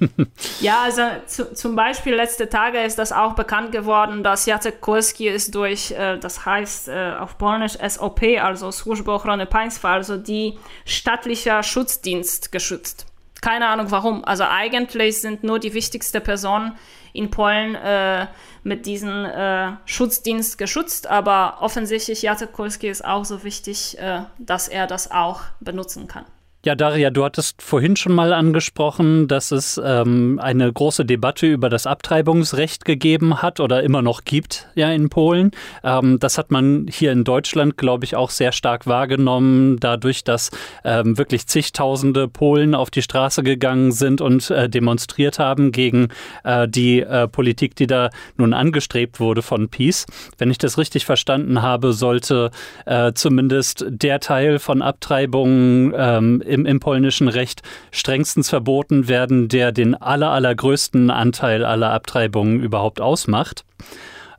ja, 0.60 0.82
also 0.82 1.00
zu, 1.26 1.54
zum 1.54 1.76
Beispiel 1.76 2.14
letzte 2.14 2.50
Tage 2.50 2.82
ist 2.82 2.98
das 2.98 3.10
auch 3.10 3.36
bekannt 3.36 3.72
geworden, 3.72 4.22
dass 4.22 4.44
Jacek 4.44 4.82
Kurski 4.82 5.26
ist 5.26 5.54
durch, 5.54 5.92
äh, 5.92 6.18
das 6.18 6.44
heißt 6.44 6.88
äh, 6.88 7.12
auf 7.18 7.38
Polnisch 7.38 7.78
SOP, 7.88 8.20
also 8.38 8.70
Służba 8.70 9.14
Ochrony 9.14 9.46
Państwa, 9.46 9.94
also 9.94 10.18
die 10.18 10.58
staatliche 10.84 11.62
Schutzdienst 11.62 12.52
geschützt. 12.52 13.06
Keine 13.40 13.66
Ahnung 13.66 13.90
warum. 13.90 14.26
Also 14.26 14.44
eigentlich 14.44 15.22
sind 15.22 15.42
nur 15.42 15.58
die 15.58 15.72
wichtigsten 15.72 16.22
Personen 16.22 16.76
in 17.14 17.30
Polen 17.30 17.76
äh, 17.76 18.26
mit 18.64 18.86
diesem 18.86 19.24
äh, 19.24 19.72
Schutzdienst 19.86 20.58
geschützt, 20.58 21.06
aber 21.06 21.58
offensichtlich 21.60 22.22
Jacek 22.22 22.52
Kulski 22.52 22.88
ist 22.88 23.04
auch 23.04 23.24
so 23.24 23.44
wichtig, 23.44 23.96
äh, 23.98 24.22
dass 24.38 24.68
er 24.68 24.86
das 24.86 25.10
auch 25.10 25.42
benutzen 25.60 26.08
kann. 26.08 26.26
Ja, 26.64 26.74
Daria, 26.74 27.10
du 27.10 27.26
hattest 27.26 27.60
vorhin 27.60 27.94
schon 27.94 28.14
mal 28.14 28.32
angesprochen, 28.32 29.28
dass 29.28 29.50
es 29.50 29.78
ähm, 29.84 30.40
eine 30.42 30.72
große 30.72 31.04
Debatte 31.04 31.46
über 31.46 31.68
das 31.68 31.86
Abtreibungsrecht 31.86 32.86
gegeben 32.86 33.42
hat 33.42 33.60
oder 33.60 33.82
immer 33.82 34.00
noch 34.00 34.24
gibt, 34.24 34.66
ja, 34.74 34.90
in 34.90 35.10
Polen. 35.10 35.50
Ähm, 35.82 36.18
das 36.20 36.38
hat 36.38 36.50
man 36.50 36.86
hier 36.90 37.12
in 37.12 37.22
Deutschland, 37.22 37.76
glaube 37.76 38.06
ich, 38.06 38.16
auch 38.16 38.30
sehr 38.30 38.50
stark 38.50 38.86
wahrgenommen, 38.86 39.78
dadurch, 39.78 40.24
dass 40.24 40.50
ähm, 40.84 41.18
wirklich 41.18 41.46
zigtausende 41.48 42.28
Polen 42.28 42.74
auf 42.74 42.88
die 42.88 43.02
Straße 43.02 43.42
gegangen 43.42 43.92
sind 43.92 44.22
und 44.22 44.50
äh, 44.50 44.66
demonstriert 44.70 45.38
haben 45.38 45.70
gegen 45.70 46.08
äh, 46.44 46.66
die 46.66 47.00
äh, 47.00 47.28
Politik, 47.28 47.76
die 47.76 47.86
da 47.86 48.08
nun 48.38 48.54
angestrebt 48.54 49.20
wurde 49.20 49.42
von 49.42 49.68
Peace. 49.68 50.06
Wenn 50.38 50.50
ich 50.50 50.56
das 50.56 50.78
richtig 50.78 51.04
verstanden 51.04 51.60
habe, 51.60 51.92
sollte 51.92 52.50
äh, 52.86 53.12
zumindest 53.12 53.84
der 53.86 54.18
Teil 54.20 54.58
von 54.58 54.80
Abtreibungen 54.80 55.92
ähm, 55.94 56.42
im, 56.54 56.64
im 56.66 56.80
polnischen 56.80 57.28
Recht 57.28 57.62
strengstens 57.90 58.48
verboten 58.48 59.08
werden, 59.08 59.48
der 59.48 59.72
den 59.72 59.94
aller, 59.94 60.30
allergrößten 60.30 61.10
Anteil 61.10 61.64
aller 61.64 61.90
Abtreibungen 61.90 62.60
überhaupt 62.60 63.00
ausmacht. 63.00 63.64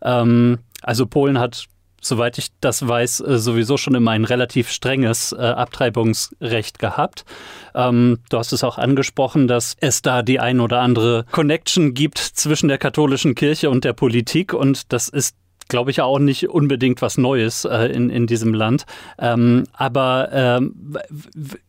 Ähm, 0.02 0.60
also 0.82 1.06
Polen 1.06 1.40
hat 1.40 1.68
soweit 2.06 2.38
ich 2.38 2.50
das 2.62 2.88
weiß, 2.88 3.22
äh, 3.22 3.38
sowieso 3.38 3.78
schon 3.78 3.96
immer 3.96 4.12
ein 4.12 4.26
relativ 4.26 4.70
strenges 4.70 5.32
äh, 5.32 5.38
Abtreibungsrecht 5.38 6.80
gehabt. 6.80 7.26
Ähm, 7.74 8.20
du 8.30 8.38
hast 8.38 8.54
es 8.54 8.64
auch 8.64 8.78
angesprochen, 8.78 9.48
dass 9.48 9.76
es 9.80 10.02
da 10.02 10.22
die 10.22 10.40
ein 10.40 10.60
oder 10.60 10.82
andere 10.82 11.26
Connection 11.32 11.94
gibt 11.94 12.20
zwischen 12.20 12.68
der 12.68 12.78
katholischen 12.78 13.36
Kirche 13.36 13.70
und 13.70 13.84
der 13.84 13.94
Politik 13.94 14.54
und 14.54 14.94
das 14.94 15.10
ist 15.10 15.36
glaube 15.68 15.92
ich, 15.92 16.02
auch 16.02 16.20
nicht 16.20 16.50
unbedingt 16.50 17.02
was 17.02 17.18
Neues 17.18 17.66
äh, 17.66 17.88
in, 17.88 18.10
in 18.10 18.28
diesem 18.28 18.54
Land. 18.54 18.86
Ähm, 19.20 19.64
aber 19.74 20.30
ähm, 20.32 20.96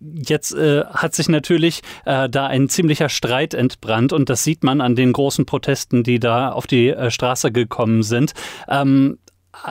jetzt 0.00 0.54
äh, 0.54 0.84
hat 0.84 1.14
sich 1.14 1.28
natürlich 1.28 1.82
äh, 2.04 2.28
da 2.28 2.46
ein 2.46 2.68
ziemlicher 2.68 3.08
Streit 3.08 3.54
entbrannt 3.54 4.12
und 4.12 4.28
das 4.28 4.44
sieht 4.44 4.64
man 4.64 4.80
an 4.80 4.96
den 4.96 5.12
großen 5.12 5.46
Protesten, 5.46 6.02
die 6.02 6.20
da 6.20 6.50
auf 6.50 6.66
die 6.66 6.88
äh, 6.88 7.10
Straße 7.10 7.52
gekommen 7.52 8.02
sind. 8.02 8.32
Ähm, 8.68 9.18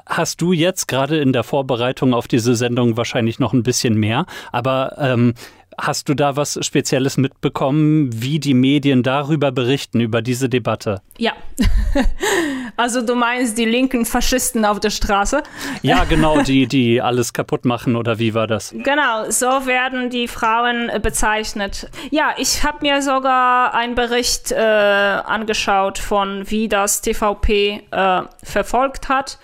hast 0.06 0.42
du 0.42 0.52
jetzt 0.52 0.88
gerade 0.88 1.18
in 1.18 1.34
der 1.34 1.44
Vorbereitung 1.44 2.14
auf 2.14 2.28
diese 2.28 2.56
Sendung 2.56 2.98
wahrscheinlich 2.98 3.40
noch 3.40 3.54
ein 3.54 3.64
bisschen 3.64 3.96
mehr, 3.96 4.26
aber 4.52 4.96
ähm, 4.98 5.34
Hast 5.78 6.08
du 6.08 6.14
da 6.14 6.36
was 6.36 6.58
Spezielles 6.62 7.18
mitbekommen, 7.18 8.10
wie 8.14 8.40
die 8.40 8.54
Medien 8.54 9.04
darüber 9.04 9.52
berichten, 9.52 10.00
über 10.00 10.22
diese 10.22 10.48
Debatte? 10.48 11.02
Ja. 11.18 11.34
also 12.78 13.02
du 13.02 13.16
meinst 13.16 13.58
die 13.58 13.66
linken 13.66 14.06
Faschisten 14.06 14.64
auf 14.64 14.80
der 14.80 14.90
Straße? 14.90 15.44
Ja, 15.82 16.04
genau, 16.10 16.42
die, 16.42 16.68
die 16.68 17.02
alles 17.02 17.34
kaputt 17.34 17.66
machen 17.66 17.96
oder 17.96 18.20
wie 18.20 18.34
war 18.34 18.48
das? 18.48 18.74
Genau, 18.78 19.30
so 19.30 19.66
werden 19.66 20.10
die 20.10 20.28
Frauen 20.28 20.90
bezeichnet. 21.02 21.90
Ja, 22.10 22.34
ich 22.38 22.64
habe 22.64 22.80
mir 22.82 23.02
sogar 23.02 23.74
einen 23.74 23.96
Bericht 23.96 24.52
äh, 24.52 24.56
angeschaut 24.56 25.98
von, 25.98 26.50
wie 26.50 26.70
das 26.70 27.02
TVP 27.02 27.84
äh, 27.92 28.22
verfolgt 28.44 29.10
hat. 29.10 29.40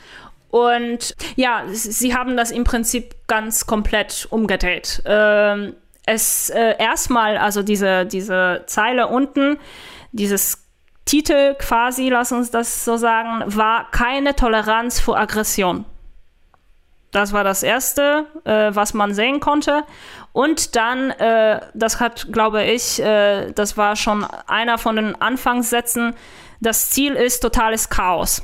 Und 0.50 1.16
ja, 1.36 1.64
sie 1.72 2.14
haben 2.14 2.36
das 2.36 2.52
im 2.52 2.66
Prinzip 2.66 3.16
ganz 3.28 3.66
komplett 3.66 4.28
umgedreht. 4.30 5.02
Ähm, 5.06 5.74
es 6.12 6.50
äh, 6.50 6.76
erstmal, 6.78 7.38
also 7.38 7.64
diese, 7.64 8.06
diese 8.06 8.64
Zeile 8.68 9.08
unten, 9.08 9.58
dieses 10.12 10.68
Titel 11.06 11.56
quasi, 11.56 12.10
lass 12.10 12.32
uns 12.32 12.52
das 12.52 12.86
so 12.86 12.98
sagen, 12.98 13.44
war 13.56 13.90
keine 13.92 14.36
Toleranz 14.36 15.00
für 15.00 15.18
Aggression. 15.18 15.86
Das 17.12 17.34
war 17.34 17.44
das 17.44 17.64
Erste, 17.64 18.26
äh, 18.46 18.70
was 18.74 18.94
man 18.94 19.14
sehen 19.14 19.40
konnte. 19.40 19.84
Und 20.34 20.76
dann, 20.76 21.12
äh, 21.12 21.60
das 21.74 22.00
hat, 22.00 22.32
glaube 22.32 22.64
ich, 22.64 23.02
äh, 23.02 23.52
das 23.52 23.76
war 23.78 23.96
schon 23.96 24.26
einer 24.48 24.78
von 24.78 24.96
den 24.96 25.22
Anfangssätzen, 25.22 26.14
das 26.62 26.92
Ziel 26.92 27.14
ist 27.14 27.40
totales 27.42 27.90
Chaos. 27.90 28.44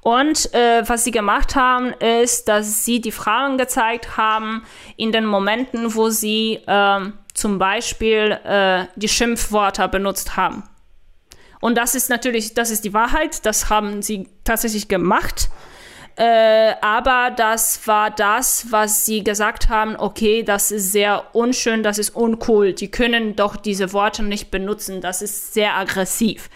Und 0.00 0.52
äh, 0.54 0.82
was 0.86 1.04
sie 1.04 1.10
gemacht 1.10 1.56
haben, 1.56 1.92
ist, 1.94 2.48
dass 2.48 2.84
sie 2.84 3.00
die 3.00 3.12
Frauen 3.12 3.56
gezeigt 3.58 4.16
haben 4.16 4.62
in 4.96 5.12
den 5.12 5.24
Momenten, 5.24 5.94
wo 5.94 6.10
sie 6.10 6.60
äh, 6.66 7.00
zum 7.32 7.58
Beispiel 7.58 8.38
äh, 8.44 8.86
die 8.96 9.08
Schimpfwörter 9.08 9.88
benutzt 9.88 10.36
haben. 10.36 10.64
Und 11.60 11.76
das 11.76 11.94
ist 11.94 12.10
natürlich, 12.10 12.52
das 12.52 12.70
ist 12.70 12.84
die 12.84 12.92
Wahrheit, 12.92 13.46
das 13.46 13.70
haben 13.70 14.02
sie 14.02 14.28
tatsächlich 14.44 14.88
gemacht. 14.88 15.48
Äh, 16.16 16.74
aber 16.80 17.32
das 17.36 17.88
war 17.88 18.10
das, 18.10 18.66
was 18.70 19.04
sie 19.04 19.24
gesagt 19.24 19.68
haben, 19.68 19.96
okay, 19.96 20.44
das 20.44 20.70
ist 20.70 20.92
sehr 20.92 21.24
unschön, 21.32 21.82
das 21.82 21.98
ist 21.98 22.10
uncool. 22.10 22.72
Die 22.72 22.88
können 22.88 23.34
doch 23.34 23.56
diese 23.56 23.92
Worte 23.92 24.22
nicht 24.22 24.52
benutzen, 24.52 25.00
das 25.00 25.22
ist 25.22 25.54
sehr 25.54 25.76
aggressiv. 25.76 26.50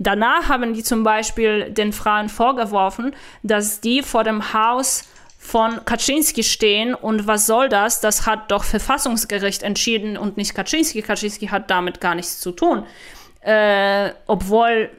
Danach 0.00 0.48
haben 0.48 0.74
die 0.74 0.82
zum 0.82 1.04
Beispiel 1.04 1.70
den 1.70 1.92
Frauen 1.92 2.28
vorgeworfen, 2.28 3.14
dass 3.44 3.80
die 3.80 4.02
vor 4.02 4.24
dem 4.24 4.52
Haus 4.52 5.04
von 5.38 5.84
Kaczynski 5.84 6.42
stehen 6.42 6.94
und 6.94 7.28
was 7.28 7.46
soll 7.46 7.68
das? 7.68 8.00
Das 8.00 8.26
hat 8.26 8.50
doch 8.50 8.64
Verfassungsgericht 8.64 9.62
entschieden 9.62 10.16
und 10.16 10.36
nicht 10.36 10.54
Kaczynski. 10.56 11.02
Kaczynski 11.02 11.48
hat 11.48 11.70
damit 11.70 12.00
gar 12.00 12.16
nichts 12.16 12.40
zu 12.40 12.50
tun. 12.50 12.84
Äh, 13.42 14.10
obwohl 14.26 14.90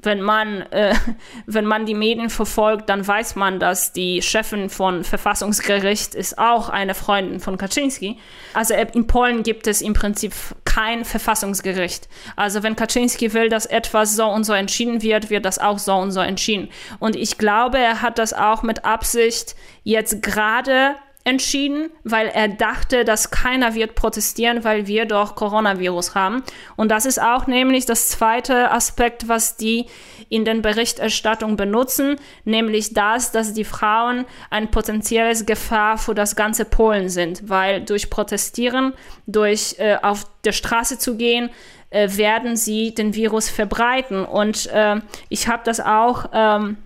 wenn 0.00 0.20
man, 0.20 0.62
äh, 0.72 0.94
wenn 1.46 1.66
man 1.66 1.86
die 1.86 1.94
Medien 1.94 2.30
verfolgt, 2.30 2.88
dann 2.88 3.06
weiß 3.06 3.36
man, 3.36 3.58
dass 3.58 3.92
die 3.92 4.22
Chefin 4.22 4.70
von 4.70 5.04
Verfassungsgericht 5.04 6.14
ist 6.14 6.38
auch 6.38 6.68
eine 6.68 6.94
Freundin 6.94 7.40
von 7.40 7.58
Kaczynski. 7.58 8.18
Also 8.54 8.74
äh, 8.74 8.86
in 8.92 9.06
Polen 9.06 9.42
gibt 9.42 9.66
es 9.66 9.82
im 9.82 9.94
Prinzip 9.94 10.32
kein 10.64 11.04
Verfassungsgericht. 11.04 12.08
Also 12.36 12.62
wenn 12.62 12.76
Kaczynski 12.76 13.32
will, 13.34 13.48
dass 13.48 13.66
etwas 13.66 14.14
so 14.14 14.26
und 14.26 14.44
so 14.44 14.52
entschieden 14.52 15.02
wird, 15.02 15.30
wird 15.30 15.44
das 15.44 15.58
auch 15.58 15.78
so 15.78 15.94
und 15.94 16.12
so 16.12 16.20
entschieden. 16.20 16.68
Und 16.98 17.16
ich 17.16 17.38
glaube, 17.38 17.78
er 17.78 18.02
hat 18.02 18.18
das 18.18 18.32
auch 18.32 18.62
mit 18.62 18.84
Absicht 18.84 19.56
jetzt 19.82 20.22
gerade 20.22 20.94
entschieden, 21.28 21.90
weil 22.04 22.28
er 22.28 22.48
dachte, 22.48 23.04
dass 23.04 23.30
keiner 23.30 23.74
wird 23.74 23.94
protestieren, 23.94 24.64
weil 24.64 24.86
wir 24.86 25.04
doch 25.04 25.34
Coronavirus 25.34 26.14
haben. 26.14 26.42
Und 26.76 26.90
das 26.90 27.04
ist 27.04 27.20
auch 27.20 27.46
nämlich 27.46 27.84
das 27.84 28.08
zweite 28.08 28.70
Aspekt, 28.70 29.28
was 29.28 29.56
die 29.56 29.86
in 30.30 30.46
den 30.46 30.62
Berichterstattungen 30.62 31.56
benutzen, 31.56 32.16
nämlich 32.44 32.94
das, 32.94 33.30
dass 33.30 33.52
die 33.52 33.64
Frauen 33.64 34.24
ein 34.48 34.70
potenzielles 34.70 35.44
Gefahr 35.44 35.98
für 35.98 36.14
das 36.14 36.34
ganze 36.34 36.64
Polen 36.64 37.10
sind, 37.10 37.48
weil 37.48 37.82
durch 37.82 38.08
Protestieren, 38.08 38.94
durch 39.26 39.76
äh, 39.78 39.96
auf 40.00 40.26
der 40.44 40.52
Straße 40.52 40.98
zu 40.98 41.16
gehen, 41.16 41.50
äh, 41.90 42.08
werden 42.16 42.56
sie 42.56 42.94
den 42.94 43.14
Virus 43.14 43.50
verbreiten. 43.50 44.24
Und 44.24 44.66
äh, 44.66 44.96
ich 45.28 45.46
habe 45.46 45.62
das 45.64 45.80
auch 45.80 46.30
ähm, 46.32 46.78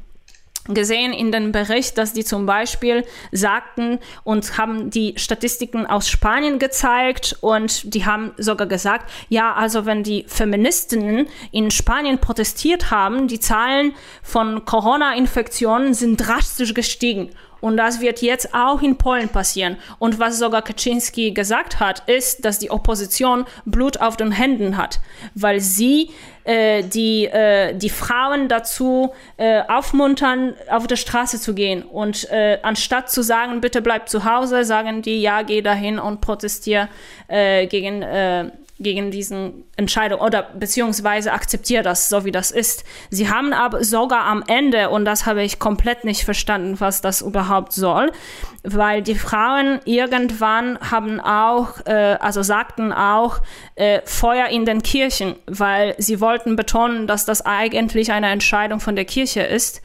gesehen 0.69 1.13
in 1.13 1.33
dem 1.33 1.53
Bericht, 1.53 1.99
dass 1.99 2.13
die 2.13 2.25
zum 2.25 2.47
Beispiel 2.47 3.05
sagten 3.33 3.99
und 4.25 4.59
haben 4.59 4.91
die 4.91 5.15
Statistiken 5.17 5.87
aus 5.87 6.09
Spanien 6.09 6.59
gezeigt 6.59 7.37
und 7.41 7.95
die 7.95 8.07
haben 8.07 8.33
sogar 8.39 8.67
gesagt, 8.67 9.11
ja, 9.29 9.55
also 9.55 9.87
wenn 9.87 10.03
die 10.03 10.25
Feministinnen 10.29 11.29
in 11.51 11.71
Spanien 11.71 12.19
protestiert 12.19 12.91
haben, 12.91 13.29
die 13.29 13.41
Zahlen 13.41 13.95
von 14.23 14.65
Corona-Infektionen 14.65 15.95
sind 15.95 16.17
drastisch 16.17 16.75
gestiegen. 16.75 17.31
Und 17.63 17.77
das 17.77 18.01
wird 18.01 18.21
jetzt 18.23 18.55
auch 18.55 18.83
in 18.83 18.99
Polen 18.99 19.29
passieren. 19.29 19.77
Und 20.01 20.19
was 20.19 20.39
sogar 20.39 20.63
Kaczynski 20.63 21.31
gesagt 21.31 21.79
hat, 21.79 22.09
ist, 22.09 22.45
dass 22.45 22.59
die 22.59 22.73
Opposition 22.73 23.47
Blut 23.65 24.01
auf 24.01 24.17
den 24.17 24.33
Händen 24.33 24.77
hat, 24.77 25.01
weil 25.37 25.61
sie 25.61 26.11
äh, 26.43 26.83
die, 26.83 27.27
äh, 27.27 27.73
die 27.75 27.89
Frauen 27.89 28.49
dazu 28.49 29.13
äh, 29.37 29.63
aufmuntern, 29.69 30.55
auf 30.69 30.89
der 30.89 30.97
Straße 30.97 31.41
zu 31.41 31.55
gehen. 31.55 31.85
Und 31.85 32.29
äh, 32.31 32.59
anstatt 32.63 33.11
zu 33.11 33.23
sagen, 33.23 33.61
bitte 33.61 33.81
bleib 33.81 34.09
zu 34.09 34.25
Hause, 34.25 34.65
sagen 34.65 35.01
die, 35.01 35.23
ja, 35.23 35.43
geh 35.43 35.63
dahin 35.63 36.01
und 36.01 36.21
protestier 36.21 36.89
äh, 37.29 37.69
gegen 37.69 38.03
äh, 38.03 38.51
gegen 38.83 39.11
diesen 39.11 39.65
Entscheidung 39.77 40.21
oder 40.21 40.43
beziehungsweise 40.55 41.33
akzeptiere 41.33 41.83
das 41.83 42.09
so 42.09 42.25
wie 42.25 42.33
das 42.33 42.51
ist. 42.51 42.85
Sie 43.11 43.31
haben 43.31 43.53
aber 43.53 43.85
sogar 43.85 44.25
am 44.25 44.43
Ende, 44.47 44.91
und 44.91 45.05
das 45.05 45.27
habe 45.27 45.43
ich 45.43 45.59
komplett 45.59 46.05
nicht 46.05 46.25
verstanden, 46.25 46.81
was 46.81 47.01
das 47.01 47.23
überhaupt 47.23 47.73
soll, 47.73 48.13
weil 48.63 49.03
die 49.03 49.15
Frauen 49.15 49.81
irgendwann 49.85 50.79
haben 50.81 51.21
auch, 51.21 51.85
äh, 51.87 52.17
also 52.21 52.43
sagten 52.43 52.93
auch, 52.93 53.41
äh, 53.75 54.01
Feuer 54.05 54.47
in 54.49 54.65
den 54.65 54.83
Kirchen, 54.83 55.37
weil 55.47 55.95
sie 55.99 56.21
wollten 56.21 56.57
betonen, 56.57 57.07
dass 57.07 57.25
das 57.25 57.45
eigentlich 57.45 58.13
eine 58.13 58.31
Entscheidung 58.31 58.81
von 58.81 58.97
der 58.97 59.05
Kirche 59.05 59.43
ist. 59.43 59.83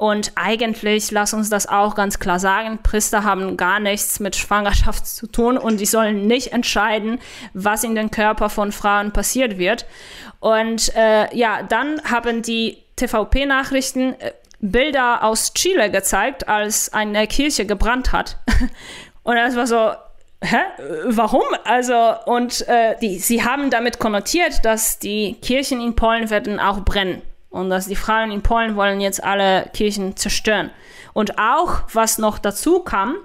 Und 0.00 0.32
eigentlich, 0.34 1.10
lass 1.10 1.34
uns 1.34 1.50
das 1.50 1.68
auch 1.68 1.94
ganz 1.94 2.18
klar 2.18 2.38
sagen, 2.38 2.78
Priester 2.82 3.22
haben 3.22 3.58
gar 3.58 3.80
nichts 3.80 4.18
mit 4.18 4.34
Schwangerschaft 4.34 5.06
zu 5.06 5.26
tun 5.26 5.58
und 5.58 5.78
die 5.78 5.84
sollen 5.84 6.26
nicht 6.26 6.54
entscheiden, 6.54 7.18
was 7.52 7.84
in 7.84 7.94
den 7.94 8.10
Körper 8.10 8.48
von 8.48 8.72
Frauen 8.72 9.12
passiert 9.12 9.58
wird. 9.58 9.84
Und 10.38 10.90
äh, 10.96 11.36
ja, 11.36 11.62
dann 11.64 12.00
haben 12.02 12.40
die 12.40 12.78
TVP-Nachrichten 12.96 14.18
äh, 14.18 14.32
Bilder 14.60 15.22
aus 15.22 15.52
Chile 15.52 15.90
gezeigt, 15.90 16.48
als 16.48 16.90
eine 16.94 17.26
Kirche 17.26 17.66
gebrannt 17.66 18.10
hat. 18.10 18.38
und 19.22 19.34
das 19.34 19.54
war 19.54 19.66
so, 19.66 19.90
hä, 20.42 20.62
warum? 21.08 21.44
Also, 21.64 22.14
und 22.24 22.66
äh, 22.68 22.96
die, 23.02 23.18
sie 23.18 23.44
haben 23.44 23.68
damit 23.68 23.98
konnotiert, 23.98 24.64
dass 24.64 24.98
die 24.98 25.34
Kirchen 25.42 25.82
in 25.82 25.94
Polen 25.94 26.30
werden 26.30 26.58
auch 26.58 26.80
brennen 26.86 27.20
und 27.50 27.68
dass 27.68 27.86
die 27.86 27.96
Frauen 27.96 28.30
in 28.30 28.42
Polen 28.42 28.76
wollen 28.76 29.00
jetzt 29.00 29.22
alle 29.22 29.68
Kirchen 29.74 30.16
zerstören. 30.16 30.70
Und 31.12 31.38
auch, 31.38 31.82
was 31.92 32.18
noch 32.18 32.38
dazu 32.38 32.80
kam, 32.80 33.16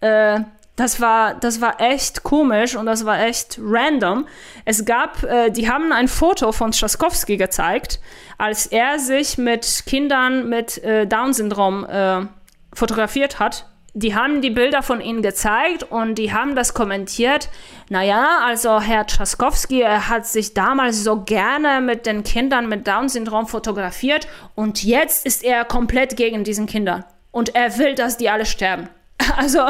äh, 0.00 0.40
das 0.76 1.00
war, 1.00 1.34
das 1.34 1.60
war 1.60 1.80
echt 1.80 2.22
komisch 2.22 2.74
und 2.74 2.86
das 2.86 3.04
war 3.04 3.20
echt 3.20 3.58
random. 3.62 4.26
Es 4.64 4.84
gab, 4.84 5.22
äh, 5.22 5.50
die 5.50 5.70
haben 5.70 5.92
ein 5.92 6.08
Foto 6.08 6.52
von 6.52 6.72
Trzaskowski 6.72 7.36
gezeigt, 7.36 8.00
als 8.38 8.66
er 8.66 8.98
sich 8.98 9.36
mit 9.36 9.84
Kindern 9.86 10.48
mit 10.48 10.82
äh, 10.82 11.06
Down-Syndrom 11.06 11.84
äh, 11.84 12.26
fotografiert 12.72 13.38
hat 13.38 13.69
die 13.94 14.14
haben 14.14 14.40
die 14.40 14.50
Bilder 14.50 14.82
von 14.82 15.00
ihnen 15.00 15.22
gezeigt 15.22 15.84
und 15.84 16.16
die 16.16 16.32
haben 16.32 16.54
das 16.54 16.74
kommentiert. 16.74 17.48
Naja, 17.88 18.40
also 18.44 18.80
Herr 18.80 19.06
Trzaskowski, 19.06 19.80
er 19.80 20.08
hat 20.08 20.26
sich 20.26 20.54
damals 20.54 21.02
so 21.02 21.22
gerne 21.22 21.80
mit 21.80 22.06
den 22.06 22.22
Kindern 22.22 22.68
mit 22.68 22.86
Down-Syndrom 22.86 23.46
fotografiert 23.46 24.28
und 24.54 24.84
jetzt 24.84 25.26
ist 25.26 25.42
er 25.42 25.64
komplett 25.64 26.16
gegen 26.16 26.44
diesen 26.44 26.66
Kindern. 26.66 27.04
Und 27.32 27.54
er 27.54 27.78
will, 27.78 27.94
dass 27.94 28.16
die 28.16 28.28
alle 28.28 28.46
sterben. 28.46 28.88
Also, 29.36 29.60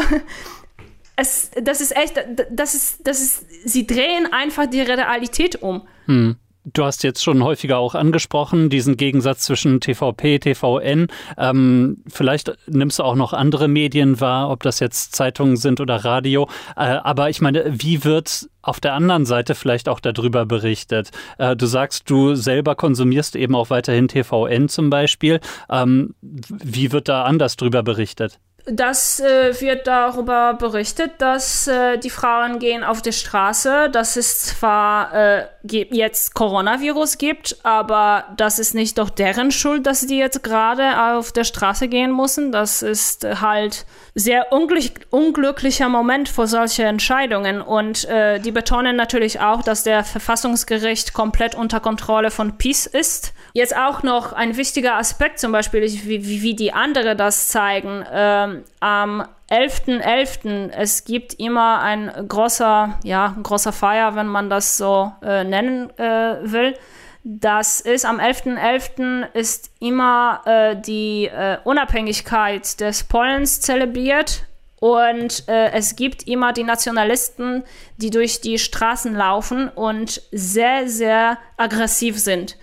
es, 1.17 1.51
das 1.61 1.81
ist 1.81 1.95
echt, 1.95 2.15
das 2.51 2.75
ist, 2.75 3.07
das 3.07 3.21
ist, 3.21 3.45
sie 3.69 3.87
drehen 3.87 4.33
einfach 4.33 4.67
die 4.67 4.81
Realität 4.81 5.61
um. 5.61 5.87
Hm. 6.07 6.37
Du 6.65 6.85
hast 6.85 7.03
jetzt 7.05 7.25
schon 7.25 7.43
häufiger 7.43 7.79
auch 7.79 7.95
angesprochen, 7.95 8.69
diesen 8.69 8.99
Gegensatz 8.99 9.45
zwischen 9.45 9.81
TVP, 9.81 10.39
TVN. 10.39 11.07
Ähm, 11.39 12.03
vielleicht 12.07 12.53
nimmst 12.67 12.99
du 12.99 13.03
auch 13.03 13.15
noch 13.15 13.33
andere 13.33 13.67
Medien 13.67 14.21
wahr, 14.21 14.51
ob 14.51 14.63
das 14.63 14.79
jetzt 14.79 15.15
Zeitungen 15.15 15.57
sind 15.57 15.81
oder 15.81 16.05
Radio. 16.05 16.51
Äh, 16.77 16.83
aber 16.83 17.31
ich 17.31 17.41
meine, 17.41 17.65
wie 17.67 18.05
wird 18.05 18.51
auf 18.61 18.79
der 18.79 18.93
anderen 18.93 19.25
Seite 19.25 19.55
vielleicht 19.55 19.89
auch 19.89 20.01
darüber 20.01 20.45
berichtet? 20.45 21.11
Äh, 21.39 21.57
du 21.57 21.65
sagst, 21.65 22.11
du 22.11 22.35
selber 22.35 22.75
konsumierst 22.75 23.37
eben 23.37 23.55
auch 23.55 23.71
weiterhin 23.71 24.09
TVN 24.09 24.69
zum 24.69 24.91
Beispiel. 24.91 25.41
Ähm, 25.71 26.15
wie 26.21 26.93
wird 26.93 27.09
da 27.09 27.25
anders 27.25 27.57
drüber 27.57 27.83
berichtet? 27.83 28.39
Das 28.73 29.19
äh, 29.19 29.61
wird 29.61 29.89
darüber 29.89 30.55
berichtet, 30.55 31.15
dass 31.19 31.67
äh, 31.67 31.99
die 31.99 32.11
Frauen 32.11 32.61
gehen 32.61 32.85
auf 32.85 33.03
die 33.03 33.13
Straße, 33.13 33.91
dass 33.91 34.17
es 34.17 34.39
zwar 34.47 35.13
äh, 35.13 35.47
jetzt 35.63 36.35
Coronavirus 36.35 37.19
gibt, 37.19 37.57
aber 37.65 38.27
das 38.37 38.61
ist 38.61 38.75
nicht 38.75 38.99
doch 38.99 39.11
deren 39.11 39.51
Schuld, 39.51 39.87
dass 39.87 40.07
die 40.07 40.19
jetzt 40.19 40.45
gerade 40.45 41.17
auf 41.17 41.33
der 41.33 41.43
Straße 41.43 41.89
gehen 41.89 42.15
müssen. 42.15 42.53
Das 42.53 42.83
ist 42.83 43.25
halt 43.41 43.87
sehr 44.15 44.53
unglück 44.53 45.01
unglücklicher 45.11 45.89
Moment 45.89 46.29
für 46.29 46.47
solche 46.47 46.85
Entscheidungen. 46.85 47.61
Und 47.61 48.05
äh, 48.05 48.39
die 48.39 48.53
betonen 48.53 48.95
natürlich 48.95 49.41
auch, 49.41 49.63
dass 49.63 49.83
der 49.83 50.05
Verfassungsgericht 50.05 51.13
komplett 51.13 51.57
unter 51.57 51.81
Kontrolle 51.81 52.31
von 52.31 52.57
PiS 52.57 52.87
ist. 52.87 53.33
Jetzt 53.53 53.77
auch 53.77 54.03
noch 54.03 54.33
ein 54.33 54.57
wichtiger 54.57 54.97
Aspekt, 54.97 55.41
zum 55.41 55.53
Beispiel, 55.53 55.83
wie, 55.83 56.43
wie 56.43 56.55
die 56.55 56.73
andere 56.73 57.17
das 57.17 57.49
zeigen. 57.49 58.05
Ähm, 58.13 58.65
am 58.81 59.25
11.11. 59.51 60.01
.11. 60.01 60.71
es 60.71 61.05
gibt 61.05 61.35
immer 61.35 61.81
ein 61.81 62.13
großer, 62.29 62.99
ja, 63.03 63.35
großer 63.43 63.73
Feier, 63.73 64.15
wenn 64.15 64.29
man 64.29 64.49
das 64.49 64.77
so 64.77 65.13
äh, 65.23 65.43
nennen 65.43 65.91
äh, 65.99 66.37
will. 66.43 66.77
Das 67.25 67.81
ist 67.81 68.07
am 68.07 68.21
11.11. 68.21 68.57
.11. 68.57 69.33
ist 69.35 69.73
immer 69.81 70.41
äh, 70.45 70.77
die 70.77 71.27
äh, 71.27 71.59
Unabhängigkeit 71.65 72.81
des 72.81 73.05
Polens 73.05 73.61
zelebriert 73.61 74.47
und 74.81 75.47
äh, 75.47 75.73
es 75.73 75.95
gibt 75.95 76.27
immer 76.27 76.55
die 76.55 76.65
Nationalisten, 76.65 77.65
die 77.99 78.09
durch 78.09 78.41
die 78.41 78.59
Straßen 78.59 79.15
laufen 79.15 79.69
und 79.69 80.23
sehr, 80.33 80.89
sehr 80.89 81.39
aggressiv 81.59 82.19
sind. 82.19 82.57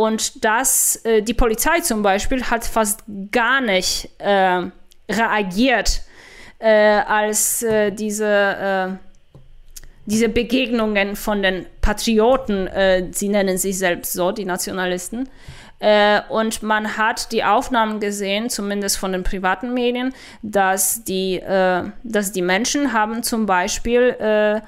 Und 0.00 0.46
das, 0.46 0.96
äh, 1.04 1.20
die 1.20 1.34
Polizei 1.34 1.80
zum 1.80 2.02
Beispiel 2.02 2.42
hat 2.44 2.64
fast 2.64 3.02
gar 3.30 3.60
nicht 3.60 4.08
äh, 4.16 4.62
reagiert, 5.10 6.00
äh, 6.58 7.00
als 7.06 7.62
äh, 7.62 7.90
diese, 7.90 8.26
äh, 8.26 8.96
diese 10.06 10.30
Begegnungen 10.30 11.16
von 11.16 11.42
den 11.42 11.66
Patrioten, 11.82 12.66
äh, 12.68 13.08
sie 13.12 13.28
nennen 13.28 13.58
sich 13.58 13.76
selbst 13.76 14.14
so, 14.14 14.32
die 14.32 14.46
Nationalisten, 14.46 15.28
und 16.28 16.62
man 16.62 16.98
hat 16.98 17.32
die 17.32 17.42
Aufnahmen 17.42 18.00
gesehen, 18.00 18.50
zumindest 18.50 18.98
von 18.98 19.12
den 19.12 19.22
privaten 19.22 19.72
Medien, 19.72 20.12
dass 20.42 21.04
die, 21.04 21.40
dass 21.40 22.32
die 22.32 22.42
Menschen 22.42 22.92
haben 22.92 23.22
zum 23.22 23.46
Beispiel 23.46 24.62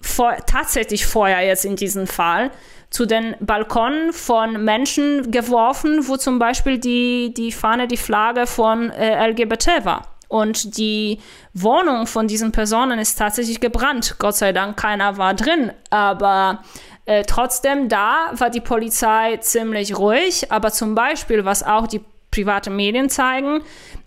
vor, 0.00 0.36
tatsächlich 0.46 1.04
vorher 1.04 1.46
jetzt 1.46 1.66
in 1.66 1.76
diesem 1.76 2.06
Fall 2.06 2.50
zu 2.90 3.06
den 3.06 3.36
Balkonen 3.40 4.12
von 4.12 4.64
Menschen 4.64 5.30
geworfen, 5.30 6.08
wo 6.08 6.16
zum 6.16 6.38
Beispiel 6.38 6.78
die, 6.78 7.34
die 7.34 7.52
Fahne, 7.52 7.86
die 7.86 7.96
Flagge 7.96 8.46
von 8.46 8.90
äh, 8.90 9.28
LGBT 9.28 9.84
war. 9.84 10.06
Und 10.28 10.76
die 10.76 11.20
Wohnung 11.54 12.06
von 12.06 12.28
diesen 12.28 12.52
Personen 12.52 12.98
ist 12.98 13.16
tatsächlich 13.16 13.60
gebrannt. 13.60 14.16
Gott 14.18 14.36
sei 14.36 14.52
Dank, 14.52 14.76
keiner 14.76 15.16
war 15.16 15.34
drin. 15.34 15.72
Aber 15.88 16.62
äh, 17.06 17.24
trotzdem, 17.24 17.88
da 17.88 18.32
war 18.34 18.50
die 18.50 18.60
Polizei 18.60 19.38
ziemlich 19.38 19.96
ruhig. 19.96 20.52
Aber 20.52 20.70
zum 20.70 20.94
Beispiel, 20.94 21.46
was 21.46 21.62
auch 21.62 21.86
die 21.86 22.02
privaten 22.30 22.76
Medien 22.76 23.08
zeigen, 23.08 23.62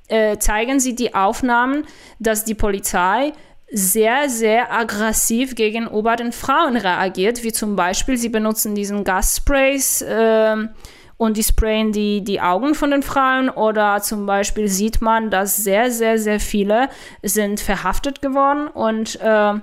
äh, 0.07 0.37
zeigen 0.37 0.79
sie 0.79 0.95
die 0.95 1.15
Aufnahmen, 1.15 1.87
dass 2.19 2.45
die 2.45 2.53
Polizei 2.53 3.33
sehr, 3.71 4.29
sehr 4.29 4.73
aggressiv 4.73 5.55
gegenüber 5.55 6.17
den 6.17 6.33
Frauen 6.33 6.75
reagiert, 6.75 7.43
wie 7.43 7.53
zum 7.53 7.75
Beispiel, 7.75 8.17
sie 8.17 8.29
benutzen 8.29 8.75
diesen 8.75 9.05
Gassprays 9.05 10.01
äh, 10.01 10.55
und 11.15 11.37
die 11.37 11.43
sprayen 11.43 11.93
die, 11.93 12.21
die 12.21 12.41
Augen 12.41 12.75
von 12.75 12.91
den 12.91 13.01
Frauen 13.01 13.49
oder 13.49 14.01
zum 14.01 14.25
Beispiel 14.25 14.67
sieht 14.67 15.01
man, 15.01 15.29
dass 15.29 15.55
sehr, 15.55 15.89
sehr, 15.89 16.19
sehr 16.19 16.41
viele 16.41 16.89
sind 17.23 17.61
verhaftet 17.61 18.21
geworden 18.21 18.67
und 18.67 19.15
äh, 19.21 19.53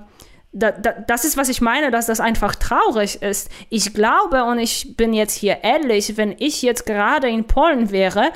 da, 0.52 0.70
da, 0.72 0.92
das 1.06 1.26
ist, 1.26 1.36
was 1.36 1.50
ich 1.50 1.60
meine, 1.60 1.90
dass 1.90 2.06
das 2.06 2.20
einfach 2.20 2.54
traurig 2.54 3.20
ist. 3.22 3.50
Ich 3.68 3.92
glaube, 3.92 4.44
und 4.44 4.58
ich 4.58 4.96
bin 4.96 5.12
jetzt 5.12 5.34
hier 5.34 5.58
ehrlich, 5.62 6.16
wenn 6.16 6.34
ich 6.38 6.62
jetzt 6.62 6.86
gerade 6.86 7.28
in 7.28 7.44
Polen 7.44 7.90
wäre, 7.90 8.32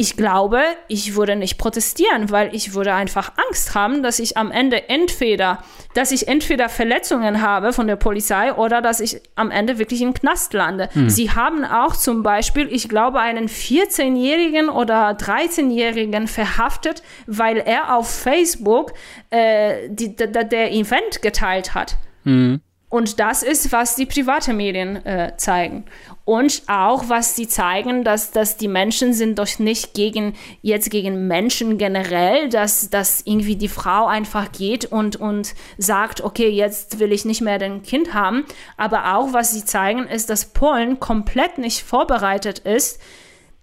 ich 0.00 0.16
glaube, 0.16 0.62
ich 0.88 1.14
würde 1.14 1.36
nicht 1.36 1.58
protestieren, 1.58 2.30
weil 2.30 2.54
ich 2.54 2.72
würde 2.72 2.94
einfach 2.94 3.32
Angst 3.36 3.74
haben, 3.74 4.02
dass 4.02 4.18
ich 4.18 4.38
am 4.38 4.50
Ende 4.50 4.88
entweder, 4.88 5.62
dass 5.92 6.10
ich 6.10 6.26
entweder 6.26 6.70
Verletzungen 6.70 7.42
habe 7.42 7.74
von 7.74 7.86
der 7.86 7.96
Polizei 7.96 8.54
oder 8.54 8.80
dass 8.80 9.00
ich 9.00 9.20
am 9.34 9.50
Ende 9.50 9.78
wirklich 9.78 10.00
im 10.00 10.14
Knast 10.14 10.54
lande. 10.54 10.88
Hm. 10.94 11.10
Sie 11.10 11.32
haben 11.32 11.66
auch 11.66 11.94
zum 11.94 12.22
Beispiel, 12.22 12.66
ich 12.72 12.88
glaube, 12.88 13.20
einen 13.20 13.46
14-Jährigen 13.46 14.70
oder 14.70 15.10
13-Jährigen 15.10 16.28
verhaftet, 16.28 17.02
weil 17.26 17.58
er 17.58 17.94
auf 17.94 18.08
Facebook 18.10 18.94
äh, 19.28 19.90
die, 19.90 20.16
der, 20.16 20.72
Event 20.72 21.20
geteilt 21.20 21.74
hat. 21.74 21.98
Hm. 22.24 22.62
Und 22.90 23.20
das 23.20 23.44
ist, 23.44 23.70
was 23.70 23.94
die 23.94 24.04
privaten 24.04 24.56
Medien 24.56 24.96
äh, 25.06 25.32
zeigen. 25.36 25.84
Und 26.24 26.64
auch, 26.66 27.08
was 27.08 27.36
sie 27.36 27.46
zeigen, 27.46 28.02
dass, 28.02 28.32
dass 28.32 28.56
die 28.56 28.66
Menschen 28.66 29.12
sind 29.14 29.38
doch 29.38 29.60
nicht 29.60 29.94
gegen, 29.94 30.34
jetzt 30.60 30.90
gegen 30.90 31.28
Menschen 31.28 31.78
generell, 31.78 32.48
dass, 32.48 32.90
dass 32.90 33.22
irgendwie 33.24 33.54
die 33.54 33.68
Frau 33.68 34.06
einfach 34.06 34.50
geht 34.50 34.86
und, 34.86 35.14
und 35.14 35.54
sagt, 35.78 36.20
okay, 36.20 36.48
jetzt 36.48 36.98
will 36.98 37.12
ich 37.12 37.24
nicht 37.24 37.40
mehr 37.40 37.60
den 37.60 37.82
Kind 37.82 38.12
haben. 38.12 38.44
Aber 38.76 39.14
auch, 39.14 39.32
was 39.32 39.52
sie 39.52 39.64
zeigen, 39.64 40.08
ist, 40.08 40.28
dass 40.28 40.46
Polen 40.46 40.98
komplett 40.98 41.58
nicht 41.58 41.84
vorbereitet 41.84 42.58
ist, 42.58 43.00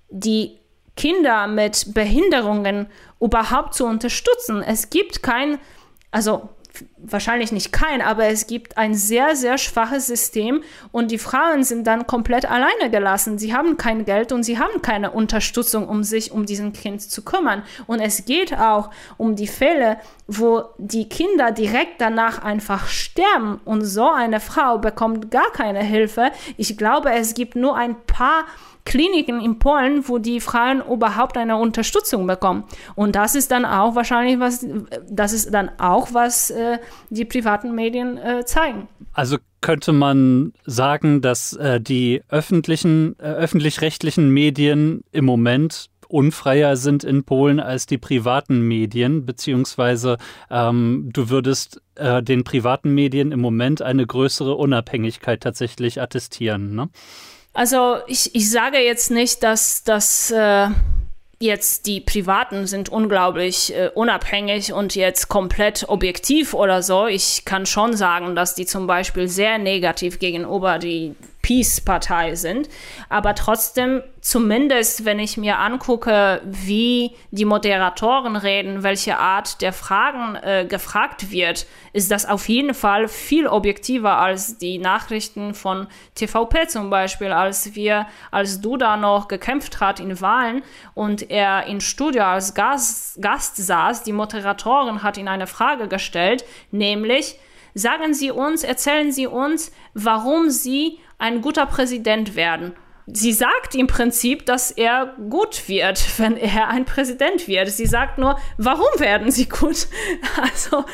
die 0.09 0.57
Kinder 0.95 1.47
mit 1.47 1.93
Behinderungen 1.93 2.87
überhaupt 3.19 3.73
zu 3.73 3.85
unterstützen. 3.85 4.61
Es 4.61 4.89
gibt 4.89 5.21
kein, 5.21 5.59
also 6.11 6.49
wahrscheinlich 6.97 7.51
nicht 7.51 7.71
kein, 7.71 8.01
aber 8.01 8.25
es 8.25 8.47
gibt 8.47 8.77
ein 8.77 8.93
sehr, 8.93 9.35
sehr 9.35 9.57
schwaches 9.57 10.07
System 10.07 10.63
und 10.91 11.11
die 11.11 11.17
Frauen 11.17 11.63
sind 11.63 11.85
dann 11.87 12.07
komplett 12.07 12.49
alleine 12.49 12.89
gelassen. 12.89 13.37
Sie 13.37 13.55
haben 13.55 13.77
kein 13.77 14.05
Geld 14.05 14.31
und 14.31 14.43
sie 14.43 14.59
haben 14.59 14.81
keine 14.81 15.11
Unterstützung, 15.11 15.87
um 15.87 16.03
sich 16.03 16.31
um 16.31 16.45
diesen 16.45 16.73
Kind 16.73 17.01
zu 17.01 17.23
kümmern. 17.23 17.63
Und 17.85 17.99
es 17.99 18.25
geht 18.25 18.57
auch 18.57 18.89
um 19.17 19.35
die 19.35 19.47
Fälle, 19.47 19.97
wo 20.27 20.63
die 20.77 21.07
Kinder 21.07 21.51
direkt 21.51 22.01
danach 22.01 22.43
einfach 22.43 22.87
sterben 22.87 23.59
und 23.65 23.83
so 23.83 24.09
eine 24.09 24.39
Frau 24.39 24.77
bekommt 24.77 25.31
gar 25.31 25.51
keine 25.51 25.83
Hilfe. 25.83 26.31
Ich 26.57 26.77
glaube, 26.77 27.11
es 27.11 27.33
gibt 27.33 27.55
nur 27.55 27.75
ein 27.75 27.95
paar 28.05 28.45
Kliniken 28.87 29.41
in 29.41 29.59
Polen, 29.59 30.07
wo 30.07 30.17
die 30.17 30.39
Frauen 30.39 30.81
überhaupt 30.81 31.35
eine 31.35 31.57
Unterstützung 31.57 32.25
bekommen. 32.25 32.63
Und 32.95 33.17
das 33.17 33.35
ist 33.35 33.51
dann 33.51 33.65
auch 33.65 33.95
wahrscheinlich 33.95 34.39
was, 34.39 34.65
das 35.09 35.33
ist 35.33 35.53
dann 35.53 35.69
auch 35.77 36.13
was 36.13 36.51
äh, 36.51 36.77
die 37.09 37.25
privaten 37.25 37.75
Medien 37.75 38.17
äh, 38.17 38.45
zeigen. 38.45 38.87
Also 39.11 39.39
könnte 39.59 39.91
man 39.91 40.53
sagen, 40.65 41.19
dass 41.19 41.51
äh, 41.51 41.81
die 41.81 42.21
öffentlichen, 42.29 43.19
äh, 43.19 43.23
öffentlich-rechtlichen 43.23 44.29
Medien 44.29 45.03
im 45.11 45.25
Moment 45.25 45.89
unfreier 46.07 46.77
sind 46.77 47.03
in 47.03 47.25
Polen 47.25 47.59
als 47.59 47.87
die 47.87 47.97
privaten 47.97 48.61
Medien, 48.61 49.25
beziehungsweise 49.25 50.17
ähm, 50.49 51.09
du 51.11 51.29
würdest 51.29 51.81
äh, 51.95 52.23
den 52.23 52.45
privaten 52.45 52.93
Medien 52.93 53.33
im 53.33 53.41
Moment 53.41 53.81
eine 53.81 54.07
größere 54.07 54.55
Unabhängigkeit 54.55 55.41
tatsächlich 55.41 56.01
attestieren. 56.01 56.73
Ne? 56.73 56.87
Also 57.57 57.97
ich, 58.05 58.35
ich 58.35 58.51
sage 58.51 58.77
jetzt 58.77 59.09
nicht, 59.09 59.41
dass 59.41 59.83
das 59.83 60.29
äh, 60.29 60.67
jetzt 61.39 61.87
die 61.87 61.99
Privaten 61.99 62.67
sind 62.67 62.89
unglaublich 62.89 63.73
äh, 63.73 63.89
unabhängig 63.95 64.73
und 64.73 64.93
jetzt 64.93 65.27
komplett 65.27 65.89
objektiv 65.89 66.53
oder 66.53 66.83
so. 66.83 67.07
Ich 67.07 67.45
kann 67.45 67.65
schon 67.65 67.97
sagen, 67.97 68.35
dass 68.35 68.53
die 68.53 68.67
zum 68.67 68.85
Beispiel 68.85 69.27
sehr 69.27 69.57
negativ 69.57 70.19
gegenüber 70.19 70.77
die 70.77 71.15
Peace-Partei 71.47 72.35
sind. 72.35 72.67
Aber 73.07 73.33
trotzdem, 73.33 74.03
zumindest 74.19 75.05
wenn 75.05 75.17
ich 75.17 75.37
mir 75.37 75.59
angucke, 75.59 76.41
wie 76.43 77.15
die 77.31 77.45
Moderatoren 77.45 78.35
reden, 78.35 78.83
welche 78.83 79.17
Art 79.17 79.61
der 79.61 79.71
Fragen 79.71 80.35
äh, 80.35 80.65
gefragt 80.67 81.31
wird, 81.31 81.65
ist 81.93 82.11
das 82.11 82.25
auf 82.25 82.49
jeden 82.49 82.73
Fall 82.73 83.07
viel 83.07 83.47
objektiver 83.47 84.17
als 84.17 84.57
die 84.57 84.77
Nachrichten 84.77 85.53
von 85.53 85.87
TVP 86.15 86.67
zum 86.67 86.89
Beispiel, 86.89 87.31
als 87.31 87.75
wir, 87.75 88.07
als 88.29 88.59
Duda 88.59 88.97
noch 88.97 89.29
gekämpft 89.29 89.79
hat 89.79 90.01
in 90.01 90.19
Wahlen 90.19 90.63
und 90.95 91.31
er 91.31 91.65
in 91.67 91.79
Studio 91.79 92.23
als 92.23 92.55
Gast, 92.55 93.21
Gast 93.21 93.55
saß. 93.55 94.03
Die 94.03 94.11
Moderatorin 94.11 95.01
hat 95.01 95.17
ihn 95.17 95.29
eine 95.29 95.47
Frage 95.47 95.87
gestellt, 95.87 96.43
nämlich, 96.71 97.39
Sagen 97.77 98.15
Sie 98.15 98.31
uns, 98.31 98.63
erzählen 98.63 99.11
Sie 99.11 99.27
uns, 99.27 99.71
warum 99.93 100.49
Sie 100.49 100.97
ein 101.17 101.41
guter 101.41 101.65
Präsident 101.65 102.35
werden. 102.35 102.73
Sie 103.09 103.31
sagt 103.31 103.73
im 103.73 103.87
Prinzip, 103.87 104.45
dass 104.45 104.69
er 104.69 105.15
gut 105.29 105.69
wird, 105.69 106.03
wenn 106.19 106.35
er 106.35 106.67
ein 106.67 106.83
Präsident 106.83 107.47
wird. 107.47 107.69
Sie 107.69 107.85
sagt 107.85 108.17
nur, 108.17 108.37
warum 108.57 108.99
werden 108.99 109.31
sie 109.31 109.47
gut? 109.47 109.87
Also 110.39 110.85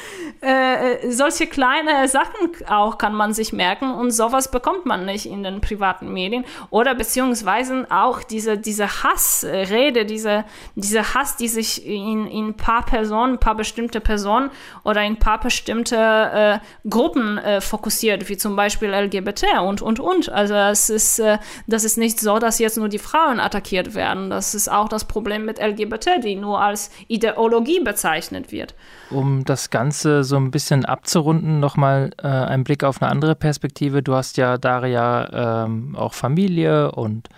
äh, 0.42 1.12
solche 1.12 1.48
kleine 1.48 2.08
Sachen 2.08 2.52
auch 2.68 2.98
kann 2.98 3.14
man 3.14 3.34
sich 3.34 3.52
merken 3.52 3.94
und 3.94 4.12
sowas 4.12 4.50
bekommt 4.50 4.86
man 4.86 5.06
nicht 5.06 5.26
in 5.26 5.44
den 5.44 5.60
privaten 5.60 6.12
Medien 6.14 6.46
oder 6.70 6.96
beziehungsweise 6.96 7.88
auch 7.90 8.24
diese, 8.24 8.58
diese 8.58 9.04
Hassrede, 9.04 10.06
diese, 10.06 10.46
diese 10.76 11.14
Hass, 11.14 11.36
die 11.36 11.48
sich 11.48 11.86
in, 11.86 12.28
in 12.28 12.48
ein 12.48 12.58
paar 12.58 12.86
Personen, 12.86 13.34
ein 13.34 13.40
paar 13.40 13.56
bestimmte 13.56 14.00
Personen 14.00 14.50
oder 14.84 15.02
in 15.02 15.14
ein 15.14 15.20
paar 15.20 15.40
bestimmte 15.40 15.96
äh, 15.96 16.90
Gruppen 16.90 17.38
äh, 17.38 17.62
fokussiert, 17.62 18.30
wie 18.30 18.38
zum 18.38 18.56
Beispiel 18.56 18.90
LGBT 18.94 19.60
und, 19.62 19.82
und, 19.82 20.00
und. 20.00 20.30
Also 20.30 20.56
es 20.56 20.90
ist, 20.90 21.20
äh, 21.20 21.38
das 21.68 21.84
ist 21.84 21.98
nicht 21.98 22.03
so, 22.10 22.40
dass 22.40 22.60
jetzt 22.60 22.78
nur 22.78 22.90
die 22.90 23.00
Frauen 23.00 23.40
attackiert 23.40 23.96
werden. 23.96 24.30
Das 24.30 24.56
ist 24.56 24.70
auch 24.70 24.90
das 24.90 25.06
Problem 25.06 25.46
mit 25.46 25.60
LGBT, 25.60 26.24
die 26.24 26.36
nur 26.36 26.62
als 26.62 26.92
Ideologie 27.08 27.80
bezeichnet 27.80 28.52
wird. 28.52 28.76
Um 29.10 29.46
das 29.46 29.70
Ganze 29.70 30.24
so 30.24 30.38
ein 30.38 30.52
bisschen 30.52 30.86
abzurunden, 30.86 31.60
nochmal 31.60 32.12
äh, 32.22 32.28
ein 32.28 32.64
Blick 32.64 32.84
auf 32.84 33.02
eine 33.02 33.12
andere 33.12 33.36
Perspektive. 33.36 34.04
Du 34.04 34.14
hast 34.16 34.38
ja, 34.38 34.58
Daria, 34.58 35.66
ähm, 35.66 35.96
auch 35.96 36.14
Familie 36.14 36.92
und 36.92 37.30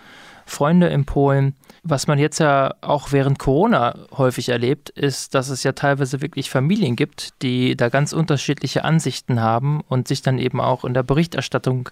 Freunde 0.46 0.86
in 0.86 1.04
Polen. 1.04 1.54
Was 1.82 2.06
man 2.06 2.18
jetzt 2.18 2.38
ja 2.38 2.74
auch 2.80 3.12
während 3.12 3.38
Corona 3.38 3.96
häufig 4.16 4.48
erlebt, 4.48 4.90
ist, 4.90 5.34
dass 5.34 5.50
es 5.50 5.62
ja 5.62 5.72
teilweise 5.72 6.20
wirklich 6.20 6.50
Familien 6.50 6.96
gibt, 6.96 7.42
die 7.42 7.76
da 7.76 7.90
ganz 7.90 8.12
unterschiedliche 8.12 8.84
Ansichten 8.84 9.40
haben 9.40 9.82
und 9.88 10.08
sich 10.08 10.22
dann 10.22 10.38
eben 10.38 10.60
auch 10.60 10.84
in 10.84 10.94
der 10.94 11.02
Berichterstattung 11.02 11.90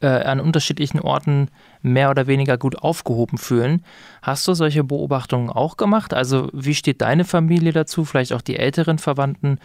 äh, 0.00 0.06
an 0.06 0.40
unterschiedlichen 0.40 1.00
Orten 1.00 1.48
mehr 1.82 2.10
oder 2.10 2.26
weniger 2.26 2.58
gut 2.58 2.78
aufgehoben 2.78 3.38
fühlen. 3.38 3.84
Hast 4.22 4.46
du 4.46 4.54
solche 4.54 4.84
Beobachtungen 4.84 5.50
auch 5.50 5.76
gemacht? 5.76 6.12
Also 6.12 6.50
wie 6.52 6.74
steht 6.74 7.00
deine 7.00 7.24
Familie 7.24 7.72
dazu, 7.72 8.04
vielleicht 8.04 8.32
auch 8.32 8.42
die 8.42 8.56
älteren 8.56 8.98
Verwandten? 8.98 9.58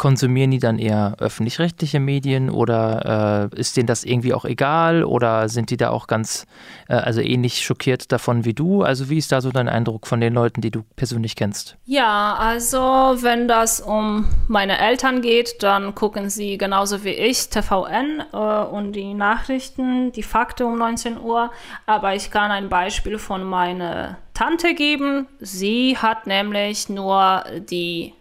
Konsumieren 0.00 0.50
die 0.50 0.58
dann 0.58 0.78
eher 0.78 1.16
öffentlich-rechtliche 1.18 2.00
Medien 2.00 2.48
oder 2.48 3.50
äh, 3.52 3.60
ist 3.60 3.76
denen 3.76 3.86
das 3.86 4.02
irgendwie 4.02 4.32
auch 4.32 4.46
egal 4.46 5.04
oder 5.04 5.50
sind 5.50 5.68
die 5.68 5.76
da 5.76 5.90
auch 5.90 6.06
ganz, 6.06 6.46
äh, 6.88 6.94
also 6.94 7.20
ähnlich 7.20 7.60
schockiert 7.60 8.10
davon 8.10 8.46
wie 8.46 8.54
du? 8.54 8.82
Also 8.82 9.10
wie 9.10 9.18
ist 9.18 9.30
da 9.30 9.42
so 9.42 9.50
dein 9.50 9.68
Eindruck 9.68 10.06
von 10.06 10.22
den 10.22 10.32
Leuten, 10.32 10.62
die 10.62 10.70
du 10.70 10.84
persönlich 10.96 11.36
kennst? 11.36 11.76
Ja, 11.84 12.34
also 12.38 12.78
wenn 12.78 13.46
das 13.46 13.82
um 13.82 14.24
meine 14.48 14.78
Eltern 14.78 15.20
geht, 15.20 15.62
dann 15.62 15.94
gucken 15.94 16.30
sie 16.30 16.56
genauso 16.56 17.04
wie 17.04 17.10
ich 17.10 17.50
TVN 17.50 18.22
äh, 18.32 18.36
und 18.36 18.92
die 18.92 19.12
Nachrichten, 19.12 20.12
die 20.12 20.22
Fakten 20.22 20.62
um 20.62 20.78
19 20.78 21.20
Uhr. 21.20 21.50
Aber 21.84 22.14
ich 22.14 22.30
kann 22.30 22.50
ein 22.50 22.70
Beispiel 22.70 23.18
von 23.18 23.44
meiner 23.44 24.16
Tante 24.32 24.74
geben. 24.74 25.26
Sie 25.40 25.98
hat 25.98 26.26
nämlich 26.26 26.88
nur 26.88 27.44
die 27.68 28.14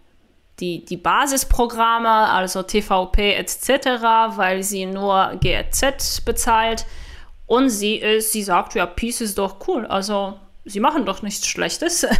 die, 0.59 0.85
die 0.85 0.97
Basisprogramme, 0.97 2.09
also 2.09 2.63
TVP 2.63 3.33
etc., 3.33 3.69
weil 4.35 4.63
sie 4.63 4.85
nur 4.85 5.33
GRZ 5.41 6.21
bezahlt. 6.25 6.85
Und 7.45 7.69
sie 7.69 7.95
ist, 7.95 8.31
sie 8.31 8.43
sagt, 8.43 8.75
ja, 8.75 8.85
Peace 8.85 9.21
ist 9.21 9.37
doch 9.37 9.67
cool. 9.67 9.85
Also 9.87 10.35
sie 10.65 10.79
machen 10.79 11.05
doch 11.05 11.21
nichts 11.21 11.47
Schlechtes. 11.47 12.05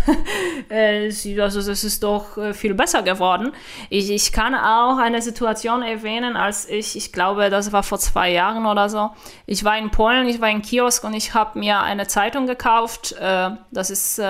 Äh, 0.70 1.10
sie, 1.10 1.42
also 1.42 1.60
es 1.60 1.84
ist 1.84 2.04
doch 2.04 2.38
äh, 2.38 2.54
viel 2.54 2.76
besser 2.76 3.02
geworden. 3.02 3.54
Ich, 3.90 4.12
ich 4.12 4.32
kann 4.32 4.54
auch 4.54 5.00
eine 5.00 5.20
Situation 5.20 5.82
erwähnen, 5.82 6.38
als 6.38 6.70
ich, 6.70 6.96
ich 6.96 7.12
glaube, 7.12 7.50
das 7.50 7.72
war 7.72 7.82
vor 7.82 7.98
zwei 7.98 8.32
Jahren 8.32 8.68
oder 8.68 8.88
so. 8.88 9.10
Ich 9.48 9.64
war 9.64 9.76
in 9.80 9.90
Polen, 9.90 10.28
ich 10.28 10.40
war 10.42 10.50
in 10.50 10.62
Kiosk 10.62 11.04
und 11.04 11.16
ich 11.16 11.34
habe 11.34 11.58
mir 11.58 11.80
eine 11.80 12.06
Zeitung 12.06 12.46
gekauft. 12.46 13.14
Äh, 13.14 13.50
das 13.72 13.90
ist 13.90 14.22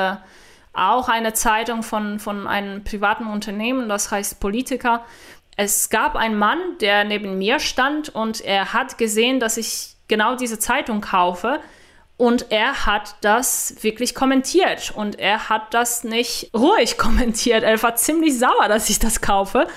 auch 0.80 1.10
eine 1.10 1.34
Zeitung 1.34 1.84
von, 1.84 2.20
von 2.20 2.48
einem 2.48 2.84
privaten 2.84 3.28
Unternehmen, 3.28 3.90
das 3.90 4.12
heißt 4.12 4.40
Politiker. 4.40 5.04
Es 5.58 5.90
gab 5.90 6.16
einen 6.16 6.38
Mann, 6.38 6.60
der 6.80 7.04
neben 7.04 7.38
mir 7.38 7.60
stand 7.60 8.10
und 8.10 8.42
er 8.42 8.74
hat 8.74 8.98
gesehen, 8.98 9.40
dass 9.40 9.58
ich 9.58 9.96
genau 10.08 10.36
diese 10.36 10.60
Zeitung 10.60 11.02
kaufe. 11.02 11.60
Und 12.18 12.52
er 12.52 12.86
hat 12.86 13.16
das 13.22 13.76
wirklich 13.82 14.14
kommentiert. 14.14 14.92
Und 14.94 15.20
er 15.20 15.48
hat 15.48 15.74
das 15.74 16.04
nicht 16.04 16.52
ruhig 16.54 16.98
kommentiert. 16.98 17.64
Er 17.64 17.82
war 17.82 17.96
ziemlich 17.96 18.38
sauer, 18.38 18.68
dass 18.68 18.90
ich 18.90 19.00
das 19.00 19.22
kaufe. 19.22 19.68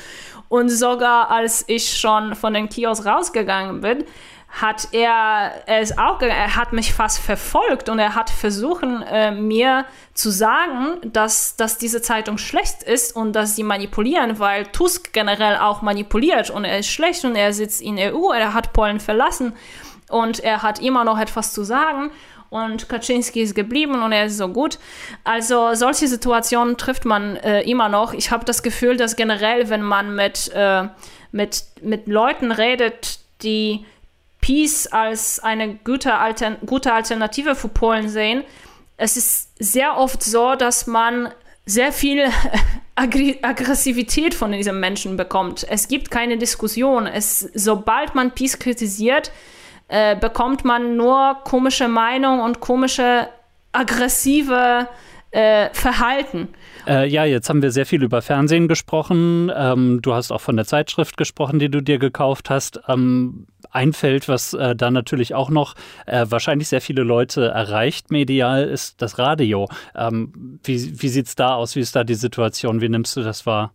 Und 0.49 0.69
sogar 0.69 1.31
als 1.31 1.65
ich 1.69 1.97
schon 1.97 2.35
von 2.35 2.53
den 2.53 2.69
Kiosk 2.69 3.07
rausgegangen 3.07 3.81
bin, 3.81 4.05
hat 4.53 4.89
er 4.93 5.63
es 5.67 5.97
auch, 5.97 6.21
er 6.21 6.57
hat 6.57 6.75
mich 6.75 6.93
fast 6.93 7.19
verfolgt 7.19 7.89
und 7.89 7.99
er 7.99 8.15
hat 8.15 8.29
versucht, 8.29 8.85
äh, 9.11 9.31
mir 9.31 9.87
zu 10.13 10.31
sagen, 10.31 10.99
dass, 11.11 11.57
dass 11.57 11.79
diese 11.79 12.03
Zeitung 12.03 12.37
schlecht 12.37 12.83
ist 12.83 13.17
und 13.17 13.33
dass 13.33 13.57
sie 13.57 13.63
manipulieren, 13.63 14.39
weil 14.39 14.67
Tusk 14.67 15.15
generell 15.15 15.57
auch 15.57 15.81
manipuliert 15.81 16.51
und 16.51 16.65
er 16.67 16.79
ist 16.79 16.89
schlecht 16.89 17.25
und 17.25 17.35
er 17.35 17.55
sitzt 17.55 17.81
in 17.81 17.99
EU, 17.99 18.31
er 18.31 18.53
hat 18.53 18.75
Polen 18.75 19.01
verlassen 19.01 19.55
und 20.11 20.41
er 20.41 20.63
hat 20.63 20.81
immer 20.81 21.05
noch 21.05 21.19
etwas 21.19 21.55
zu 21.55 21.65
sagen 21.65 22.11
und 22.51 22.91
Kaczynski 22.91 23.41
ist 23.41 23.55
geblieben 23.55 24.03
und 24.03 24.13
er 24.13 24.27
ist 24.27 24.37
so 24.37 24.49
gut. 24.49 24.79
Also 25.25 25.73
solche 25.73 26.07
Situationen 26.07 26.77
trifft 26.77 27.07
man 27.07 27.37
äh, 27.37 27.63
immer 27.63 27.89
noch. 27.89 28.13
Ich 28.13 28.31
habe 28.31 28.45
das 28.45 28.63
Gefühl, 28.63 28.99
dass 28.99 29.17
generell, 29.17 29.71
wenn 29.71 29.81
man 29.81 30.15
mit, 30.15 30.51
äh, 30.55 30.89
mit, 31.31 31.65
mit 31.81 32.07
Leuten 32.07 32.53
redet, 32.53 33.21
die 33.43 33.87
Peace 34.43 34.87
als 34.89 35.41
eine 35.41 35.77
gute, 35.77 36.15
Altern 36.15 36.59
gute 36.67 36.93
Alternative 36.93 37.55
für 37.55 37.69
Polen 37.69 38.11
sehen. 38.11 38.45
Es 38.99 39.17
ist 39.17 39.51
sehr 39.59 39.97
oft 39.97 40.23
so, 40.23 40.55
dass 40.55 40.87
man 40.87 41.29
sehr 41.65 41.93
viel 41.93 42.25
Aggressivität 42.95 44.35
von 44.35 44.53
diesen 44.53 44.79
Menschen 44.79 45.17
bekommt. 45.17 45.65
Es 45.71 45.89
gibt 45.89 46.11
keine 46.11 46.37
Diskussion. 46.37 47.07
Es, 47.07 47.49
sobald 47.55 48.15
man 48.15 48.33
Peace 48.33 48.59
kritisiert, 48.59 49.33
äh, 49.89 50.17
bekommt 50.17 50.65
man 50.65 50.97
nur 50.97 51.39
komische 51.45 51.89
Meinung 51.89 52.41
und 52.41 52.61
komische 52.61 53.29
aggressive 53.73 54.89
äh, 55.31 55.71
Verhalten. 55.73 56.49
Äh, 56.87 57.09
ja, 57.09 57.25
jetzt 57.25 57.49
haben 57.49 57.63
wir 57.63 57.71
sehr 57.71 57.87
viel 57.87 58.03
über 58.03 58.23
Fernsehen 58.23 58.69
gesprochen. 58.69 59.51
Ähm, 59.55 60.01
du 60.03 60.13
hast 60.15 60.33
auch 60.33 60.41
von 60.41 60.57
der 60.57 60.67
Zeitschrift 60.67 61.17
gesprochen, 61.17 61.59
die 61.59 61.71
du 61.71 61.81
dir 61.81 61.99
gekauft 61.99 62.51
hast. 62.51 62.81
Ähm, 62.89 63.47
ein 63.73 63.93
Feld, 63.93 64.29
was 64.29 64.55
äh, 64.55 64.77
da 64.77 64.91
natürlich 64.91 65.35
auch 65.35 65.51
noch 65.51 65.75
äh, 66.07 66.27
wahrscheinlich 66.29 66.69
sehr 66.69 66.81
viele 66.81 67.03
Leute 67.03 67.49
erreicht 67.49 68.11
medial, 68.11 68.65
ist 68.65 69.03
das 69.03 69.19
Radio. 69.19 69.69
Ähm, 69.95 70.59
wie 70.63 71.03
wie 71.03 71.09
sieht 71.09 71.27
es 71.27 71.35
da 71.35 71.55
aus? 71.55 71.75
Wie 71.75 71.81
ist 71.81 71.97
da 71.97 72.05
die 72.05 72.15
Situation? 72.15 72.81
Wie 72.81 72.89
nimmst 72.89 73.17
du 73.17 73.23
das 73.23 73.47
wahr? 73.47 73.73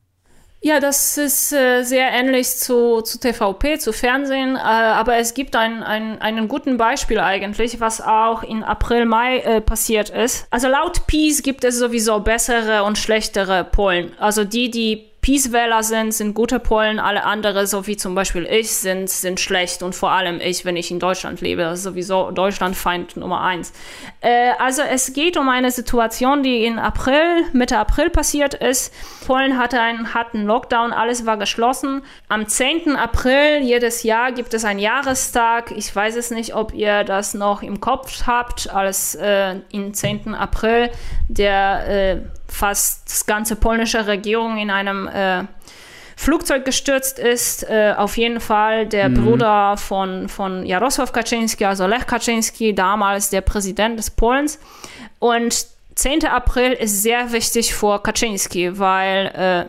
Ja, 0.59 0.79
das 0.79 1.17
ist 1.17 1.53
äh, 1.53 1.83
sehr 1.83 2.11
ähnlich 2.11 2.49
zu, 2.57 3.01
zu 3.01 3.19
TVP, 3.19 3.77
zu 3.77 3.93
Fernsehen, 3.93 4.55
äh, 4.55 4.59
aber 4.59 5.17
es 5.17 5.35
gibt 5.35 5.55
ein, 5.55 5.83
ein, 5.83 6.19
einen 6.19 6.47
guten 6.47 6.77
Beispiel 6.77 7.19
eigentlich, 7.19 7.79
was 7.79 8.01
auch 8.01 8.41
in 8.41 8.63
April, 8.63 9.05
Mai 9.05 9.37
äh, 9.37 9.61
passiert 9.61 10.09
ist. 10.09 10.47
Also 10.49 10.67
laut 10.67 11.05
Peace 11.05 11.43
gibt 11.43 11.63
es 11.63 11.77
sowieso 11.77 12.19
bessere 12.21 12.83
und 12.83 12.97
schlechtere 12.97 13.65
Polen. 13.65 14.13
Also 14.19 14.45
die, 14.45 14.71
die 14.71 15.05
Peace-Wähler 15.27 15.83
sind, 15.83 16.13
sind 16.13 16.35
gute 16.35 16.57
Polen, 16.57 17.01
alle 17.01 17.25
andere, 17.25 17.67
so 17.67 17.85
wie 17.85 17.97
zum 17.97 18.15
Beispiel 18.15 18.47
ich, 18.49 18.73
sind, 18.73 19.09
sind 19.09 19.41
schlecht 19.41 19.83
und 19.83 19.93
vor 19.93 20.11
allem 20.11 20.39
ich, 20.39 20.63
wenn 20.63 20.77
ich 20.77 20.89
in 20.89 21.01
Deutschland 21.01 21.41
lebe, 21.41 21.63
das 21.63 21.79
ist 21.79 21.83
sowieso 21.83 22.31
Deutschlandfeind 22.31 23.17
Nummer 23.17 23.41
eins. 23.41 23.73
Äh, 24.21 24.51
also 24.57 24.83
es 24.83 25.11
geht 25.11 25.35
um 25.35 25.49
eine 25.49 25.71
Situation, 25.71 26.43
die 26.43 26.63
in 26.63 26.79
April, 26.79 27.43
Mitte 27.51 27.77
April 27.77 28.09
passiert 28.09 28.53
ist. 28.53 28.93
Polen 29.25 29.57
hatte 29.57 29.81
einen 29.81 30.13
harten 30.13 30.45
Lockdown, 30.45 30.93
alles 30.93 31.25
war 31.25 31.35
geschlossen. 31.35 32.03
Am 32.29 32.47
10. 32.47 32.95
April 32.95 33.59
jedes 33.63 34.03
Jahr 34.03 34.31
gibt 34.31 34.53
es 34.53 34.63
einen 34.63 34.79
Jahrestag. 34.79 35.71
Ich 35.71 35.93
weiß 35.93 36.15
es 36.15 36.31
nicht, 36.31 36.55
ob 36.55 36.73
ihr 36.73 37.03
das 37.03 37.33
noch 37.33 37.63
im 37.63 37.81
Kopf 37.81 38.25
habt, 38.27 38.73
als 38.73 39.15
äh, 39.15 39.55
im 39.73 39.93
10. 39.93 40.35
April 40.35 40.89
der 41.27 41.89
äh, 41.89 42.21
fast 42.47 43.09
das 43.09 43.25
ganze 43.25 43.55
polnische 43.55 44.07
Regierung 44.07 44.57
in 44.57 44.69
einem 44.69 45.07
äh, 45.07 45.43
Flugzeug 46.15 46.65
gestürzt 46.65 47.19
ist. 47.19 47.63
Äh, 47.69 47.93
auf 47.95 48.17
jeden 48.17 48.39
Fall 48.39 48.87
der 48.87 49.09
mhm. 49.09 49.23
Bruder 49.23 49.77
von, 49.77 50.27
von 50.27 50.65
Jarosław 50.65 51.11
Kaczynski, 51.11 51.65
also 51.65 51.85
Lech 51.85 52.07
Kaczynski, 52.07 52.73
damals 52.73 53.29
der 53.29 53.41
Präsident 53.41 53.97
des 53.99 54.09
Polens. 54.09 54.59
Und 55.19 55.67
10. 55.95 56.25
April 56.27 56.73
ist 56.73 57.01
sehr 57.01 57.31
wichtig 57.31 57.73
für 57.73 58.01
Kaczynski, 58.01 58.77
weil 58.79 59.27
äh, 59.27 59.65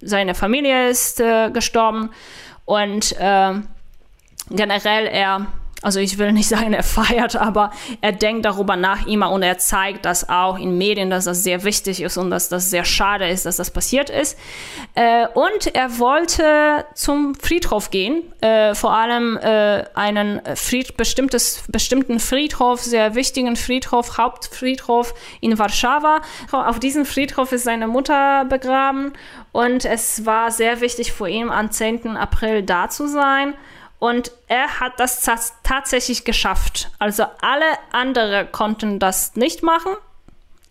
seine 0.00 0.34
Familie 0.34 0.88
ist 0.88 1.20
äh, 1.20 1.50
gestorben 1.50 2.10
und 2.64 3.12
äh, 3.18 3.54
generell 4.50 5.06
er 5.06 5.46
also 5.82 6.00
ich 6.00 6.18
will 6.18 6.32
nicht 6.32 6.48
sagen, 6.48 6.72
er 6.72 6.82
feiert, 6.82 7.36
aber 7.36 7.72
er 8.00 8.12
denkt 8.12 8.44
darüber 8.44 8.76
nach 8.76 9.06
immer 9.06 9.30
und 9.30 9.42
er 9.42 9.58
zeigt 9.58 10.04
das 10.04 10.28
auch 10.28 10.58
in 10.58 10.78
Medien, 10.78 11.10
dass 11.10 11.24
das 11.24 11.42
sehr 11.42 11.64
wichtig 11.64 12.00
ist 12.00 12.16
und 12.16 12.30
dass 12.30 12.48
das 12.48 12.70
sehr 12.70 12.84
schade 12.84 13.28
ist, 13.28 13.46
dass 13.46 13.56
das 13.56 13.70
passiert 13.70 14.08
ist. 14.08 14.38
Äh, 14.94 15.26
und 15.34 15.74
er 15.74 15.98
wollte 15.98 16.84
zum 16.94 17.34
Friedhof 17.34 17.90
gehen, 17.90 18.22
äh, 18.40 18.74
vor 18.74 18.94
allem 18.94 19.36
äh, 19.36 19.84
einen 19.94 20.40
Fried, 20.54 20.96
bestimmtes, 20.96 21.64
bestimmten 21.68 22.20
Friedhof, 22.20 22.80
sehr 22.80 23.14
wichtigen 23.14 23.56
Friedhof, 23.56 24.18
Hauptfriedhof 24.18 25.14
in 25.40 25.58
Warschau. 25.58 25.92
Auf 26.52 26.78
diesem 26.78 27.04
Friedhof 27.04 27.52
ist 27.52 27.64
seine 27.64 27.86
Mutter 27.86 28.44
begraben 28.44 29.12
und 29.52 29.84
es 29.84 30.24
war 30.24 30.50
sehr 30.50 30.80
wichtig 30.80 31.12
für 31.12 31.28
ihn, 31.28 31.50
am 31.50 31.70
10. 31.70 32.16
April 32.16 32.62
da 32.62 32.88
zu 32.88 33.06
sein. 33.08 33.54
Und 34.02 34.32
er 34.48 34.80
hat 34.80 34.98
das 34.98 35.22
tatsächlich 35.62 36.24
geschafft. 36.24 36.90
Also 36.98 37.22
alle 37.40 37.66
anderen 37.92 38.50
konnten 38.50 38.98
das 38.98 39.36
nicht 39.36 39.62
machen. 39.62 39.92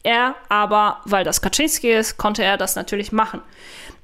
Er 0.03 0.35
aber, 0.49 0.99
weil 1.05 1.23
das 1.23 1.41
Kaczynski 1.41 1.93
ist, 1.93 2.17
konnte 2.17 2.43
er 2.43 2.57
das 2.57 2.75
natürlich 2.75 3.13
machen. 3.13 3.39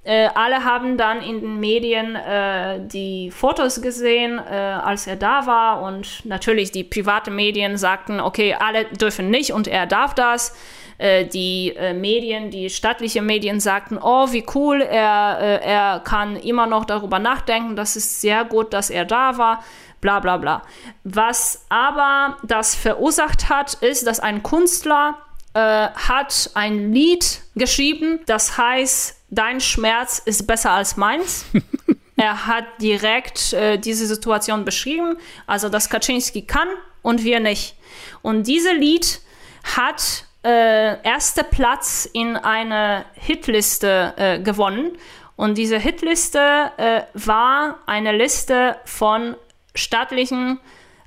Äh, 0.05 0.29
alle 0.33 0.63
haben 0.63 0.97
dann 0.97 1.21
in 1.21 1.41
den 1.41 1.59
Medien 1.59 2.15
äh, 2.15 2.79
die 2.87 3.29
Fotos 3.29 3.81
gesehen, 3.81 4.39
äh, 4.39 4.53
als 4.53 5.07
er 5.07 5.17
da 5.17 5.45
war. 5.45 5.81
Und 5.81 6.23
natürlich 6.23 6.71
die 6.71 6.85
privaten 6.85 7.35
Medien 7.35 7.75
sagten, 7.75 8.21
okay, 8.21 8.55
alle 8.57 8.85
dürfen 8.85 9.29
nicht 9.29 9.51
und 9.51 9.67
er 9.67 9.87
darf 9.87 10.15
das. 10.15 10.55
Äh, 10.97 11.25
die 11.25 11.75
äh, 11.75 11.93
Medien, 11.93 12.49
die 12.49 12.69
staatlichen 12.69 13.25
Medien 13.25 13.59
sagten, 13.59 13.99
oh, 14.01 14.31
wie 14.31 14.43
cool, 14.55 14.81
er, 14.81 15.37
äh, 15.39 15.65
er 15.65 15.99
kann 15.99 16.35
immer 16.35 16.65
noch 16.65 16.85
darüber 16.85 17.19
nachdenken, 17.19 17.75
das 17.75 17.95
ist 17.95 18.19
sehr 18.19 18.45
gut, 18.45 18.73
dass 18.73 18.89
er 18.89 19.05
da 19.05 19.37
war, 19.37 19.63
bla 20.01 20.19
bla 20.19 20.37
bla. 20.37 20.63
Was 21.03 21.65
aber 21.69 22.37
das 22.43 22.73
verursacht 22.73 23.47
hat, 23.47 23.75
ist, 23.75 24.07
dass 24.07 24.19
ein 24.19 24.41
Künstler 24.41 25.15
äh, 25.53 25.59
hat 25.59 26.49
ein 26.55 26.91
Lied 26.91 27.41
geschrieben, 27.55 28.19
das 28.25 28.57
heißt, 28.57 29.17
dein 29.29 29.61
Schmerz 29.61 30.19
ist 30.25 30.47
besser 30.47 30.71
als 30.71 30.97
meins. 30.97 31.45
er 32.15 32.47
hat 32.47 32.65
direkt 32.81 33.53
äh, 33.53 33.77
diese 33.77 34.07
Situation 34.07 34.65
beschrieben, 34.65 35.17
also 35.45 35.69
dass 35.69 35.91
Kaczynski 35.91 36.43
kann 36.43 36.67
und 37.03 37.23
wir 37.23 37.39
nicht. 37.39 37.75
Und 38.23 38.47
dieses 38.47 38.73
Lied 38.73 39.21
hat 39.63 40.26
äh, 40.47 41.03
erster 41.03 41.43
Platz 41.43 42.09
in 42.11 42.37
einer 42.37 43.03
Hitliste 43.15 44.13
äh, 44.15 44.39
gewonnen. 44.39 44.97
Und 45.35 45.57
diese 45.57 45.77
Hitliste 45.77 46.71
äh, 46.77 47.01
war 47.13 47.79
eine 47.85 48.15
Liste 48.15 48.77
von 48.85 49.35
staatlichen 49.75 50.59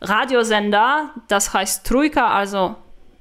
Radiosender, 0.02 1.10
das 1.28 1.54
heißt 1.54 1.86
Trójka, 1.86 2.28
also 2.28 2.76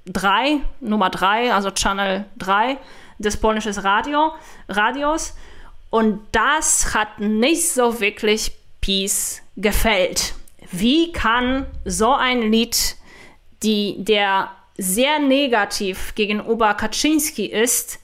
3, 0.07 0.59
Nummer 0.81 1.09
3, 1.09 1.53
also 1.53 1.71
Channel 1.71 2.25
3 2.37 2.77
des 3.17 3.37
polnischen 3.37 3.73
Radio, 3.73 4.33
Radios. 4.67 5.35
Und 5.89 6.21
das 6.33 6.93
hat 6.93 7.19
nicht 7.19 7.69
so 7.69 8.01
wirklich 8.01 8.51
Peace 8.81 9.41
gefällt. 9.55 10.35
Wie 10.71 11.13
kann 11.13 11.65
so 11.85 12.13
ein 12.13 12.51
Lied, 12.51 12.97
die, 13.63 14.03
der 14.03 14.51
sehr 14.79 15.19
negativ 15.19 16.15
gegenüber 16.15 16.73
Kaczynski 16.73 17.45
ist, 17.45 17.99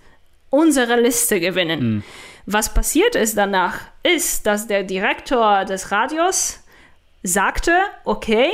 unsere 0.50 1.00
Liste 1.00 1.40
gewinnen? 1.40 1.80
Mhm. 1.80 2.04
Was 2.46 2.74
passiert 2.74 3.16
ist 3.16 3.38
danach, 3.38 3.80
ist, 4.04 4.46
dass 4.46 4.68
der 4.68 4.84
Direktor 4.84 5.66
des 5.66 5.92
Radios 5.92 6.60
sagte, 7.24 7.72
okay, 8.04 8.50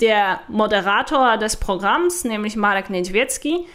der 0.00 0.40
Moderator 0.48 1.36
des 1.36 1.56
Programms, 1.56 2.24
nämlich 2.24 2.54
Marek 2.54 2.90
Niedźwiecki, 2.90 3.66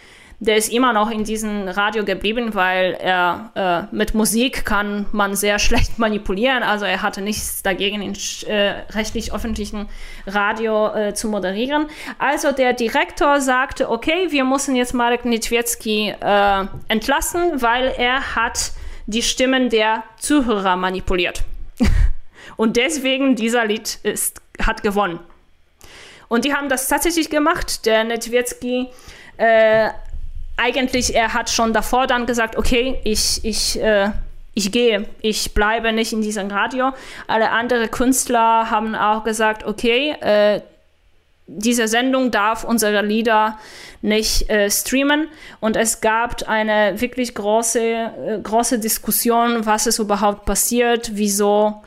der 0.41 0.57
ist 0.57 0.73
immer 0.73 0.91
noch 0.91 1.11
in 1.11 1.23
diesem 1.23 1.67
Radio 1.67 2.03
geblieben, 2.03 2.55
weil 2.55 2.97
er 2.99 3.51
äh, 3.91 3.95
mit 3.95 4.15
Musik 4.15 4.65
kann 4.65 5.05
man 5.11 5.35
sehr 5.35 5.59
schlecht 5.67 5.99
manipulieren. 5.99 6.63
Also 6.63 6.85
er 6.85 7.03
hatte 7.03 7.21
nichts 7.21 7.61
dagegen, 7.61 8.01
in 8.01 8.15
äh, 8.47 8.81
rechtlich 8.89 9.33
öffentlichen 9.33 9.87
Radio 10.25 10.87
äh, 10.95 11.13
zu 11.13 11.29
moderieren. 11.29 11.85
Also 12.17 12.51
der 12.51 12.73
Direktor 12.73 13.39
sagte, 13.39 13.91
okay, 13.91 14.31
wir 14.31 14.43
müssen 14.43 14.75
jetzt 14.75 14.95
Marek 14.95 15.25
Niedźwiecki 15.25 16.15
äh, 16.19 16.65
entlassen, 16.87 17.61
weil 17.61 17.93
er 17.95 18.35
hat 18.35 18.71
die 19.05 19.21
Stimmen 19.21 19.69
der 19.69 20.03
Zuhörer 20.17 20.75
manipuliert. 20.75 21.43
Und 22.57 22.77
deswegen 22.77 23.35
dieser 23.35 23.65
Lied 23.65 23.99
ist, 24.01 24.41
hat 24.59 24.81
gewonnen. 24.81 25.19
Und 26.29 26.45
die 26.45 26.55
haben 26.55 26.67
das 26.67 26.87
tatsächlich 26.87 27.29
gemacht. 27.29 27.85
Der 27.85 28.03
Netwiecki, 28.05 28.87
äh, 29.37 29.89
eigentlich, 30.57 31.15
er 31.15 31.33
hat 31.33 31.49
schon 31.49 31.73
davor 31.73 32.07
dann 32.07 32.25
gesagt, 32.25 32.55
okay, 32.55 32.99
ich, 33.03 33.39
ich, 33.43 33.81
äh, 33.81 34.11
ich 34.53 34.71
gehe, 34.71 35.07
ich 35.21 35.53
bleibe 35.53 35.91
nicht 35.91 36.13
in 36.13 36.21
diesem 36.21 36.49
Radio. 36.49 36.91
Alle 37.27 37.51
anderen 37.51 37.89
Künstler 37.89 38.69
haben 38.69 38.95
auch 38.95 39.23
gesagt, 39.23 39.63
okay, 39.63 40.11
äh, 40.21 40.61
diese 41.47 41.87
Sendung 41.87 42.31
darf 42.31 42.63
unsere 42.63 43.01
Lieder 43.01 43.57
nicht 44.01 44.49
äh, 44.49 44.69
streamen. 44.69 45.27
Und 45.59 45.75
es 45.75 46.01
gab 46.01 46.47
eine 46.47 46.99
wirklich 46.99 47.35
große, 47.35 47.79
äh, 47.79 48.39
große 48.41 48.79
Diskussion, 48.79 49.65
was 49.65 49.87
ist 49.87 49.99
überhaupt 49.99 50.45
passiert, 50.45 51.11
wieso, 51.13 51.81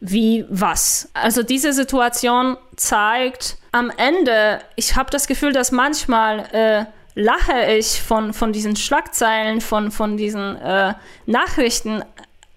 wie, 0.00 0.44
was. 0.48 1.08
Also 1.14 1.42
diese 1.42 1.72
Situation 1.72 2.56
zeigt 2.76 3.56
am 3.72 3.90
Ende, 3.96 4.60
ich 4.76 4.96
habe 4.96 5.10
das 5.10 5.26
Gefühl, 5.26 5.52
dass 5.52 5.72
manchmal 5.72 6.40
äh, 6.52 6.84
lache 7.18 7.72
ich 7.72 8.00
von, 8.00 8.32
von 8.32 8.52
diesen 8.52 8.76
Schlagzeilen, 8.76 9.60
von, 9.60 9.90
von 9.90 10.16
diesen 10.16 10.56
äh, 10.56 10.94
Nachrichten 11.26 12.04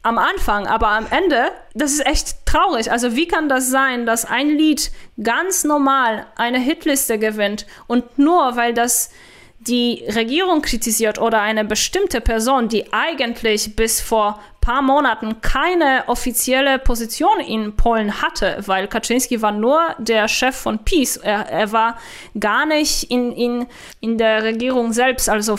am 0.04 0.20
Anfang, 0.20 0.68
aber 0.68 0.90
am 0.90 1.08
Ende, 1.10 1.50
das 1.74 1.94
ist 1.94 2.06
echt 2.06 2.46
traurig. 2.46 2.92
Also 2.92 3.16
wie 3.16 3.28
kann 3.28 3.50
das 3.50 3.72
sein, 3.72 4.06
dass 4.06 4.26
ein 4.26 4.50
Lied 4.50 4.92
ganz 5.22 5.64
normal 5.64 6.28
eine 6.36 6.60
Hitliste 6.60 7.18
gewinnt 7.18 7.66
und 7.88 8.20
nur 8.20 8.56
weil 8.56 8.74
das 8.74 9.10
die 9.68 10.04
Regierung 10.16 10.62
kritisiert 10.62 11.20
oder 11.20 11.42
eine 11.42 11.64
bestimmte 11.64 12.20
Person, 12.20 12.68
die 12.68 12.92
eigentlich 12.92 13.76
bis 13.76 14.02
vor 14.02 14.40
paar 14.60 14.82
Monaten 14.82 15.42
keine 15.42 16.04
offizielle 16.08 16.80
Position 16.80 17.40
in 17.40 17.76
Polen 17.76 18.22
hatte, 18.22 18.58
weil 18.66 18.88
Kaczynski 18.88 19.42
war 19.42 19.52
nur 19.52 19.80
der 19.98 20.28
Chef 20.28 20.56
von 20.56 20.80
PiS. 20.80 21.18
Er, 21.18 21.50
er 21.50 21.72
war 21.72 21.98
gar 22.40 22.66
nicht 22.66 23.10
in, 23.10 23.32
in, 23.32 23.68
in 24.00 24.18
der 24.18 24.44
Regierung 24.44 24.94
selbst, 24.94 25.30
also 25.30 25.58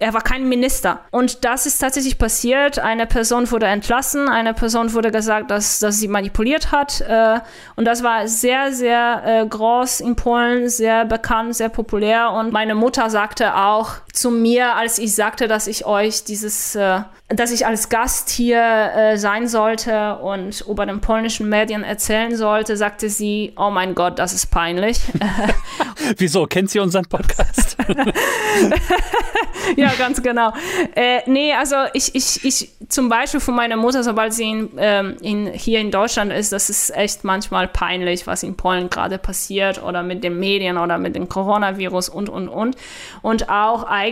er 0.00 0.14
war 0.14 0.22
kein 0.22 0.48
Minister. 0.48 1.00
Und 1.10 1.44
das 1.44 1.66
ist 1.66 1.78
tatsächlich 1.78 2.18
passiert. 2.18 2.78
Eine 2.78 3.06
Person 3.06 3.50
wurde 3.50 3.66
entlassen, 3.66 4.28
eine 4.28 4.54
Person 4.54 4.92
wurde 4.94 5.10
gesagt, 5.10 5.50
dass, 5.50 5.80
dass 5.80 5.98
sie 5.98 6.08
manipuliert 6.08 6.72
hat. 6.72 7.00
Äh, 7.00 7.40
und 7.76 7.84
das 7.84 8.02
war 8.02 8.28
sehr, 8.28 8.72
sehr 8.72 9.22
äh, 9.24 9.46
groß 9.46 10.00
in 10.00 10.16
Polen, 10.16 10.68
sehr 10.68 11.04
bekannt, 11.04 11.56
sehr 11.56 11.68
populär. 11.68 12.30
Und 12.32 12.52
meine 12.52 12.74
Mutter 12.74 13.10
sagte 13.10 13.56
auch 13.56 13.96
zu 14.18 14.30
mir, 14.30 14.74
als 14.74 14.98
ich 14.98 15.14
sagte, 15.14 15.48
dass 15.48 15.66
ich 15.66 15.86
euch 15.86 16.24
dieses, 16.24 16.74
äh, 16.74 17.00
dass 17.28 17.52
ich 17.52 17.66
als 17.66 17.88
Gast 17.88 18.30
hier 18.30 18.60
äh, 18.60 19.18
sein 19.18 19.48
sollte 19.48 20.16
und 20.16 20.62
über 20.68 20.86
den 20.86 21.00
polnischen 21.00 21.48
Medien 21.48 21.84
erzählen 21.84 22.34
sollte, 22.36 22.76
sagte 22.76 23.10
sie, 23.10 23.52
oh 23.56 23.70
mein 23.70 23.94
Gott, 23.94 24.18
das 24.18 24.32
ist 24.32 24.50
peinlich. 24.50 25.00
Wieso? 26.16 26.46
Kennt 26.46 26.70
sie 26.70 26.78
unseren 26.78 27.04
Podcast? 27.04 27.76
ja, 29.76 29.92
ganz 29.98 30.22
genau. 30.22 30.52
Äh, 30.94 31.20
nee, 31.26 31.52
also 31.52 31.76
ich, 31.92 32.14
ich, 32.14 32.44
ich 32.44 32.70
zum 32.88 33.08
Beispiel 33.08 33.40
von 33.40 33.54
meiner 33.54 33.76
Mutter, 33.76 34.02
sobald 34.02 34.32
sie 34.32 34.50
in, 34.50 34.70
ähm, 34.78 35.16
in, 35.20 35.46
hier 35.52 35.80
in 35.80 35.90
Deutschland 35.90 36.32
ist, 36.32 36.52
das 36.52 36.70
ist 36.70 36.94
echt 36.96 37.24
manchmal 37.24 37.68
peinlich, 37.68 38.26
was 38.26 38.42
in 38.42 38.56
Polen 38.56 38.88
gerade 38.88 39.18
passiert 39.18 39.82
oder 39.82 40.02
mit 40.02 40.24
den 40.24 40.38
Medien 40.38 40.78
oder 40.78 40.98
mit 40.98 41.14
dem 41.14 41.28
Coronavirus 41.28 42.08
und, 42.08 42.28
und, 42.28 42.48
und. 42.48 42.76
Und 43.22 43.50
auch 43.50 43.84
eigentlich 43.84 44.07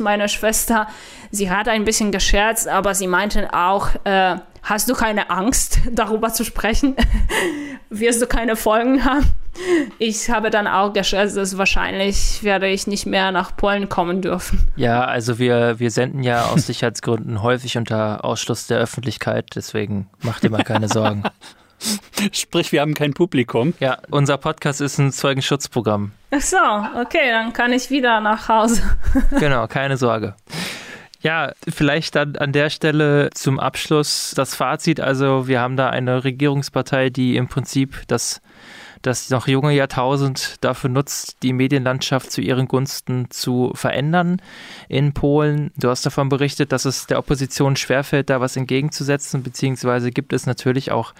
meine 0.00 0.28
Schwester, 0.28 0.88
sie 1.30 1.50
hat 1.50 1.68
ein 1.68 1.84
bisschen 1.84 2.12
gescherzt, 2.12 2.68
aber 2.68 2.94
sie 2.94 3.06
meinte 3.06 3.52
auch, 3.52 3.88
äh, 4.04 4.36
hast 4.62 4.88
du 4.88 4.94
keine 4.94 5.30
Angst, 5.30 5.80
darüber 5.92 6.32
zu 6.32 6.44
sprechen? 6.44 6.96
Wirst 7.90 8.22
du 8.22 8.26
keine 8.26 8.56
Folgen 8.56 9.04
haben? 9.04 9.26
Ich 9.98 10.30
habe 10.30 10.50
dann 10.50 10.66
auch 10.66 10.92
geschätzt, 10.92 11.36
dass 11.36 11.58
wahrscheinlich 11.58 12.42
werde 12.42 12.68
ich 12.68 12.86
nicht 12.86 13.04
mehr 13.04 13.32
nach 13.32 13.56
Polen 13.56 13.88
kommen 13.88 14.22
dürfen. 14.22 14.68
Ja, 14.76 15.04
also 15.04 15.38
wir, 15.38 15.78
wir 15.78 15.90
senden 15.90 16.22
ja 16.22 16.46
aus 16.46 16.66
Sicherheitsgründen 16.66 17.42
häufig 17.42 17.76
unter 17.76 18.24
Ausschluss 18.24 18.66
der 18.66 18.78
Öffentlichkeit, 18.78 19.46
deswegen 19.54 20.08
mach 20.22 20.40
dir 20.40 20.50
mal 20.50 20.64
keine 20.64 20.88
Sorgen. 20.88 21.24
Sprich, 22.32 22.72
wir 22.72 22.80
haben 22.82 22.94
kein 22.94 23.14
Publikum. 23.14 23.74
Ja, 23.80 23.98
unser 24.10 24.36
Podcast 24.36 24.80
ist 24.80 24.98
ein 24.98 25.12
Zeugenschutzprogramm. 25.12 26.12
Ach 26.30 26.40
so, 26.40 26.56
okay, 27.00 27.30
dann 27.30 27.52
kann 27.52 27.72
ich 27.72 27.90
wieder 27.90 28.20
nach 28.20 28.48
Hause. 28.48 28.82
genau, 29.38 29.66
keine 29.66 29.96
Sorge. 29.96 30.34
Ja, 31.22 31.52
vielleicht 31.68 32.16
dann 32.16 32.36
an 32.36 32.52
der 32.52 32.70
Stelle 32.70 33.30
zum 33.34 33.60
Abschluss 33.60 34.32
das 34.34 34.54
Fazit. 34.54 35.00
Also 35.00 35.48
wir 35.48 35.60
haben 35.60 35.76
da 35.76 35.90
eine 35.90 36.24
Regierungspartei, 36.24 37.10
die 37.10 37.36
im 37.36 37.48
Prinzip 37.48 38.02
das, 38.08 38.40
das 39.02 39.30
noch 39.30 39.48
junge 39.48 39.72
Jahrtausend 39.72 40.56
dafür 40.60 40.90
nutzt, 40.90 41.36
die 41.42 41.52
Medienlandschaft 41.52 42.30
zu 42.30 42.40
ihren 42.40 42.68
Gunsten 42.68 43.30
zu 43.30 43.72
verändern 43.74 44.42
in 44.88 45.14
Polen. 45.14 45.70
Du 45.76 45.88
hast 45.88 46.04
davon 46.04 46.28
berichtet, 46.28 46.72
dass 46.72 46.84
es 46.84 47.06
der 47.06 47.18
Opposition 47.18 47.76
schwerfällt, 47.76 48.30
da 48.30 48.40
was 48.40 48.56
entgegenzusetzen, 48.56 49.42
beziehungsweise 49.42 50.10
gibt 50.10 50.32
es 50.32 50.46
natürlich 50.46 50.90
auch, 50.90 51.14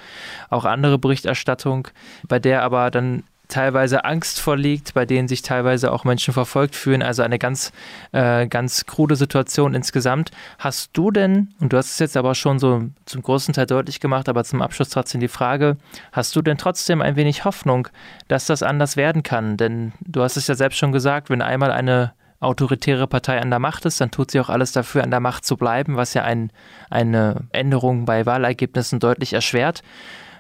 auch 0.51 0.65
andere 0.65 0.99
Berichterstattung, 0.99 1.89
bei 2.29 2.39
der 2.39 2.63
aber 2.63 2.91
dann 2.91 3.23
teilweise 3.51 4.05
Angst 4.05 4.41
vorliegt, 4.41 4.95
bei 4.95 5.05
denen 5.05 5.29
sich 5.29 5.43
teilweise 5.43 5.93
auch 5.93 6.05
Menschen 6.05 6.33
verfolgt 6.33 6.75
fühlen. 6.75 7.03
Also 7.03 7.23
eine 7.23 7.39
ganz, 7.39 7.73
äh, 8.13 8.47
ganz 8.47 8.87
krude 8.87 9.17
Situation 9.17 9.75
insgesamt. 9.75 10.31
Hast 10.59 10.91
du 10.95 11.11
denn, 11.11 11.55
und 11.61 11.73
du 11.73 11.77
hast 11.77 11.91
es 11.91 11.99
jetzt 11.99 12.17
aber 12.17 12.35
schon 12.35 12.59
so 12.59 12.85
zum 13.05 13.23
großen 13.23 13.53
Teil 13.55 13.67
deutlich 13.67 14.01
gemacht, 14.01 14.29
aber 14.29 14.45
zum 14.45 14.63
Abschluss 14.63 14.89
trotzdem 14.89 15.21
die 15.21 15.29
Frage, 15.29 15.77
hast 16.13 16.35
du 16.35 16.43
denn 16.43 16.57
trotzdem 16.57 17.03
ein 17.03 17.17
wenig 17.17 17.45
Hoffnung, 17.45 17.89
dass 18.29 18.47
das 18.47 18.63
anders 18.63 18.97
werden 18.97 19.23
kann? 19.23 19.57
Denn 19.57 19.93
du 20.01 20.23
hast 20.23 20.37
es 20.37 20.47
ja 20.47 20.55
selbst 20.55 20.79
schon 20.79 20.93
gesagt, 20.93 21.29
wenn 21.29 21.43
einmal 21.43 21.73
eine 21.73 22.13
autoritäre 22.41 23.07
Partei 23.07 23.41
an 23.41 23.51
der 23.51 23.59
Macht 23.59 23.85
ist, 23.85 24.01
dann 24.01 24.11
tut 24.11 24.31
sie 24.31 24.41
auch 24.41 24.49
alles 24.49 24.73
dafür, 24.73 25.05
an 25.05 25.11
der 25.11 25.21
Macht 25.21 25.45
zu 25.45 25.57
bleiben, 25.57 25.97
was 25.97 26.15
ja 26.15 26.25
ein, 26.25 26.51
eine 26.89 27.43
Änderung 27.53 28.07
bei 28.07 28.25
Wahlergebnissen 28.25 28.99
deutlich 28.99 29.35
erschwert. 29.35 29.83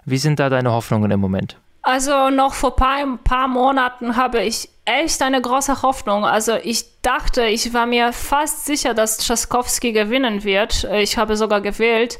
Wie 0.06 0.16
sind 0.16 0.40
da 0.40 0.48
deine 0.48 0.72
Hoffnungen 0.72 1.10
im 1.10 1.20
Moment? 1.20 1.58
Also 1.82 2.30
noch 2.30 2.54
vor 2.54 2.74
ein 2.82 3.18
paar, 3.18 3.48
Monaten 3.48 4.16
habe 4.16 4.42
ich 4.42 4.68
echt 4.84 5.22
eine 5.22 5.40
große 5.40 5.82
Hoffnung. 5.82 6.24
Also 6.24 6.56
ich 6.62 7.00
dachte, 7.00 7.44
ich 7.46 7.72
war 7.72 7.86
mir 7.86 8.12
fast 8.12 8.66
sicher, 8.66 8.92
dass 8.92 9.18
Trzaskowski 9.18 9.92
gewinnen 9.92 10.44
wird. 10.44 10.84
Ich 10.84 11.16
habe 11.16 11.36
sogar 11.36 11.60
gewählt. 11.60 12.18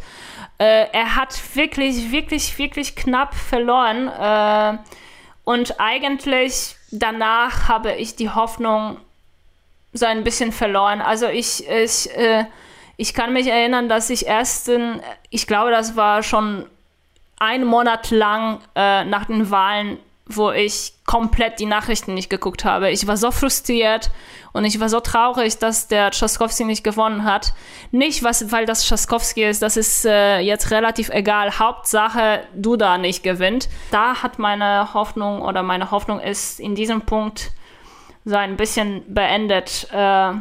Äh, 0.59 0.87
er 0.93 1.17
hat 1.17 1.39
wirklich, 1.55 2.11
wirklich, 2.11 2.59
wirklich 2.59 2.97
knapp 2.97 3.35
verloren. 3.35 4.09
Äh, 4.09 4.79
und 5.45 5.81
eigentlich 5.81 6.77
danach 6.91 7.69
habe 7.69 7.93
ich 7.93 8.17
die 8.17 8.31
Hoffnung 8.31 8.99
so 9.93 10.07
ein 10.07 10.25
bisschen 10.25 10.53
verloren. 10.53 11.01
Also 11.01 11.27
ich, 11.27 11.69
ich, 11.69 12.17
äh, 12.17 12.45
ich 12.97 13.15
kann 13.15 13.33
mich 13.33 13.47
erinnern, 13.47 13.89
dass 13.89 14.11
ich 14.11 14.27
erst, 14.27 14.69
in, 14.69 15.01
ich 15.31 15.47
glaube, 15.47 15.71
das 15.71 15.97
war 15.97 16.23
schon 16.23 16.67
ein 17.41 17.65
Monat 17.65 18.11
lang 18.13 18.61
äh, 18.77 19.05
nach 19.05 19.25
den 19.25 19.51
Wahlen 19.51 19.99
wo 20.37 20.51
ich 20.51 20.95
komplett 21.07 21.59
die 21.59 21.67
Nachrichten 21.67 22.15
nicht 22.15 22.31
geguckt 22.31 22.65
habe. 22.65 22.91
Ich 22.91 23.07
war 23.07 23.17
so 23.17 23.31
frustriert 23.31 24.11
und 24.53 24.65
ich 24.65 24.79
war 24.81 24.89
so 24.89 25.01
traurig, 25.01 25.59
dass 25.59 25.89
der 25.89 26.11
Trzaskowski 26.11 26.65
nicht 26.65 26.85
gewonnen 26.85 27.25
hat. 27.25 27.53
Nicht, 27.91 28.23
was, 28.23 28.53
weil 28.53 28.67
das 28.67 28.87
Trzaskowski 28.87 29.45
ist, 29.45 29.63
das 29.63 29.77
ist 29.77 30.05
äh, 30.05 30.39
jetzt 30.39 30.71
relativ 30.71 31.09
egal. 31.11 31.59
Hauptsache, 31.59 32.45
Duda 32.55 32.99
nicht 32.99 33.23
gewinnt. 33.23 33.69
Da 33.91 34.23
hat 34.23 34.39
meine 34.39 34.95
Hoffnung 34.95 35.43
oder 35.43 35.63
meine 35.63 35.91
Hoffnung 35.91 36.21
ist 36.21 36.61
in 36.61 36.75
diesem 36.75 37.03
Punkt 37.03 37.51
so 38.25 38.37
ein 38.37 38.57
bisschen 38.57 39.03
beendet. 39.13 39.89
Äh, 39.93 40.33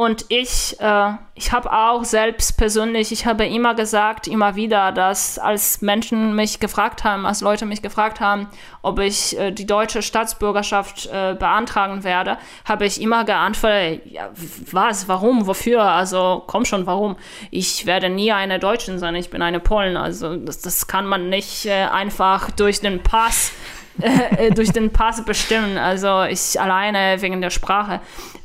und 0.00 0.26
ich, 0.28 0.76
äh, 0.78 1.10
ich 1.34 1.50
habe 1.50 1.72
auch 1.72 2.04
selbst 2.04 2.56
persönlich, 2.56 3.10
ich 3.10 3.26
habe 3.26 3.44
immer 3.44 3.74
gesagt, 3.74 4.28
immer 4.28 4.54
wieder, 4.54 4.92
dass 4.92 5.40
als 5.40 5.82
Menschen 5.82 6.36
mich 6.36 6.60
gefragt 6.60 7.02
haben, 7.02 7.26
als 7.26 7.40
Leute 7.40 7.66
mich 7.66 7.82
gefragt 7.82 8.20
haben, 8.20 8.46
ob 8.82 9.00
ich 9.00 9.36
äh, 9.36 9.50
die 9.50 9.66
deutsche 9.66 10.02
Staatsbürgerschaft 10.02 11.06
äh, 11.06 11.34
beantragen 11.34 12.04
werde, 12.04 12.38
habe 12.64 12.86
ich 12.86 13.02
immer 13.02 13.24
geantwortet, 13.24 14.02
ja, 14.04 14.30
was, 14.70 15.08
warum, 15.08 15.48
wofür? 15.48 15.82
Also 15.82 16.44
komm 16.46 16.64
schon, 16.64 16.86
warum? 16.86 17.16
Ich 17.50 17.84
werde 17.84 18.08
nie 18.08 18.30
eine 18.30 18.60
Deutsche 18.60 18.96
sein, 19.00 19.16
ich 19.16 19.30
bin 19.30 19.42
eine 19.42 19.58
Polin. 19.58 19.96
Also 19.96 20.36
das, 20.36 20.60
das 20.60 20.86
kann 20.86 21.06
man 21.06 21.28
nicht 21.28 21.66
äh, 21.66 21.72
einfach 21.72 22.52
durch 22.52 22.80
den 22.80 23.02
Pass 23.02 23.50
äh, 24.00 24.52
durch 24.52 24.70
den 24.70 24.92
Pass 24.92 25.24
bestimmen. 25.24 25.76
Also 25.76 26.22
ich 26.22 26.60
alleine 26.60 27.20
wegen 27.20 27.40
der 27.40 27.50
Sprache. 27.50 28.00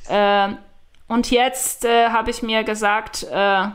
Äh, 0.09 0.55
und 1.13 1.29
jetzt 1.29 1.85
äh, 1.85 2.09
habe 2.09 2.31
ich 2.31 2.41
mir 2.41 2.63
gesagt, 2.63 3.23
äh, 3.31 3.67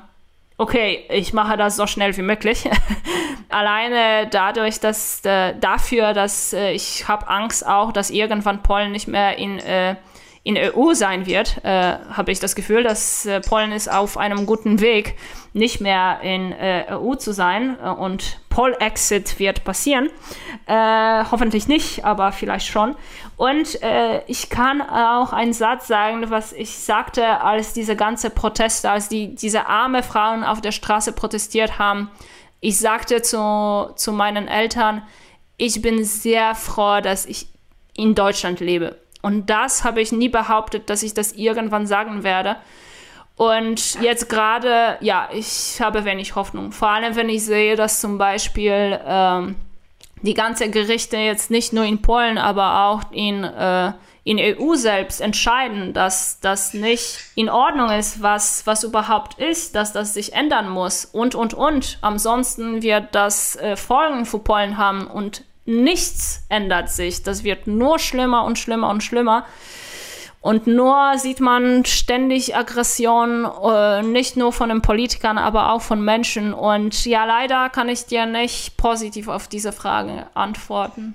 okay, 0.57 1.05
ich 1.09 1.33
mache 1.33 1.57
das 1.57 1.77
so 1.77 1.87
schnell 1.87 2.17
wie 2.17 2.23
möglich. 2.23 2.69
Alleine 3.49 4.27
dadurch, 4.29 4.81
dass 4.81 5.25
äh, 5.25 5.55
dafür, 5.59 6.15
dass 6.15 6.53
äh, 6.53 6.73
ich 6.73 7.07
habe 7.07 7.29
Angst 7.29 7.65
auch, 7.65 7.93
dass 7.93 8.11
irgendwann 8.11 8.65
Polen 8.65 8.91
nicht 8.91 9.07
mehr 9.07 9.39
in 9.39 9.61
äh, 9.61 9.95
in 10.45 10.57
EU 10.57 10.95
sein 10.95 11.27
wird, 11.27 11.63
äh, 11.65 11.99
habe 12.11 12.33
ich 12.33 12.41
das 12.41 12.55
Gefühl, 12.55 12.83
dass 12.83 13.27
äh, 13.27 13.41
Polen 13.41 13.73
ist 13.73 13.91
auf 13.91 14.17
einem 14.17 14.47
guten 14.47 14.81
Weg, 14.81 15.17
nicht 15.53 15.81
mehr 15.81 16.21
in 16.23 16.53
äh, 16.53 16.87
EU 16.91 17.15
zu 17.17 17.33
sein 17.33 17.77
äh, 17.83 17.89
und 17.89 18.41
Pol-Exit 18.49 19.39
wird 19.39 19.65
passieren. 19.65 20.11
Äh, 20.67 21.25
hoffentlich 21.31 21.69
nicht, 21.69 22.05
aber 22.05 22.33
vielleicht 22.33 22.67
schon. 22.67 22.97
Und 23.37 23.83
äh, 23.83 24.23
ich 24.27 24.49
kann 24.49 24.81
auch 24.81 25.33
einen 25.33 25.53
Satz 25.53 25.87
sagen, 25.87 26.31
was 26.31 26.53
ich 26.53 26.79
sagte, 26.79 27.41
als 27.41 27.73
diese 27.73 27.97
ganze 27.97 28.31
Proteste, 28.31 28.91
als 28.91 29.09
die, 29.09 29.35
diese 29.35 29.67
arme 29.67 30.03
Frauen 30.03 30.45
auf 30.45 30.61
der 30.61 30.73
Straße 30.73 31.13
protestiert 31.13 31.79
haben. 31.79 32.11
Ich 32.61 32.79
sagte 32.79 33.23
zu, 33.23 33.91
zu 33.95 34.13
meinen 34.13 34.49
Eltern, 34.49 35.03
ich 35.57 35.83
bin 35.83 36.05
sehr 36.05 36.55
froh, 36.55 37.01
dass 37.01 37.27
ich 37.27 37.49
in 37.95 38.15
Deutschland 38.15 38.61
lebe 38.61 38.97
und 39.23 39.51
das 39.51 39.85
habe 39.85 40.01
ich 40.01 40.13
nie 40.13 40.29
behauptet, 40.29 40.91
dass 40.91 41.03
ich 41.03 41.15
das 41.15 41.33
irgendwann 41.33 41.87
sagen 41.87 42.23
werde. 42.23 42.57
Und 43.37 44.01
jetzt 44.03 44.29
gerade, 44.29 44.97
ja, 45.01 45.29
ich 45.33 45.81
habe 45.81 46.05
wenig 46.05 46.35
Hoffnung. 46.35 46.73
Vor 46.73 46.89
allem, 46.89 47.15
wenn 47.15 47.29
ich 47.29 47.45
sehe, 47.45 47.77
dass 47.77 48.01
zum 48.01 48.19
Beispiel 48.19 48.99
ähm, 49.07 49.57
die 50.23 50.35
ganzen 50.35 50.73
Gerichte 50.73 51.17
jetzt 51.17 51.51
nicht 51.51 51.73
nur 51.73 51.85
in 51.85 52.03
Polen, 52.03 52.39
aber 52.39 52.87
auch 52.87 53.03
in, 53.13 53.45
äh, 53.45 53.93
in 54.25 54.39
EU 54.41 54.75
selbst 54.75 55.21
entscheiden, 55.21 55.93
dass 55.93 56.41
das 56.41 56.75
nicht 56.75 57.21
in 57.37 57.49
Ordnung 57.49 57.91
ist, 57.91 58.23
was, 58.23 58.67
was 58.67 58.83
überhaupt 58.83 59.39
ist, 59.39 59.75
dass 59.77 59.93
das 59.93 60.15
sich 60.15 60.33
ändern 60.33 60.69
muss 60.69 61.05
und, 61.05 61.35
und, 61.35 61.55
und. 61.55 61.99
Ansonsten 62.01 62.83
wird 62.83 63.15
das 63.15 63.57
äh, 63.57 63.77
Folgen 63.77 64.27
für 64.27 64.41
Polen 64.41 64.79
haben 64.79 65.07
und 65.07 65.45
nichts 65.69 66.45
ändert 66.49 66.91
sich. 66.91 67.23
Das 67.23 67.45
wird 67.45 67.67
nur 67.67 67.99
schlimmer 67.99 68.45
und 68.45 68.59
schlimmer 68.59 68.91
und 68.91 69.03
schlimmer. 69.03 69.45
Und 70.41 70.67
nur 70.67 71.19
sieht 71.19 71.41
man 71.41 71.85
ständig 71.85 72.57
Aggression, 72.57 73.45
äh, 73.45 74.03
nicht 74.03 74.37
nur 74.37 74.53
von 74.53 74.69
den 74.69 74.83
Politikern, 74.83 75.37
aber 75.37 75.73
auch 75.73 75.83
von 75.83 76.03
Menschen. 76.03 76.55
Und 76.55 77.05
ja, 77.05 77.25
leider 77.25 77.69
kann 77.69 77.89
ich 77.89 78.07
dir 78.07 78.25
nicht 78.25 78.77
positiv 78.77 79.29
auf 79.29 79.49
diese 79.49 79.73
Frage 79.73 80.27
antworten. 80.35 81.15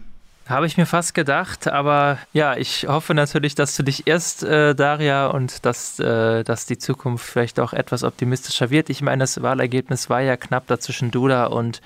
Habe 0.50 0.68
ich 0.68 0.76
mir 0.76 0.86
fast 0.86 1.14
gedacht, 1.14 1.70
aber 1.70 2.18
ja, 2.34 2.58
ich 2.58 2.86
hoffe 2.90 3.14
natürlich, 3.14 3.56
dass 3.56 3.78
du 3.78 3.84
dich 3.84 4.08
erst, 4.08 4.44
äh, 4.44 4.76
Daria, 4.76 5.28
und 5.28 5.66
dass, 5.66 6.00
äh, 6.02 6.44
dass 6.44 6.66
die 6.66 6.78
Zukunft 6.78 7.26
vielleicht 7.26 7.62
auch 7.62 7.72
etwas 7.72 8.04
optimistischer 8.04 8.70
wird. 8.70 8.90
Ich 8.90 9.02
meine, 9.02 9.24
das 9.24 9.42
Wahlergebnis 9.42 10.10
war 10.10 10.20
ja 10.20 10.36
knapp 10.36 10.68
dazwischen 10.68 11.12
Duda 11.12 11.46
und 11.46 11.82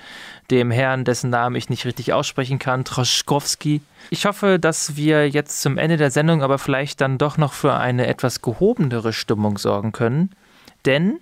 dem 0.50 0.70
Herrn, 0.70 1.04
dessen 1.04 1.30
Namen 1.30 1.56
ich 1.56 1.68
nicht 1.68 1.84
richtig 1.84 2.12
aussprechen 2.12 2.58
kann, 2.58 2.84
Troschkowski. 2.84 3.82
Ich 4.10 4.24
hoffe, 4.24 4.58
dass 4.58 4.96
wir 4.96 5.28
jetzt 5.28 5.60
zum 5.60 5.78
Ende 5.78 5.96
der 5.96 6.10
Sendung 6.10 6.42
aber 6.42 6.58
vielleicht 6.58 7.00
dann 7.00 7.18
doch 7.18 7.36
noch 7.36 7.52
für 7.52 7.74
eine 7.74 8.06
etwas 8.06 8.42
gehobenere 8.42 9.12
Stimmung 9.12 9.58
sorgen 9.58 9.92
können. 9.92 10.30
Denn 10.86 11.20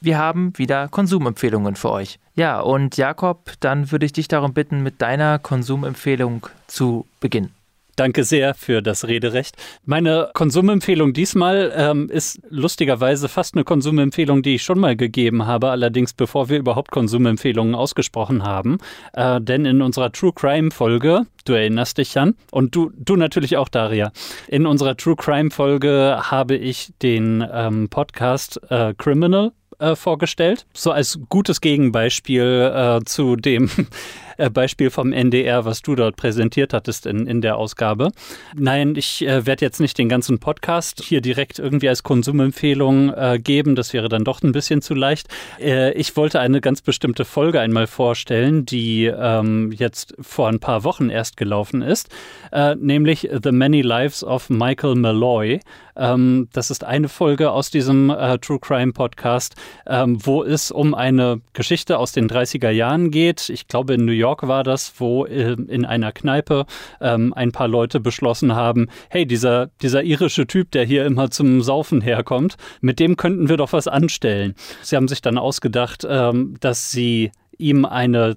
wir 0.00 0.18
haben 0.18 0.56
wieder 0.58 0.88
Konsumempfehlungen 0.88 1.76
für 1.76 1.90
euch. 1.90 2.18
Ja, 2.34 2.60
und 2.60 2.96
Jakob, 2.96 3.52
dann 3.60 3.90
würde 3.90 4.06
ich 4.06 4.12
dich 4.12 4.28
darum 4.28 4.52
bitten, 4.52 4.82
mit 4.82 5.00
deiner 5.00 5.38
Konsumempfehlung 5.38 6.46
zu 6.66 7.06
beginnen. 7.20 7.55
Danke 7.96 8.24
sehr 8.24 8.52
für 8.52 8.82
das 8.82 9.08
Rederecht. 9.08 9.56
Meine 9.86 10.28
Konsumempfehlung 10.34 11.14
diesmal 11.14 11.72
ähm, 11.74 12.10
ist 12.10 12.40
lustigerweise 12.50 13.26
fast 13.26 13.54
eine 13.54 13.64
Konsumempfehlung, 13.64 14.42
die 14.42 14.56
ich 14.56 14.62
schon 14.62 14.78
mal 14.78 14.96
gegeben 14.96 15.46
habe, 15.46 15.70
allerdings 15.70 16.12
bevor 16.12 16.50
wir 16.50 16.58
überhaupt 16.58 16.90
Konsumempfehlungen 16.90 17.74
ausgesprochen 17.74 18.44
haben. 18.44 18.76
Äh, 19.14 19.40
denn 19.40 19.64
in 19.64 19.80
unserer 19.80 20.12
True 20.12 20.32
Crime 20.34 20.70
Folge, 20.70 21.22
du 21.46 21.54
erinnerst 21.54 21.96
dich 21.96 22.18
an, 22.18 22.34
und 22.50 22.74
du, 22.74 22.92
du 22.94 23.16
natürlich 23.16 23.56
auch, 23.56 23.70
Daria, 23.70 24.12
in 24.46 24.66
unserer 24.66 24.98
True 24.98 25.16
Crime 25.16 25.50
Folge 25.50 26.18
habe 26.20 26.54
ich 26.54 26.92
den 27.00 27.42
ähm, 27.50 27.88
Podcast 27.88 28.60
äh, 28.68 28.92
Criminal 28.98 29.52
äh, 29.78 29.96
vorgestellt, 29.96 30.66
so 30.74 30.90
als 30.90 31.18
gutes 31.30 31.62
Gegenbeispiel 31.62 32.72
äh, 32.74 33.04
zu 33.04 33.36
dem 33.36 33.70
Beispiel 34.52 34.90
vom 34.90 35.12
NDR, 35.12 35.64
was 35.64 35.82
du 35.82 35.94
dort 35.94 36.16
präsentiert 36.16 36.72
hattest 36.72 37.06
in, 37.06 37.26
in 37.26 37.40
der 37.40 37.56
Ausgabe. 37.56 38.12
Nein, 38.54 38.94
ich 38.96 39.26
äh, 39.26 39.46
werde 39.46 39.64
jetzt 39.64 39.80
nicht 39.80 39.98
den 39.98 40.08
ganzen 40.08 40.38
Podcast 40.38 41.02
hier 41.02 41.20
direkt 41.20 41.58
irgendwie 41.58 41.88
als 41.88 42.02
Konsumempfehlung 42.02 43.12
äh, 43.14 43.38
geben. 43.42 43.74
Das 43.74 43.92
wäre 43.92 44.08
dann 44.08 44.24
doch 44.24 44.42
ein 44.42 44.52
bisschen 44.52 44.82
zu 44.82 44.94
leicht. 44.94 45.28
Äh, 45.60 45.92
ich 45.92 46.16
wollte 46.16 46.40
eine 46.40 46.60
ganz 46.60 46.82
bestimmte 46.82 47.24
Folge 47.24 47.60
einmal 47.60 47.86
vorstellen, 47.86 48.66
die 48.66 49.06
ähm, 49.06 49.72
jetzt 49.72 50.14
vor 50.20 50.48
ein 50.48 50.60
paar 50.60 50.84
Wochen 50.84 51.10
erst 51.10 51.36
gelaufen 51.36 51.82
ist, 51.82 52.08
äh, 52.52 52.74
nämlich 52.74 53.28
The 53.42 53.52
Many 53.52 53.82
Lives 53.82 54.22
of 54.22 54.50
Michael 54.50 54.96
Malloy. 54.96 55.60
Ähm, 55.96 56.48
das 56.52 56.70
ist 56.70 56.84
eine 56.84 57.08
Folge 57.08 57.50
aus 57.50 57.70
diesem 57.70 58.10
äh, 58.10 58.38
True 58.38 58.58
Crime 58.60 58.92
Podcast, 58.92 59.54
ähm, 59.86 60.18
wo 60.24 60.42
es 60.42 60.70
um 60.70 60.94
eine 60.94 61.40
Geschichte 61.54 61.98
aus 61.98 62.12
den 62.12 62.28
30er 62.28 62.70
Jahren 62.70 63.10
geht. 63.10 63.48
Ich 63.48 63.66
glaube, 63.66 63.94
in 63.94 64.04
New 64.04 64.12
York 64.12 64.25
York 64.26 64.48
war 64.48 64.64
das, 64.64 64.94
wo 64.98 65.24
äh, 65.24 65.52
in 65.52 65.84
einer 65.84 66.12
Kneipe 66.12 66.66
ähm, 67.00 67.32
ein 67.34 67.52
paar 67.52 67.68
Leute 67.68 68.00
beschlossen 68.00 68.54
haben, 68.54 68.88
hey, 69.08 69.24
dieser, 69.24 69.68
dieser 69.82 70.02
irische 70.02 70.46
Typ, 70.46 70.72
der 70.72 70.84
hier 70.84 71.06
immer 71.06 71.30
zum 71.30 71.62
Saufen 71.62 72.00
herkommt, 72.00 72.56
mit 72.80 72.98
dem 72.98 73.16
könnten 73.16 73.48
wir 73.48 73.56
doch 73.56 73.72
was 73.72 73.86
anstellen. 73.86 74.54
Sie 74.82 74.96
haben 74.96 75.08
sich 75.08 75.22
dann 75.22 75.38
ausgedacht, 75.38 76.04
ähm, 76.08 76.56
dass 76.60 76.90
sie 76.90 77.30
ihm 77.56 77.84
eine 77.84 78.34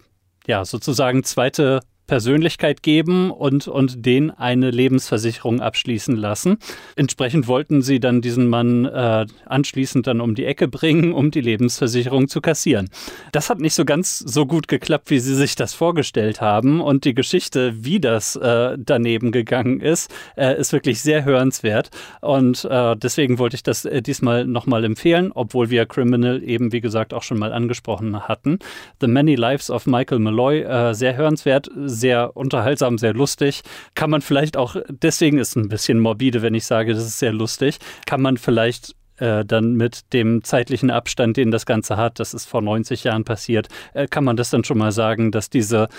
ja, 0.47 0.63
sozusagen 0.63 1.23
zweite 1.23 1.81
Persönlichkeit 2.09 2.81
geben 2.81 3.29
und, 3.29 3.67
und 3.67 4.03
den 4.03 4.31
eine 4.31 4.71
Lebensversicherung 4.71 5.61
abschließen 5.61 6.15
lassen. 6.15 6.57
Entsprechend 6.95 7.47
wollten 7.47 7.83
sie 7.83 7.99
dann 7.99 8.21
diesen 8.21 8.47
Mann 8.47 8.85
äh, 8.85 9.27
anschließend 9.45 10.07
dann 10.07 10.19
um 10.19 10.33
die 10.33 10.45
Ecke 10.45 10.67
bringen, 10.67 11.13
um 11.13 11.29
die 11.29 11.39
Lebensversicherung 11.39 12.27
zu 12.27 12.41
kassieren. 12.41 12.89
Das 13.31 13.51
hat 13.51 13.59
nicht 13.59 13.75
so 13.75 13.85
ganz 13.85 14.17
so 14.17 14.47
gut 14.47 14.67
geklappt, 14.67 15.11
wie 15.11 15.19
sie 15.19 15.35
sich 15.35 15.55
das 15.55 15.75
vorgestellt 15.75 16.41
haben. 16.41 16.81
Und 16.81 17.05
die 17.05 17.13
Geschichte, 17.13 17.73
wie 17.75 17.99
das 17.99 18.35
äh, 18.35 18.75
daneben 18.79 19.31
gegangen 19.31 19.79
ist, 19.79 20.11
äh, 20.35 20.59
ist 20.59 20.73
wirklich 20.73 21.01
sehr 21.01 21.25
hörenswert. 21.25 21.91
Und 22.21 22.65
äh, 22.65 22.95
deswegen 22.95 23.37
wollte 23.37 23.55
ich 23.55 23.61
das 23.61 23.85
äh, 23.85 24.01
diesmal 24.01 24.45
nochmal 24.45 24.83
empfehlen, 24.83 25.31
obwohl 25.31 25.69
wir 25.69 25.85
Criminal 25.85 26.41
eben, 26.43 26.71
wie 26.71 26.81
gesagt, 26.81 27.13
auch 27.13 27.21
schon 27.21 27.37
mal 27.37 27.53
angesprochen 27.53 28.27
hatten. 28.27 28.57
The 28.99 29.07
Many 29.07 29.35
Lives 29.35 29.69
of 29.69 29.85
Michael 29.85 30.17
Malloy, 30.17 30.61
äh, 30.63 30.95
sehr 30.95 31.15
hörenswert, 31.15 31.69
sehr 31.99 32.35
unterhaltsam, 32.35 32.97
sehr 32.97 33.13
lustig. 33.13 33.61
Kann 33.93 34.09
man 34.09 34.21
vielleicht 34.21 34.57
auch, 34.57 34.75
deswegen 34.87 35.37
ist 35.37 35.49
es 35.49 35.55
ein 35.55 35.69
bisschen 35.69 35.99
morbide, 35.99 36.41
wenn 36.41 36.55
ich 36.55 36.65
sage, 36.65 36.93
das 36.93 37.03
ist 37.03 37.19
sehr 37.19 37.33
lustig, 37.33 37.77
kann 38.05 38.21
man 38.21 38.37
vielleicht 38.37 38.95
äh, 39.17 39.45
dann 39.45 39.73
mit 39.73 40.13
dem 40.13 40.43
zeitlichen 40.43 40.89
Abstand, 40.89 41.37
den 41.37 41.51
das 41.51 41.65
Ganze 41.65 41.97
hat, 41.97 42.19
das 42.19 42.33
ist 42.33 42.45
vor 42.45 42.61
90 42.61 43.03
Jahren 43.03 43.25
passiert, 43.25 43.67
äh, 43.93 44.07
kann 44.07 44.23
man 44.23 44.37
das 44.37 44.49
dann 44.49 44.63
schon 44.63 44.77
mal 44.77 44.91
sagen, 44.91 45.31
dass 45.31 45.49
diese 45.49 45.89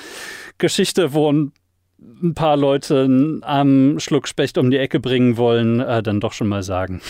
Geschichte, 0.59 1.12
wo 1.12 1.30
ein 1.30 2.34
paar 2.34 2.57
Leute 2.57 3.03
einen 3.03 3.42
armen 3.42 4.01
Schluck 4.01 4.26
Specht 4.26 4.59
um 4.59 4.70
die 4.70 4.78
Ecke 4.78 5.01
bringen 5.01 5.36
wollen, 5.36 5.80
äh, 5.80 6.03
dann 6.03 6.20
doch 6.20 6.32
schon 6.32 6.48
mal 6.48 6.62
sagen. 6.62 7.01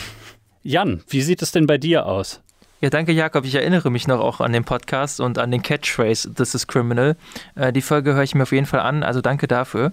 Jan, 0.62 1.02
wie 1.08 1.22
sieht 1.22 1.42
es 1.42 1.52
denn 1.52 1.66
bei 1.66 1.78
dir 1.78 2.06
aus? 2.06 2.42
Ja, 2.82 2.88
danke 2.88 3.12
Jakob. 3.12 3.44
Ich 3.44 3.54
erinnere 3.54 3.90
mich 3.90 4.08
noch 4.08 4.20
auch 4.20 4.40
an 4.40 4.54
den 4.54 4.64
Podcast 4.64 5.20
und 5.20 5.36
an 5.36 5.50
den 5.50 5.60
Catchphrase 5.60 6.32
This 6.32 6.54
is 6.54 6.66
Criminal. 6.66 7.14
Äh, 7.54 7.74
die 7.74 7.82
Folge 7.82 8.14
höre 8.14 8.22
ich 8.22 8.34
mir 8.34 8.44
auf 8.44 8.52
jeden 8.52 8.64
Fall 8.64 8.80
an, 8.80 9.02
also 9.02 9.20
danke 9.20 9.46
dafür. 9.46 9.92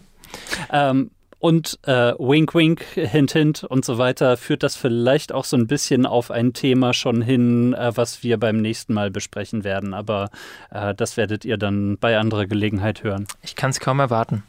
Ähm, 0.72 1.12
und 1.40 1.80
äh, 1.84 2.14
Wink 2.18 2.56
Wink, 2.56 2.82
Hint 2.94 3.34
Hint 3.34 3.64
und 3.66 3.84
so 3.84 3.98
weiter 3.98 4.38
führt 4.38 4.64
das 4.64 4.78
vielleicht 4.78 5.34
auch 5.34 5.44
so 5.44 5.58
ein 5.58 5.68
bisschen 5.68 6.06
auf 6.06 6.32
ein 6.32 6.54
Thema 6.54 6.94
schon 6.94 7.22
hin, 7.22 7.74
äh, 7.74 7.92
was 7.96 8.24
wir 8.24 8.40
beim 8.40 8.62
nächsten 8.62 8.94
Mal 8.94 9.12
besprechen 9.12 9.66
werden. 9.66 9.94
Aber 9.94 10.30
äh, 10.72 10.96
das 10.96 11.18
werdet 11.18 11.44
ihr 11.44 11.58
dann 11.58 11.98
bei 11.98 12.18
anderer 12.18 12.46
Gelegenheit 12.46 13.04
hören. 13.04 13.28
Ich 13.44 13.58
kann 13.58 13.72
es 13.72 13.82
kaum 13.82 14.00
erwarten. 14.00 14.44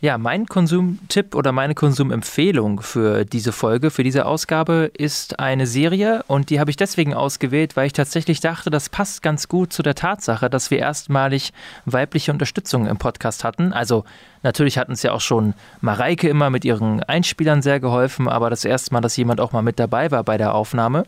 Ja, 0.00 0.16
mein 0.16 0.46
Konsumtipp 0.46 1.34
oder 1.34 1.50
meine 1.50 1.74
Konsumempfehlung 1.74 2.82
für 2.82 3.24
diese 3.24 3.50
Folge, 3.50 3.90
für 3.90 4.04
diese 4.04 4.26
Ausgabe 4.26 4.92
ist 4.96 5.40
eine 5.40 5.66
Serie 5.66 6.22
und 6.28 6.50
die 6.50 6.60
habe 6.60 6.70
ich 6.70 6.76
deswegen 6.76 7.14
ausgewählt, 7.14 7.74
weil 7.74 7.88
ich 7.88 7.94
tatsächlich 7.94 8.38
dachte, 8.38 8.70
das 8.70 8.90
passt 8.90 9.22
ganz 9.22 9.48
gut 9.48 9.72
zu 9.72 9.82
der 9.82 9.96
Tatsache, 9.96 10.48
dass 10.48 10.70
wir 10.70 10.78
erstmalig 10.78 11.52
weibliche 11.84 12.30
Unterstützung 12.30 12.86
im 12.86 12.96
Podcast 12.96 13.42
hatten. 13.42 13.72
Also 13.72 14.04
Natürlich 14.42 14.78
hatten 14.78 14.92
es 14.92 15.02
ja 15.02 15.12
auch 15.12 15.20
schon 15.20 15.54
Mareike 15.80 16.28
immer 16.28 16.50
mit 16.50 16.64
ihren 16.64 17.02
Einspielern 17.02 17.62
sehr 17.62 17.80
geholfen, 17.80 18.28
aber 18.28 18.50
das 18.50 18.64
erste 18.64 18.92
Mal, 18.92 19.00
dass 19.00 19.16
jemand 19.16 19.40
auch 19.40 19.52
mal 19.52 19.62
mit 19.62 19.78
dabei 19.78 20.10
war 20.10 20.22
bei 20.24 20.38
der 20.38 20.54
Aufnahme. 20.54 21.04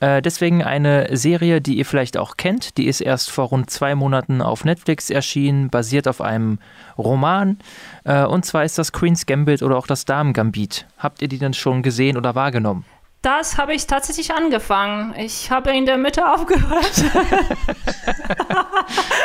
Äh, 0.00 0.22
deswegen 0.22 0.62
eine 0.62 1.16
Serie, 1.16 1.60
die 1.60 1.76
ihr 1.78 1.86
vielleicht 1.86 2.16
auch 2.16 2.36
kennt. 2.36 2.76
Die 2.78 2.86
ist 2.86 3.00
erst 3.00 3.30
vor 3.30 3.46
rund 3.48 3.70
zwei 3.70 3.94
Monaten 3.94 4.42
auf 4.42 4.64
Netflix 4.64 5.10
erschienen, 5.10 5.70
basiert 5.70 6.08
auf 6.08 6.20
einem 6.20 6.58
Roman. 6.96 7.58
Äh, 8.04 8.24
und 8.24 8.44
zwar 8.44 8.64
ist 8.64 8.78
das 8.78 8.92
Queen's 8.92 9.26
Gambit 9.26 9.62
oder 9.62 9.76
auch 9.76 9.86
das 9.86 10.04
Damen 10.04 10.32
Gambit. 10.32 10.86
Habt 10.98 11.22
ihr 11.22 11.28
die 11.28 11.38
denn 11.38 11.54
schon 11.54 11.82
gesehen 11.82 12.16
oder 12.16 12.34
wahrgenommen? 12.34 12.84
Das 13.22 13.58
habe 13.58 13.74
ich 13.74 13.86
tatsächlich 13.86 14.32
angefangen. 14.32 15.14
Ich 15.18 15.50
habe 15.50 15.76
in 15.76 15.84
der 15.84 15.98
Mitte 15.98 16.26
aufgehört. 16.32 17.04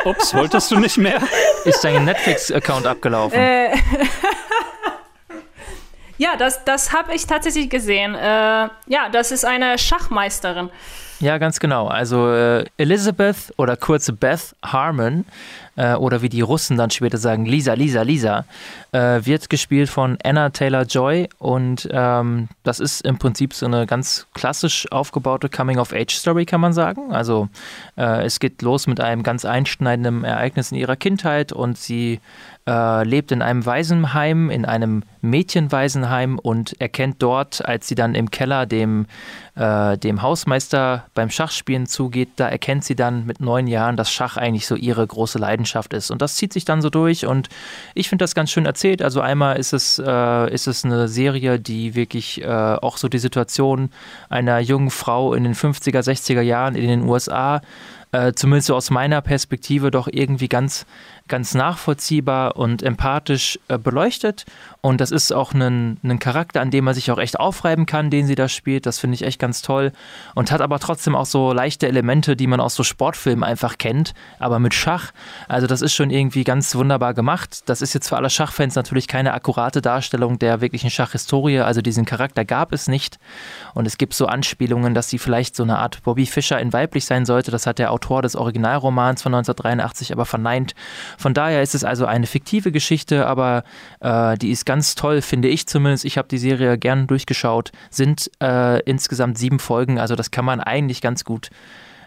Ups, 0.04 0.34
wolltest 0.34 0.72
du 0.72 0.80
nicht 0.80 0.98
mehr? 0.98 1.22
Ist 1.64 1.84
dein 1.84 2.04
Netflix-Account 2.04 2.88
abgelaufen? 2.88 3.40
Äh, 3.40 3.74
ja, 6.18 6.36
das, 6.36 6.66
das 6.66 6.92
habe 6.92 7.16
ich 7.16 7.26
tatsächlich 7.26 7.70
gesehen. 7.70 8.16
Äh, 8.16 8.70
ja, 8.88 9.10
das 9.12 9.32
ist 9.32 9.46
eine 9.46 9.78
Schachmeisterin. 9.78 10.70
Ja, 11.20 11.38
ganz 11.38 11.60
genau. 11.60 11.88
Also 11.88 12.30
äh, 12.30 12.66
Elizabeth 12.78 13.54
oder 13.58 13.78
kurze 13.78 14.12
Beth 14.12 14.54
Harmon 14.64 15.24
äh, 15.78 15.94
oder 15.96 16.22
wie 16.22 16.30
die 16.30 16.42
Russen 16.42 16.78
dann 16.78 16.90
später 16.90 17.18
sagen, 17.18 17.46
Lisa, 17.46 17.74
Lisa, 17.74 18.02
Lisa, 18.02 18.46
äh, 18.92 19.22
wird 19.24 19.50
gespielt 19.50 19.90
von 19.90 20.18
Anna 20.24 20.50
Taylor-Joy 20.50 21.30
und 21.40 21.88
ähm, 21.92 22.50
das 22.64 22.82
ist 22.82 23.02
im 23.02 23.18
Prinzip 23.18 23.54
so 23.54 23.66
eine 23.66 23.86
ganz 23.86 24.28
klassisch 24.34 24.92
aufgebaute 24.92 25.48
Coming-of-Age-Story, 25.48 26.46
kann 26.46 26.60
man 26.60 26.74
sagen. 26.74 27.14
Also 27.14 27.48
äh, 27.98 28.26
es 28.26 28.40
geht 28.40 28.62
los 28.62 28.86
mit 28.88 29.00
einem 29.00 29.24
ganz 29.24 29.46
einschneidenden 29.46 30.26
Ereignis 30.26 30.72
in 30.72 30.78
ihrer 30.78 30.98
Kindheit 30.98 31.54
und 31.54 31.78
sie 31.78 32.20
äh, 32.68 33.04
lebt 33.04 33.32
in 33.32 33.42
einem 33.42 33.66
Waisenheim, 33.66 34.50
in 34.50 34.66
einem 34.66 35.04
Mädchenwaisenheim 35.22 36.40
und 36.40 36.80
erkennt 36.82 37.22
dort, 37.22 37.64
als 37.64 37.88
sie 37.88 37.96
dann 37.96 38.16
im 38.16 38.32
Keller 38.32 38.66
dem, 38.66 39.06
äh, 39.56 39.98
dem 39.98 40.22
Hausmeister 40.22 41.06
beim 41.14 41.30
Schachspielen 41.30 41.86
zugeht, 41.86 42.30
da 42.38 42.48
erkennt 42.48 42.84
sie 42.84 42.96
dann 42.96 43.26
mit 43.26 43.40
neun 43.40 43.68
Jahren, 43.68 43.98
dass 43.98 44.12
Schach 44.12 44.38
eigentlich 44.38 44.66
so 44.66 44.76
ihre 44.76 45.06
große 45.06 45.38
Leidenschaft 45.38 45.94
ist. 45.94 46.10
Und 46.10 46.22
das 46.22 46.36
zieht 46.36 46.54
sich 46.54 46.66
dann 46.66 46.82
so 46.82 46.90
durch 46.90 47.26
und 47.26 47.50
ich 47.94 48.10
finde 48.10 48.24
das 48.24 48.34
ganz 48.34 48.50
schön 48.50 48.66
erzählt. 48.66 49.02
Also 49.04 49.22
einmal 49.22 49.58
ist 49.58 49.74
es, 49.74 50.02
äh, 50.04 50.54
ist 50.54 50.68
es 50.68 50.84
eine 50.86 51.08
Serie, 51.08 51.60
die 51.60 51.94
wirklich 51.94 52.42
äh, 52.42 52.48
auch 52.48 52.98
so 52.98 53.08
die 53.08 53.20
Situation 53.20 53.92
einer 54.30 54.60
jungen 54.60 54.90
Frau 54.90 55.34
in 55.36 55.44
den 55.44 55.54
50er, 55.54 56.00
60er 56.00 56.42
Jahren 56.42 56.76
in 56.76 56.88
den 56.88 57.04
USA 57.04 57.62
äh, 58.16 58.34
zumindest 58.34 58.68
so 58.68 58.76
aus 58.76 58.90
meiner 58.92 59.22
Perspektive 59.22 59.92
doch 59.92 60.08
irgendwie 60.10 60.48
ganz 60.48 60.86
ganz 61.28 61.56
nachvollziehbar 61.56 62.56
und 62.56 62.84
empathisch 62.84 63.60
äh, 63.68 63.78
beleuchtet. 63.78 64.46
Und 64.82 65.02
das 65.02 65.10
ist 65.10 65.32
auch 65.32 65.54
ein, 65.54 65.98
ein 66.04 66.20
Charakter, 66.20 66.62
an 66.62 66.70
dem 66.70 66.86
man 66.86 66.94
sich 66.94 67.10
auch 67.10 67.18
echt 67.18 67.40
aufreiben 67.40 67.88
kann, 67.88 68.12
den 68.12 68.28
sie 68.28 68.36
da 68.36 68.48
spielt. 68.48 68.86
Das 68.86 69.00
finde 69.00 69.16
ich 69.16 69.24
echt 69.24 69.40
ganz 69.40 69.64
toll. 69.64 69.92
Und 70.36 70.52
hat 70.52 70.62
aber 70.62 70.78
trotzdem 70.78 71.16
auch 71.16 71.26
so 71.26 71.54
leichte 71.54 71.88
Elemente, 71.88 72.36
die 72.36 72.46
man 72.46 72.60
aus 72.60 72.76
so 72.76 72.84
Sportfilmen 72.84 73.44
einfach 73.44 73.80
kennt, 73.80 74.14
aber 74.38 74.60
mit 74.60 74.76
Schach. 74.76 75.12
Also 75.48 75.66
das 75.66 75.82
ist 75.82 75.94
schon 75.94 76.12
irgendwie 76.12 76.44
ganz 76.44 76.76
wunderbar 76.76 77.16
gemacht. 77.16 77.68
Das 77.68 77.82
ist 77.82 77.94
jetzt 77.96 78.10
für 78.10 78.18
alle 78.18 78.30
Schachfans 78.30 78.76
natürlich 78.76 79.08
keine 79.08 79.34
akkurate 79.34 79.82
Darstellung 79.82 80.38
der 80.38 80.62
wirklichen 80.62 80.92
Schachhistorie. 80.92 81.62
Also 81.62 81.82
diesen 81.82 82.06
Charakter 82.06 82.46
gab 82.46 82.72
es 82.72 82.88
nicht. 82.88 83.18
Und 83.74 83.88
es 83.88 83.98
gibt 83.98 84.14
so 84.14 84.28
Anspielungen, 84.28 84.94
dass 84.94 85.10
sie 85.10 85.18
vielleicht 85.18 85.56
so 85.56 85.64
eine 85.64 85.80
Art 85.80 86.04
Bobby 86.04 86.28
Fischer 86.28 86.60
in 86.60 86.74
weiblich 86.74 87.06
sein 87.06 87.26
sollte. 87.26 87.50
Das 87.50 87.66
hat 87.66 87.80
der 87.80 87.92
Autor 87.92 88.22
des 88.22 88.36
Originalromans 88.36 89.24
von 89.24 89.34
1983 89.34 90.12
aber 90.12 90.26
verneint. 90.26 90.76
Von 91.18 91.34
daher 91.34 91.62
ist 91.62 91.76
es 91.76 91.84
also 91.84 92.06
eine 92.06 92.28
fiktive 92.28 92.72
Geschichte, 92.72 93.28
aber 93.28 93.64
äh, 94.00 94.38
die 94.38 94.52
ist 94.52 94.66
ganz 94.66 94.96
toll, 94.96 95.22
finde 95.22 95.48
ich 95.48 95.68
zumindest. 95.68 96.06
Ich 96.06 96.18
habe 96.18 96.28
die 96.28 96.38
Serie 96.38 96.78
gern 96.78 97.08
durchgeschaut. 97.08 97.72
Sind 97.90 98.30
äh, 98.42 98.80
insgesamt 98.82 99.38
sieben 99.38 99.60
Folgen, 99.60 100.00
also 100.00 100.16
das 100.16 100.32
kann 100.32 100.46
man 100.46 100.60
eigentlich 100.60 101.02
ganz 101.02 101.24
gut 101.24 101.50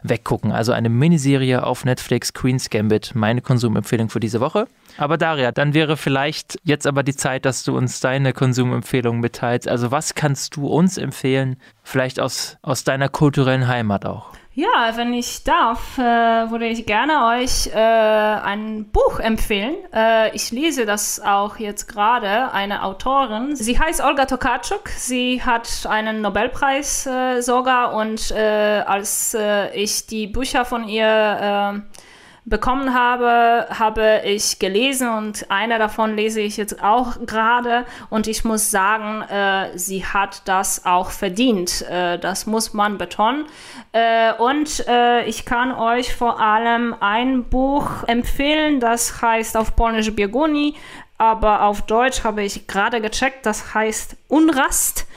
weggucken. 0.03 0.53
Also 0.53 0.73
eine 0.73 0.89
Miniserie 0.89 1.65
auf 1.65 1.85
Netflix, 1.85 2.33
Queen's 2.33 2.71
Gambit, 2.71 3.13
meine 3.15 3.41
Konsumempfehlung 3.41 4.09
für 4.09 4.21
diese 4.21 4.41
Woche. 4.41 4.67
Aber 4.97 5.17
Daria, 5.17 5.53
dann 5.53 5.75
wäre 5.75 5.97
vielleicht 5.97 6.59
jetzt 6.65 6.87
aber 6.87 7.03
die 7.03 7.15
Zeit, 7.17 7.45
dass 7.45 7.65
du 7.65 7.77
uns 7.77 8.01
deine 8.01 8.33
Konsumempfehlung 8.33 9.21
mitteilst. 9.21 9.69
Also 9.69 9.91
was 9.91 10.15
kannst 10.15 10.57
du 10.57 10.67
uns 10.67 10.99
empfehlen, 10.99 11.57
vielleicht 11.83 12.21
aus, 12.21 12.59
aus 12.63 12.85
deiner 12.85 13.09
kulturellen 13.09 13.69
Heimat 13.69 14.07
auch? 14.07 14.33
Ja, 14.59 14.97
wenn 14.97 15.15
ich 15.15 15.45
darf, 15.45 15.99
äh, 15.99 16.03
würde 16.03 16.67
ich 16.67 16.85
gerne 16.85 17.27
euch 17.27 17.69
äh, 17.69 17.79
ein 17.79 18.87
Buch 18.91 19.21
empfehlen. 19.21 19.77
Äh, 19.95 20.35
ich 20.35 20.51
lese 20.51 20.85
das 20.85 21.21
auch 21.21 21.59
jetzt 21.59 21.87
gerade, 21.87 22.51
eine 22.51 22.83
Autorin. 22.83 23.55
Sie 23.55 23.79
heißt 23.79 24.01
Olga 24.01 24.25
Tokarczuk. 24.25 24.89
Sie 24.89 25.41
hat 25.45 25.87
einen 25.89 26.23
Nobelpreis 26.23 27.07
äh, 27.07 27.41
sogar 27.41 27.95
und 27.95 28.33
äh, 28.33 28.83
als 28.85 29.33
äh, 29.35 29.73
ich 29.77 30.09
die 30.09 30.27
Bücher 30.27 30.65
von 30.65 30.89
ihr 30.89 31.85
bekommen 32.49 32.95
habe, 32.95 33.67
habe 33.71 34.23
ich 34.25 34.59
gelesen 34.59 35.09
und 35.09 35.51
einer 35.51 35.79
davon 35.79 36.17
lese 36.17 36.41
ich 36.41 36.57
jetzt 36.57 36.83
auch 36.83 37.17
gerade 37.27 37.85
und 38.11 38.27
ich 38.27 38.45
muss 38.45 38.71
sagen, 38.71 39.23
äh, 39.23 39.77
sie 39.77 40.05
hat 40.05 40.43
das 40.47 40.87
auch 40.87 41.11
verdient. 41.11 41.83
Äh, 41.83 42.19
das 42.19 42.47
muss 42.47 42.73
man 42.73 42.99
betonen. 42.99 43.47
Äh, 43.93 44.33
und 44.35 44.87
äh, 44.89 45.25
ich 45.25 45.45
kann 45.45 45.73
euch 45.73 46.15
vor 46.15 46.41
allem 46.41 46.95
ein 47.01 47.45
Buch 47.45 48.05
empfehlen, 48.07 48.81
das 48.81 49.21
heißt 49.21 49.57
auf 49.57 49.77
Polnisch 49.77 50.15
Bierguni, 50.15 50.75
aber 51.19 51.63
auf 51.63 51.83
Deutsch 51.83 52.23
habe 52.23 52.43
ich 52.43 52.67
gerade 52.69 53.01
gecheckt, 53.01 53.45
das 53.45 53.75
heißt 53.75 54.17
Unrast. 54.29 55.08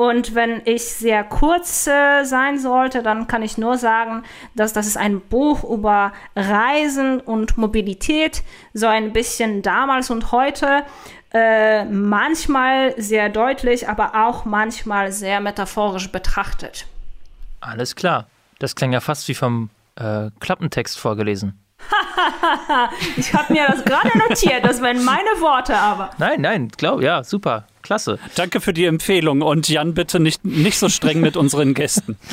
Und 0.00 0.36
wenn 0.36 0.62
ich 0.64 0.84
sehr 0.84 1.24
kurz 1.24 1.88
äh, 1.88 2.22
sein 2.22 2.60
sollte, 2.60 3.02
dann 3.02 3.26
kann 3.26 3.42
ich 3.42 3.58
nur 3.58 3.78
sagen, 3.78 4.22
dass 4.54 4.72
das 4.72 4.86
ist 4.86 4.96
ein 4.96 5.20
Buch 5.20 5.64
über 5.64 6.12
Reisen 6.36 7.18
und 7.18 7.58
Mobilität, 7.58 8.44
so 8.72 8.86
ein 8.86 9.12
bisschen 9.12 9.60
damals 9.60 10.10
und 10.10 10.30
heute. 10.30 10.84
Äh, 11.32 11.84
manchmal 11.86 12.94
sehr 12.96 13.28
deutlich, 13.28 13.88
aber 13.88 14.14
auch 14.14 14.44
manchmal 14.44 15.10
sehr 15.10 15.40
metaphorisch 15.40 16.12
betrachtet. 16.12 16.86
Alles 17.58 17.96
klar. 17.96 18.28
Das 18.60 18.76
klang 18.76 18.92
ja 18.92 19.00
fast 19.00 19.26
wie 19.26 19.34
vom 19.34 19.68
äh, 19.96 20.30
Klappentext 20.38 20.96
vorgelesen. 20.96 21.58
ich 23.16 23.34
habe 23.34 23.52
mir 23.52 23.66
das 23.66 23.84
gerade 23.84 24.16
notiert, 24.16 24.64
das 24.64 24.80
waren 24.80 25.04
meine 25.04 25.40
Worte 25.40 25.76
aber. 25.76 26.10
Nein, 26.18 26.40
nein, 26.40 26.68
glaub, 26.68 27.02
ja, 27.02 27.24
super. 27.24 27.66
Klasse. 27.88 28.18
Danke 28.34 28.60
für 28.60 28.74
die 28.74 28.84
Empfehlung 28.84 29.40
und 29.40 29.66
Jan, 29.66 29.94
bitte 29.94 30.20
nicht, 30.20 30.44
nicht 30.44 30.78
so 30.78 30.90
streng 30.90 31.22
mit 31.22 31.38
unseren 31.38 31.72
Gästen. 31.72 32.18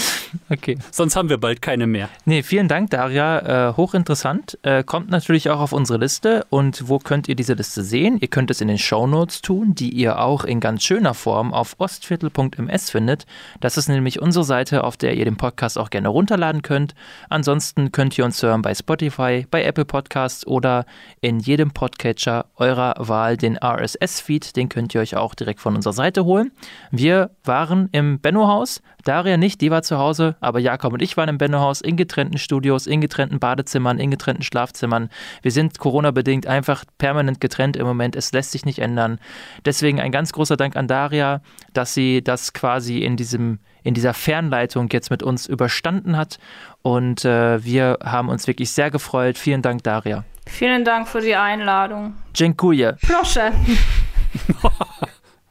Okay. 0.49 0.77
Sonst 0.91 1.15
haben 1.15 1.29
wir 1.29 1.37
bald 1.37 1.61
keine 1.61 1.87
mehr. 1.87 2.09
Nee, 2.25 2.43
vielen 2.43 2.67
Dank, 2.67 2.91
Daria. 2.91 3.69
Äh, 3.69 3.73
hochinteressant. 3.77 4.59
Äh, 4.61 4.83
kommt 4.83 5.09
natürlich 5.09 5.49
auch 5.49 5.59
auf 5.59 5.71
unsere 5.71 5.97
Liste. 5.97 6.45
Und 6.49 6.87
wo 6.87 6.99
könnt 6.99 7.27
ihr 7.27 7.35
diese 7.35 7.53
Liste 7.53 7.83
sehen? 7.83 8.17
Ihr 8.19 8.27
könnt 8.27 8.51
es 8.51 8.61
in 8.61 8.67
den 8.67 8.77
Shownotes 8.77 9.41
tun, 9.41 9.73
die 9.73 9.89
ihr 9.89 10.19
auch 10.19 10.43
in 10.43 10.59
ganz 10.59 10.83
schöner 10.83 11.13
Form 11.13 11.53
auf 11.53 11.75
ostviertel.ms 11.79 12.91
findet. 12.91 13.25
Das 13.61 13.77
ist 13.77 13.87
nämlich 13.87 14.21
unsere 14.21 14.43
Seite, 14.43 14.83
auf 14.83 14.97
der 14.97 15.15
ihr 15.15 15.25
den 15.25 15.37
Podcast 15.37 15.79
auch 15.79 15.89
gerne 15.89 16.09
runterladen 16.09 16.61
könnt. 16.61 16.93
Ansonsten 17.29 17.91
könnt 17.91 18.17
ihr 18.17 18.25
uns 18.25 18.43
hören 18.43 18.61
bei 18.61 18.75
Spotify, 18.75 19.47
bei 19.49 19.63
Apple 19.63 19.85
Podcasts 19.85 20.45
oder 20.45 20.85
in 21.21 21.39
jedem 21.39 21.71
Podcatcher 21.71 22.45
eurer 22.57 22.93
Wahl 22.99 23.37
den 23.37 23.57
RSS-Feed. 23.57 24.57
Den 24.57 24.69
könnt 24.69 24.93
ihr 24.93 25.01
euch 25.01 25.15
auch 25.15 25.33
direkt 25.33 25.44
direkt 25.45 25.59
von 25.59 25.75
unserer 25.75 25.93
Seite 25.93 26.25
holen. 26.25 26.51
Wir 26.91 27.31
waren 27.43 27.89
im 27.91 28.19
Benno-Haus, 28.19 28.81
Daria 29.03 29.37
nicht, 29.37 29.61
die 29.61 29.69
war 29.69 29.83
zu 29.83 29.97
Hause, 29.97 30.35
aber 30.39 30.59
Jakob 30.59 30.93
und 30.93 31.01
ich 31.01 31.15
waren 31.15 31.29
im 31.29 31.37
Benno-Haus 31.37 31.81
in 31.81 31.95
getrennten 31.95 32.39
Studios, 32.39 32.87
in 32.87 33.01
getrennten 33.01 33.39
Badezimmern, 33.39 33.99
in 33.99 34.09
getrennten 34.09 34.43
Schlafzimmern. 34.43 35.09
Wir 35.43 35.51
sind 35.51 35.77
Corona-bedingt 35.77 36.47
einfach 36.47 36.83
permanent 36.97 37.39
getrennt 37.39 37.77
im 37.77 37.85
Moment. 37.85 38.15
Es 38.15 38.31
lässt 38.31 38.51
sich 38.51 38.65
nicht 38.65 38.79
ändern. 38.79 39.19
Deswegen 39.63 40.01
ein 40.01 40.11
ganz 40.11 40.33
großer 40.33 40.57
Dank 40.57 40.75
an 40.75 40.87
Daria, 40.87 41.41
dass 41.73 41.93
sie 41.93 42.23
das 42.23 42.53
quasi 42.53 42.99
in 42.99 43.15
diesem 43.15 43.59
in 43.83 43.93
dieser 43.93 44.15
Fernleitung 44.15 44.89
jetzt 44.91 45.11
mit 45.11 45.21
uns 45.21 45.45
überstanden 45.45 46.17
hat. 46.17 46.39
Und 46.81 47.23
äh, 47.23 47.63
wir 47.63 47.99
haben 48.03 48.29
uns 48.29 48.47
wirklich 48.47 48.71
sehr 48.71 48.89
gefreut. 48.89 49.37
Vielen 49.37 49.61
Dank, 49.61 49.83
Daria. 49.83 50.25
Vielen 50.47 50.83
Dank 50.83 51.07
für 51.07 51.21
die 51.21 51.35
Einladung. 51.35 52.13
Dziękuję. 52.33 52.97
Proszę. 53.01 53.51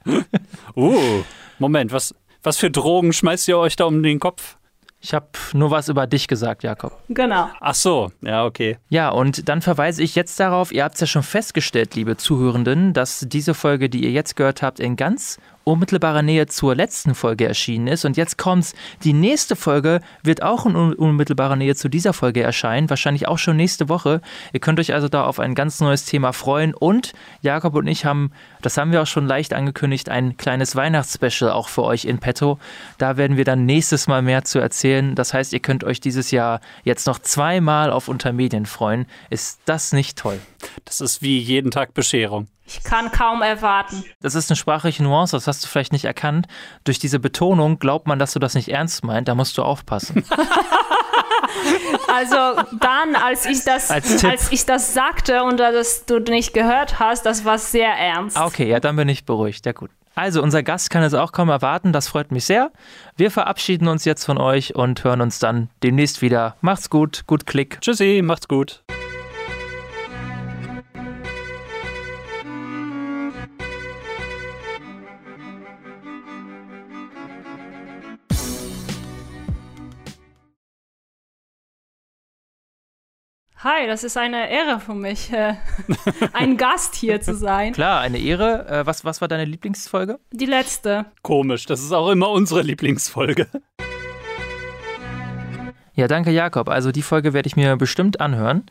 uh, 0.76 1.22
Moment, 1.58 1.92
was, 1.92 2.14
was 2.42 2.58
für 2.58 2.70
Drogen 2.70 3.12
schmeißt 3.12 3.48
ihr 3.48 3.58
euch 3.58 3.76
da 3.76 3.84
um 3.84 4.02
den 4.02 4.20
Kopf? 4.20 4.56
Ich 5.00 5.12
habe 5.12 5.26
nur 5.52 5.70
was 5.70 5.90
über 5.90 6.06
dich 6.06 6.28
gesagt, 6.28 6.62
Jakob. 6.62 6.98
Genau. 7.10 7.50
Ach 7.60 7.74
so, 7.74 8.10
ja, 8.22 8.46
okay. 8.46 8.78
Ja, 8.88 9.10
und 9.10 9.50
dann 9.50 9.60
verweise 9.60 10.02
ich 10.02 10.14
jetzt 10.14 10.40
darauf, 10.40 10.72
ihr 10.72 10.82
habt 10.82 10.94
es 10.94 11.02
ja 11.02 11.06
schon 11.06 11.22
festgestellt, 11.22 11.94
liebe 11.94 12.16
Zuhörenden, 12.16 12.94
dass 12.94 13.26
diese 13.28 13.52
Folge, 13.52 13.90
die 13.90 14.02
ihr 14.02 14.12
jetzt 14.12 14.34
gehört 14.34 14.62
habt, 14.62 14.80
in 14.80 14.96
ganz 14.96 15.38
unmittelbarer 15.64 16.22
Nähe 16.22 16.46
zur 16.46 16.74
letzten 16.74 17.14
Folge 17.14 17.46
erschienen 17.46 17.88
ist. 17.88 18.04
Und 18.04 18.16
jetzt 18.16 18.38
kommt's. 18.38 18.74
Die 19.02 19.12
nächste 19.12 19.56
Folge 19.56 20.00
wird 20.22 20.42
auch 20.42 20.66
in 20.66 20.76
unmittelbarer 20.76 21.56
Nähe 21.56 21.74
zu 21.74 21.88
dieser 21.88 22.12
Folge 22.12 22.42
erscheinen. 22.42 22.90
Wahrscheinlich 22.90 23.26
auch 23.28 23.38
schon 23.38 23.56
nächste 23.56 23.88
Woche. 23.88 24.20
Ihr 24.52 24.60
könnt 24.60 24.78
euch 24.78 24.94
also 24.94 25.08
da 25.08 25.24
auf 25.24 25.40
ein 25.40 25.54
ganz 25.54 25.80
neues 25.80 26.04
Thema 26.04 26.32
freuen. 26.32 26.74
Und 26.74 27.12
Jakob 27.40 27.74
und 27.74 27.86
ich 27.86 28.04
haben, 28.04 28.30
das 28.62 28.76
haben 28.76 28.92
wir 28.92 29.02
auch 29.02 29.06
schon 29.06 29.26
leicht 29.26 29.52
angekündigt, 29.52 30.08
ein 30.08 30.36
kleines 30.36 30.76
Weihnachtsspecial 30.76 31.50
auch 31.50 31.68
für 31.68 31.82
euch 31.82 32.04
in 32.04 32.18
petto. 32.18 32.58
Da 32.98 33.16
werden 33.16 33.36
wir 33.36 33.44
dann 33.44 33.66
nächstes 33.66 34.06
Mal 34.06 34.22
mehr 34.22 34.44
zu 34.44 34.58
erzählen. 34.58 35.14
Das 35.14 35.34
heißt, 35.34 35.52
ihr 35.52 35.60
könnt 35.60 35.84
euch 35.84 36.00
dieses 36.00 36.30
Jahr 36.30 36.60
jetzt 36.84 37.06
noch 37.06 37.18
zweimal 37.18 37.90
auf 37.90 38.08
Untermedien 38.08 38.66
freuen. 38.66 39.06
Ist 39.30 39.60
das 39.64 39.92
nicht 39.92 40.18
toll? 40.18 40.38
Das 40.84 41.00
ist 41.00 41.22
wie 41.22 41.38
jeden 41.38 41.70
Tag 41.70 41.94
Bescherung. 41.94 42.48
Ich 42.66 42.82
kann 42.82 43.12
kaum 43.12 43.42
erwarten. 43.42 44.04
Das 44.20 44.34
ist 44.34 44.50
eine 44.50 44.56
sprachliche 44.56 45.02
Nuance, 45.02 45.36
das 45.36 45.46
hast 45.46 45.64
du 45.64 45.68
vielleicht 45.68 45.92
nicht 45.92 46.06
erkannt. 46.06 46.46
Durch 46.84 46.98
diese 46.98 47.18
Betonung 47.18 47.78
glaubt 47.78 48.06
man, 48.06 48.18
dass 48.18 48.32
du 48.32 48.38
das 48.38 48.54
nicht 48.54 48.68
ernst 48.68 49.04
meint, 49.04 49.28
da 49.28 49.34
musst 49.34 49.58
du 49.58 49.62
aufpassen. 49.62 50.24
Also 52.08 52.36
dann, 52.80 53.16
als 53.16 53.46
ich 53.46 53.64
das, 53.64 53.90
als, 53.90 54.24
als, 54.24 54.52
ich 54.52 54.64
das 54.64 54.94
sagte 54.94 55.42
und 55.42 55.58
das 55.58 56.06
du 56.06 56.18
nicht 56.18 56.54
gehört 56.54 56.98
hast, 56.98 57.26
das 57.26 57.44
war 57.44 57.58
sehr 57.58 57.90
ernst. 57.90 58.36
Ah, 58.36 58.46
okay, 58.46 58.68
ja, 58.68 58.80
dann 58.80 58.96
bin 58.96 59.08
ich 59.08 59.24
beruhigt. 59.24 59.66
Ja 59.66 59.72
gut. 59.72 59.90
Also, 60.14 60.42
unser 60.42 60.62
Gast 60.62 60.90
kann 60.90 61.02
es 61.02 61.12
auch 61.12 61.32
kaum 61.32 61.48
erwarten, 61.48 61.92
das 61.92 62.06
freut 62.06 62.30
mich 62.30 62.44
sehr. 62.44 62.70
Wir 63.16 63.32
verabschieden 63.32 63.88
uns 63.88 64.04
jetzt 64.04 64.24
von 64.24 64.38
euch 64.38 64.76
und 64.76 65.02
hören 65.02 65.20
uns 65.20 65.40
dann 65.40 65.70
demnächst 65.82 66.22
wieder. 66.22 66.56
Macht's 66.60 66.88
gut, 66.88 67.24
gut 67.26 67.46
Klick. 67.46 67.80
Tschüssi, 67.80 68.20
macht's 68.22 68.46
gut. 68.46 68.84
Hi, 83.64 83.86
das 83.86 84.04
ist 84.04 84.18
eine 84.18 84.50
Ehre 84.50 84.78
für 84.78 84.94
mich, 84.94 85.32
äh, 85.32 85.54
ein 86.34 86.58
Gast 86.58 86.94
hier 86.94 87.22
zu 87.22 87.34
sein. 87.34 87.72
Klar, 87.72 88.02
eine 88.02 88.18
Ehre. 88.18 88.68
Äh, 88.68 88.84
was, 88.84 89.06
was 89.06 89.22
war 89.22 89.28
deine 89.28 89.46
Lieblingsfolge? 89.46 90.18
Die 90.32 90.44
letzte. 90.44 91.06
Komisch, 91.22 91.64
das 91.64 91.80
ist 91.80 91.90
auch 91.92 92.10
immer 92.10 92.28
unsere 92.28 92.60
Lieblingsfolge. 92.60 93.48
Ja, 95.94 96.08
danke 96.08 96.30
Jakob. 96.30 96.68
Also 96.68 96.92
die 96.92 97.00
Folge 97.00 97.32
werde 97.32 97.46
ich 97.46 97.56
mir 97.56 97.74
bestimmt 97.76 98.20
anhören. 98.20 98.66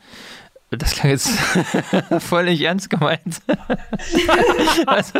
Das 0.70 0.92
klang 0.92 1.10
jetzt 1.10 1.28
voll 2.20 2.44
nicht 2.44 2.62
ernst 2.62 2.88
gemeint. 2.88 3.42
also. 4.86 5.18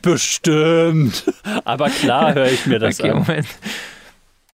Bestimmt. 0.00 1.24
Aber 1.64 1.90
klar 1.90 2.34
höre 2.34 2.52
ich 2.52 2.66
mir 2.66 2.78
das 2.78 3.00
okay, 3.00 3.10
an. 3.10 3.18
Moment. 3.18 3.48